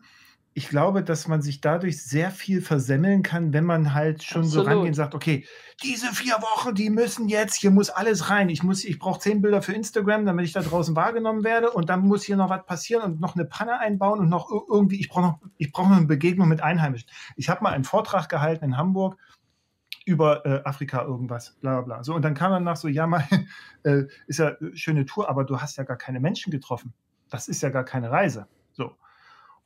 [0.53, 4.65] ich glaube, dass man sich dadurch sehr viel versemmeln kann, wenn man halt schon Absolut.
[4.65, 5.45] so rangeht und sagt, okay,
[5.81, 8.49] diese vier Wochen, die müssen jetzt, hier muss alles rein.
[8.49, 11.89] Ich muss, ich brauche zehn Bilder für Instagram, damit ich da draußen wahrgenommen werde und
[11.89, 15.07] dann muss hier noch was passieren und noch eine Panne einbauen und noch irgendwie, ich
[15.07, 17.09] brauche noch, ich brauche noch eine Begegnung mit Einheimischen.
[17.37, 19.17] Ich habe mal einen Vortrag gehalten in Hamburg
[20.05, 22.03] über äh, Afrika irgendwas, bla bla bla.
[22.03, 23.25] So, und dann kam dann nach so, ja, mal,
[23.83, 26.93] äh, ist ja eine schöne Tour, aber du hast ja gar keine Menschen getroffen.
[27.29, 28.47] Das ist ja gar keine Reise.
[28.73, 28.97] So.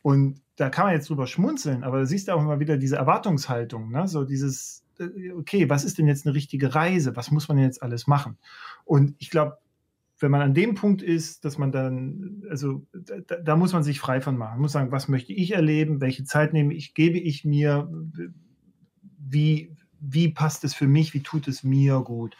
[0.03, 2.95] Und da kann man jetzt drüber schmunzeln, aber da siehst du auch immer wieder diese
[2.95, 4.07] Erwartungshaltung, ne?
[4.07, 7.15] so dieses, äh, okay, was ist denn jetzt eine richtige Reise?
[7.15, 8.38] Was muss man jetzt alles machen?
[8.86, 9.57] Und ich glaube,
[10.19, 13.99] wenn man an dem Punkt ist, dass man dann, also da, da, muss man sich
[13.99, 14.53] frei von machen.
[14.53, 15.99] Man muss sagen, was möchte ich erleben?
[15.99, 17.90] Welche Zeit nehme ich, gebe ich mir?
[19.18, 21.14] Wie, wie passt es für mich?
[21.14, 22.38] Wie tut es mir gut?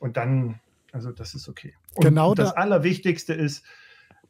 [0.00, 0.60] Und dann,
[0.90, 1.74] also das ist okay.
[1.94, 3.62] Und genau das da Allerwichtigste ist,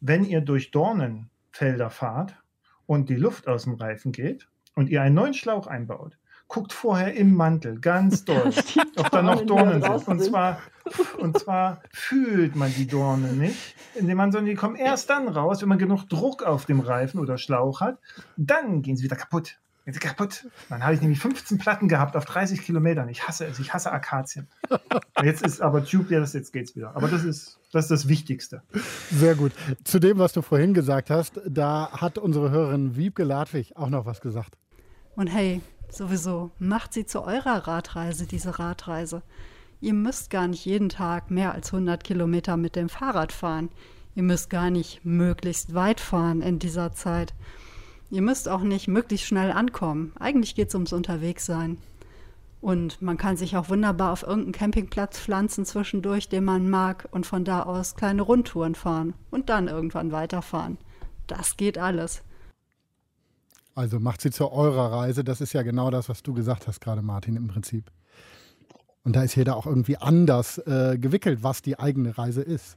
[0.00, 2.41] wenn ihr durch Dornenfelder fahrt,
[2.86, 6.16] und die Luft aus dem Reifen geht und ihr einen neuen Schlauch einbaut,
[6.48, 8.52] guckt vorher im Mantel ganz doll,
[8.96, 10.08] ob da noch Dornen sind.
[10.08, 10.60] Und zwar,
[11.18, 15.62] und zwar fühlt man die Dornen nicht, indem man, sondern die kommen erst dann raus,
[15.62, 17.98] wenn man genug Druck auf dem Reifen oder Schlauch hat.
[18.36, 19.58] Dann gehen sie wieder kaputt.
[19.84, 20.46] Sie kaputt.
[20.68, 23.08] Dann habe ich nämlich 15 Platten gehabt auf 30 Kilometern.
[23.08, 23.58] Ich hasse es.
[23.58, 24.46] Ich hasse Akazien.
[25.22, 26.94] Jetzt ist aber Tube, ja, das, jetzt geht's wieder.
[26.96, 28.62] Aber das ist, das ist das Wichtigste.
[29.10, 29.52] Sehr gut.
[29.84, 34.06] Zu dem, was du vorhin gesagt hast, da hat unsere Hörerin Wiebke Ladwig auch noch
[34.06, 34.56] was gesagt.
[35.16, 35.60] Und hey,
[35.90, 39.22] sowieso, macht sie zu eurer Radreise, diese Radreise.
[39.80, 43.68] Ihr müsst gar nicht jeden Tag mehr als 100 Kilometer mit dem Fahrrad fahren.
[44.14, 47.34] Ihr müsst gar nicht möglichst weit fahren in dieser Zeit.
[48.12, 50.12] Ihr müsst auch nicht möglichst schnell ankommen.
[50.20, 51.78] Eigentlich geht es ums Unterwegssein.
[52.60, 57.24] Und man kann sich auch wunderbar auf irgendeinen Campingplatz pflanzen zwischendurch, den man mag, und
[57.24, 60.76] von da aus kleine Rundtouren fahren und dann irgendwann weiterfahren.
[61.26, 62.22] Das geht alles.
[63.74, 65.24] Also macht sie zu eurer Reise.
[65.24, 67.90] Das ist ja genau das, was du gesagt hast gerade, Martin, im Prinzip.
[69.04, 72.76] Und da ist jeder auch irgendwie anders äh, gewickelt, was die eigene Reise ist.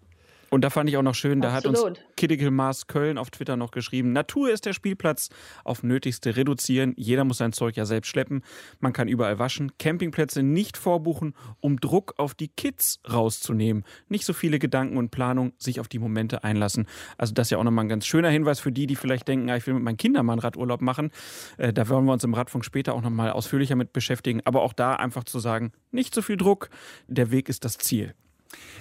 [0.49, 1.83] Und da fand ich auch noch schön, da hat uns.
[2.15, 5.29] Kittikel Mars Köln auf Twitter noch geschrieben, Natur ist der Spielplatz,
[5.63, 8.43] auf Nötigste reduzieren, jeder muss sein Zeug ja selbst schleppen,
[8.79, 14.33] man kann überall waschen, Campingplätze nicht vorbuchen, um Druck auf die Kids rauszunehmen, nicht so
[14.33, 16.87] viele Gedanken und Planung, sich auf die Momente einlassen.
[17.17, 19.49] Also das ist ja auch nochmal ein ganz schöner Hinweis für die, die vielleicht denken,
[19.49, 21.11] ah, ich will mit meinen Kindern mal einen Radurlaub machen.
[21.57, 24.73] Äh, da wollen wir uns im Radfunk später auch nochmal ausführlicher mit beschäftigen, aber auch
[24.73, 26.69] da einfach zu sagen, nicht so viel Druck,
[27.07, 28.13] der Weg ist das Ziel.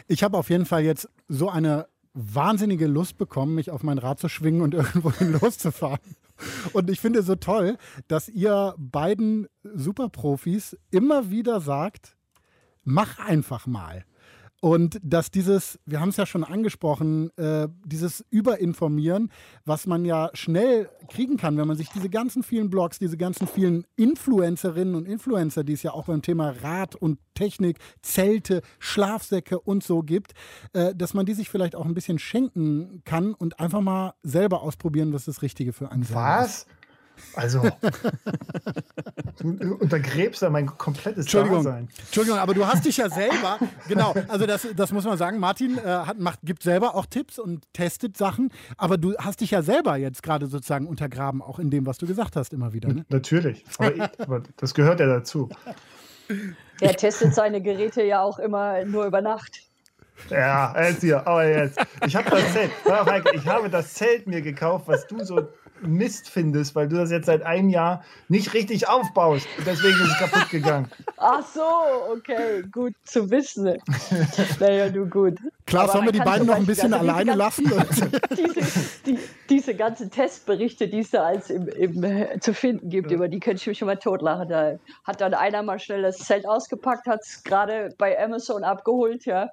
[0.06, 4.20] Ich habe auf jeden Fall jetzt so eine wahnsinnige Lust bekommen, mich auf mein Rad
[4.20, 5.98] zu schwingen und irgendwohin loszufahren.
[6.72, 7.76] Und ich finde so toll,
[8.08, 12.16] dass ihr beiden Superprofis immer wieder sagt,
[12.84, 14.04] mach einfach mal.
[14.64, 19.30] Und dass dieses, wir haben es ja schon angesprochen, äh, dieses Überinformieren,
[19.66, 23.46] was man ja schnell kriegen kann, wenn man sich diese ganzen vielen Blogs, diese ganzen
[23.46, 29.60] vielen Influencerinnen und Influencer, die es ja auch beim Thema Rad und Technik, Zelte, Schlafsäcke
[29.60, 30.32] und so gibt,
[30.72, 34.62] äh, dass man die sich vielleicht auch ein bisschen schenken kann und einfach mal selber
[34.62, 36.14] ausprobieren, was das Richtige für einen ist.
[36.14, 36.66] Was?
[37.34, 37.62] Also,
[39.38, 41.88] du untergräbst da mein komplettes Entschuldigung, Dasein.
[41.98, 43.58] Entschuldigung, aber du hast dich ja selber,
[43.88, 47.38] genau, also das, das muss man sagen, Martin äh, hat, macht, gibt selber auch Tipps
[47.38, 51.70] und testet Sachen, aber du hast dich ja selber jetzt gerade sozusagen untergraben, auch in
[51.70, 52.92] dem, was du gesagt hast, immer wieder.
[52.92, 53.04] Ne?
[53.08, 55.48] Natürlich, aber, ich, aber das gehört ja dazu.
[56.80, 59.60] Er testet seine Geräte ja auch immer nur über Nacht.
[60.30, 61.78] Ja, jetzt hier, aber jetzt.
[62.06, 62.70] Ich habe das Zelt,
[63.34, 65.48] ich habe das Zelt mir gekauft, was du so
[65.86, 69.46] Mist findest, weil du das jetzt seit einem Jahr nicht richtig aufbaust.
[69.58, 70.90] Und deswegen ist es kaputt gegangen.
[71.16, 71.62] Ach so,
[72.12, 73.76] okay, gut zu wissen.
[74.60, 75.38] naja, du gut.
[75.66, 78.12] Klar, sollen wir die beiden noch ein bisschen also diese alleine ganzen- lassen?
[78.36, 83.10] diese, die, diese ganzen Testberichte, die es da als im, im, äh, zu finden gibt,
[83.10, 84.48] über die könnte ich mich schon mal totlachen.
[84.48, 89.24] Da hat dann einer mal schnell das Zelt ausgepackt, hat es gerade bei Amazon abgeholt,
[89.24, 89.50] ja,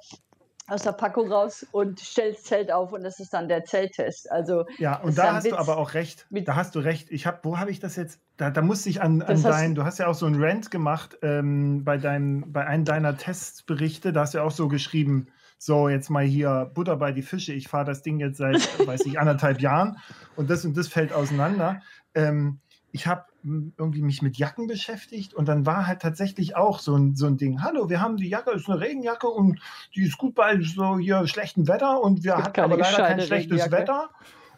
[0.68, 4.32] aus der Packung raus und stellt das Zelt auf und das ist dann der Zelttest.
[4.32, 5.60] Also Ja, und da hast du Witz.
[5.60, 6.28] aber auch recht.
[6.30, 7.10] Da hast du recht.
[7.12, 8.20] Ich habe, wo habe ich das jetzt?
[8.38, 10.42] Da, da musste ich an, an Das hast- dein, du hast ja auch so einen
[10.42, 14.14] Rant gemacht ähm, bei deinem, bei einem deiner Testberichte.
[14.14, 15.28] Da hast du ja auch so geschrieben,
[15.58, 17.54] so jetzt mal hier Butter bei die Fische.
[17.54, 18.56] Ich fahre das Ding jetzt seit,
[18.88, 19.98] weiß ich, anderthalb Jahren
[20.36, 21.82] und das und das fällt auseinander.
[22.16, 22.60] Ähm,
[22.94, 27.16] ich habe irgendwie mich mit Jacken beschäftigt und dann war halt tatsächlich auch so ein,
[27.16, 27.64] so ein Ding.
[27.64, 29.60] Hallo, wir haben die Jacke, ist eine Regenjacke und
[29.96, 33.72] die ist gut bei so hier schlechtem Wetter und wir hatten aber leider kein schlechtes.
[33.72, 34.10] Wetter.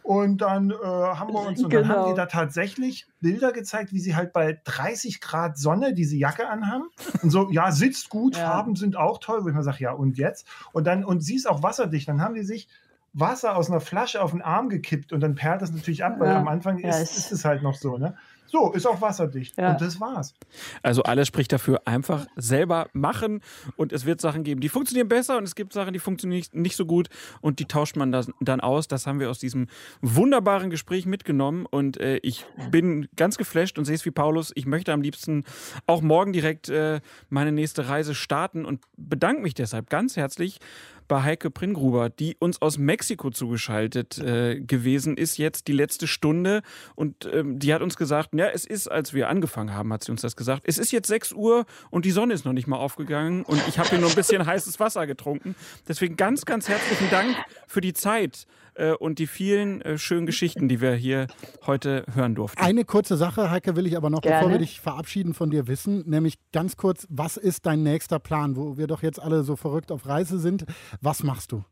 [0.01, 2.10] Und dann äh, haben wir uns, und dann haben Genau.
[2.10, 6.89] die da tatsächlich Bilder gezeigt, wie sie halt bei 30 Grad Sonne diese Jacke anhaben.
[7.22, 8.49] Und so, ja, sitzt gut, Ja.
[8.49, 10.45] Farben sind auch toll, wo ich mir sage, ja, und jetzt?
[10.73, 12.10] Und dann, und sie ist auch wasserdicht.
[12.10, 12.68] Dann haben die sich
[13.14, 16.30] Wasser aus einer Flasche auf den Arm gekippt und dann perlt das natürlich ab, weil
[16.30, 16.40] Ja.
[16.40, 18.15] am Anfang Ja, ist, es- ist es halt noch so, ne?
[18.48, 19.57] So, ist auch wasserdicht.
[19.57, 19.72] Ja.
[19.72, 20.35] Und das war's.
[20.84, 23.41] Also alles spricht dafür, einfach selber machen
[23.77, 26.53] und es wird Sachen geben, die funktionieren besser und es gibt Sachen, die funktionieren nicht,
[26.53, 27.10] nicht so gut
[27.41, 28.88] und die tauscht man das, dann aus.
[28.88, 29.68] Das haben wir aus diesem
[30.02, 34.52] wunderbaren Gespräch mitgenommen und äh, ich bin ganz geflasht und sehe es wie Paulus.
[34.53, 35.45] Ich möchte am liebsten
[35.88, 40.60] auch morgen direkt äh, meine nächste Reise starten und bedanke mich deshalb ganz herzlich
[41.07, 46.61] bei Heike Pringruber, die uns aus Mexiko zugeschaltet äh, gewesen ist, jetzt die letzte Stunde.
[46.95, 50.11] Und ähm, die hat uns gesagt, ja, es ist, als wir angefangen haben, hat sie
[50.11, 52.77] uns das gesagt, es ist jetzt 6 Uhr und die Sonne ist noch nicht mal
[52.77, 55.55] aufgegangen und ich habe hier nur ein bisschen heißes Wasser getrunken.
[55.88, 57.35] Deswegen ganz, ganz herzlichen Dank
[57.67, 58.45] für die Zeit
[58.76, 61.28] äh, und die vielen äh, schönen Geschichten, die wir hier
[61.66, 62.62] heute hören durften.
[62.62, 64.54] Eine kurze Sache, Heike, will ich aber noch, bevor Gerne.
[64.54, 68.78] wir dich verabschieden von dir wissen, nämlich ganz kurz, was ist dein nächster Plan, wo
[68.78, 70.66] wir doch jetzt alle so verrückt auf Reise sind?
[71.02, 71.64] Was machst du?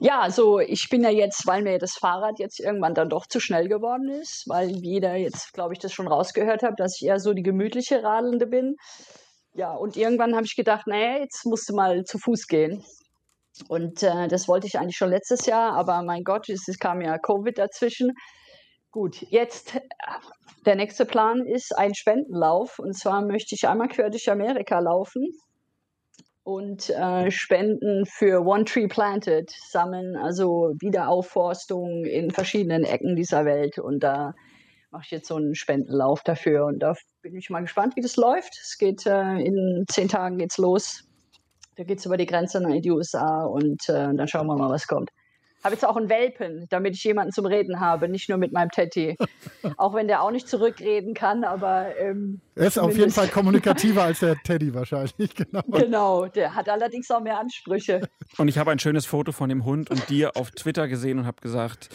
[0.00, 3.40] Ja, also ich bin ja jetzt, weil mir das Fahrrad jetzt irgendwann dann doch zu
[3.40, 7.20] schnell geworden ist, weil jeder jetzt, glaube ich, das schon rausgehört hat, dass ich eher
[7.20, 8.76] so die gemütliche Radelnde bin.
[9.52, 12.84] Ja, und irgendwann habe ich gedacht, naja, jetzt musst du mal zu Fuß gehen.
[13.68, 17.00] Und äh, das wollte ich eigentlich schon letztes Jahr, aber mein Gott, es, es kam
[17.00, 18.12] ja Covid dazwischen.
[18.90, 19.80] Gut, jetzt äh,
[20.66, 22.78] der nächste Plan ist ein Spendenlauf.
[22.78, 25.26] Und zwar möchte ich einmal quer durch Amerika laufen
[26.42, 33.78] und äh, Spenden für One Tree Planted sammeln, also Wiederaufforstung in verschiedenen Ecken dieser Welt.
[33.78, 34.34] Und da
[34.90, 36.66] mache ich jetzt so einen Spendenlauf dafür.
[36.66, 38.58] Und da bin ich mal gespannt, wie das läuft.
[38.60, 41.04] Es geht äh, in zehn Tagen geht's los.
[41.80, 44.68] Da geht es über die Grenze in die USA und äh, dann schauen wir mal,
[44.68, 45.10] was kommt
[45.62, 48.70] habe jetzt auch einen Welpen, damit ich jemanden zum Reden habe, nicht nur mit meinem
[48.70, 49.16] Teddy.
[49.76, 51.96] auch wenn der auch nicht zurückreden kann, aber.
[51.98, 55.62] Ähm, er ist auf jeden Fall kommunikativer als der Teddy wahrscheinlich, genau.
[55.66, 58.02] Genau, der hat allerdings auch mehr Ansprüche.
[58.36, 61.26] Und ich habe ein schönes Foto von dem Hund und dir auf Twitter gesehen und
[61.26, 61.88] habe gesagt,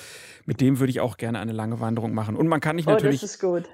[0.45, 2.35] mit dem würde ich auch gerne eine lange Wanderung machen.
[2.35, 3.23] Und man kann dich oh, natürlich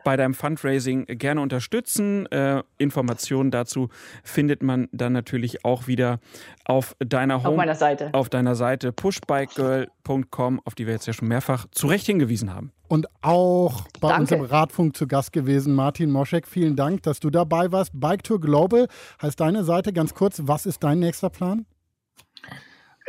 [0.03, 2.25] bei deinem Fundraising gerne unterstützen.
[2.27, 3.89] Äh, Informationen dazu
[4.23, 6.19] findet man dann natürlich auch wieder
[6.65, 11.13] auf deiner Home, auf meiner Seite, auf deiner Seite pushbikegirl.com, auf die wir jetzt ja
[11.13, 12.71] schon mehrfach zu Recht hingewiesen haben.
[12.91, 14.19] Und auch bei Danke.
[14.19, 16.45] unserem Radfunk zu Gast gewesen, Martin Moschek.
[16.45, 17.97] Vielen Dank, dass du dabei warst.
[17.97, 18.89] Bike Tour Global
[19.21, 19.93] heißt deine Seite.
[19.93, 21.65] Ganz kurz, was ist dein nächster Plan?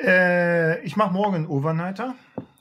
[0.01, 2.15] Äh, ich mache morgen einen Overnighter.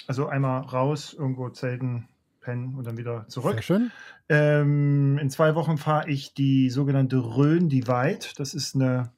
[0.07, 2.07] Also einmal raus, irgendwo zelten,
[2.39, 3.53] pennen und dann wieder zurück.
[3.53, 3.91] Sehr schön.
[4.27, 8.25] Ähm, in zwei Wochen fahre ich die sogenannte Rhön Divide.
[8.35, 9.11] Das ist eine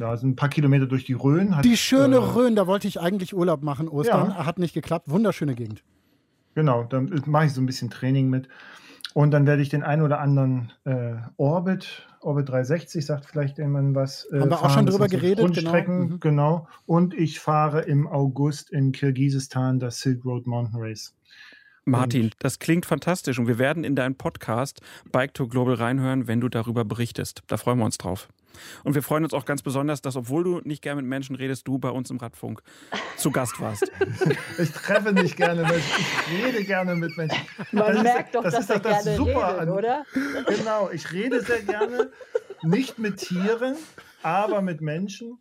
[0.00, 1.56] ja, sind ein paar Kilometer durch die Rhön.
[1.56, 4.30] Hat, die schöne äh, Rhön, da wollte ich eigentlich Urlaub machen, Ostern.
[4.30, 4.46] Ja.
[4.46, 5.08] Hat nicht geklappt.
[5.08, 5.84] Wunderschöne Gegend.
[6.56, 8.48] Genau, dann mache ich so ein bisschen Training mit.
[9.12, 13.94] Und dann werde ich den einen oder anderen äh, Orbit, Orbit 360, sagt vielleicht jemand
[13.94, 14.26] was.
[14.32, 14.70] Äh, Haben wir fahren.
[14.70, 15.44] auch schon drüber geredet.
[15.44, 16.14] Grundstrecken, genau.
[16.14, 16.20] Mhm.
[16.20, 16.68] genau.
[16.86, 21.14] Und ich fahre im August in Kirgisistan das Silk Road Mountain Race.
[21.84, 24.80] Martin, das klingt fantastisch und wir werden in deinen Podcast
[25.12, 27.42] Bike to Global reinhören, wenn du darüber berichtest.
[27.48, 28.28] Da freuen wir uns drauf.
[28.84, 31.66] Und wir freuen uns auch ganz besonders, dass, obwohl du nicht gerne mit Menschen redest,
[31.66, 32.62] du bei uns im Radfunk
[33.16, 33.90] zu Gast warst.
[34.58, 37.40] ich treffe nicht gerne Menschen, ich rede gerne mit Menschen.
[37.72, 40.04] Man das merkt ist, doch, das dass er das gerne super redet, an, oder?
[40.56, 42.10] Genau, ich rede sehr gerne,
[42.62, 43.76] nicht mit Tieren,
[44.22, 45.38] aber mit Menschen.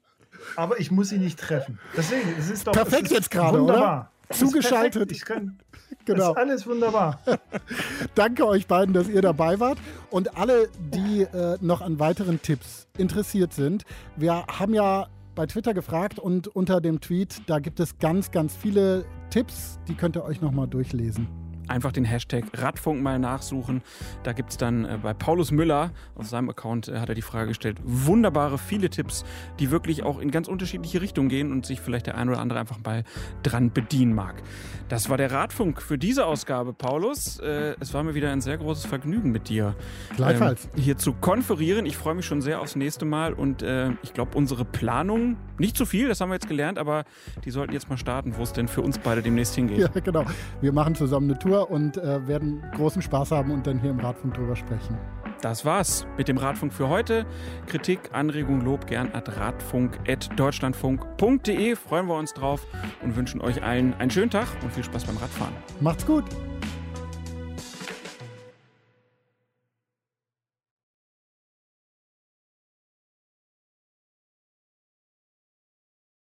[0.55, 1.79] Aber ich muss sie nicht treffen.
[1.95, 4.11] Deswegen, es ist doch perfekt jetzt gerade, oder?
[4.31, 5.11] Zugeschaltet.
[5.11, 5.57] Ich kann,
[6.05, 6.31] genau.
[6.31, 7.19] ist alles wunderbar.
[8.15, 9.77] Danke euch beiden, dass ihr dabei wart.
[10.09, 13.83] Und alle, die äh, noch an weiteren Tipps interessiert sind,
[14.15, 18.55] wir haben ja bei Twitter gefragt und unter dem Tweet, da gibt es ganz, ganz
[18.55, 23.81] viele Tipps, die könnt ihr euch nochmal durchlesen einfach den Hashtag Radfunk mal nachsuchen.
[24.23, 27.21] Da gibt es dann äh, bei Paulus Müller auf seinem Account äh, hat er die
[27.21, 27.77] Frage gestellt.
[27.83, 29.25] Wunderbare, viele Tipps,
[29.59, 32.59] die wirklich auch in ganz unterschiedliche Richtungen gehen und sich vielleicht der ein oder andere
[32.59, 33.03] einfach mal
[33.43, 34.41] dran bedienen mag.
[34.89, 37.39] Das war der Radfunk für diese Ausgabe, Paulus.
[37.39, 39.75] Äh, es war mir wieder ein sehr großes Vergnügen mit dir.
[40.15, 40.65] Gleichfalls.
[40.75, 41.85] Ähm, hier zu konferieren.
[41.85, 45.75] Ich freue mich schon sehr aufs nächste Mal und äh, ich glaube, unsere Planung, nicht
[45.75, 47.05] zu viel, das haben wir jetzt gelernt, aber
[47.43, 49.79] die sollten jetzt mal starten, wo es denn für uns beide demnächst hingeht.
[49.79, 50.25] Ja, genau.
[50.61, 53.91] Wir machen zusammen eine Tour Tour und äh, werden großen Spaß haben und dann hier
[53.91, 54.97] im Radfunk drüber sprechen.
[55.41, 57.25] Das war's mit dem Radfunk für heute.
[57.67, 61.75] Kritik, Anregung, Lob gern at radfunk.deutschlandfunk.de.
[61.75, 62.65] Freuen wir uns drauf
[63.03, 65.53] und wünschen euch allen einen schönen Tag und viel Spaß beim Radfahren.
[65.79, 66.25] Macht's gut!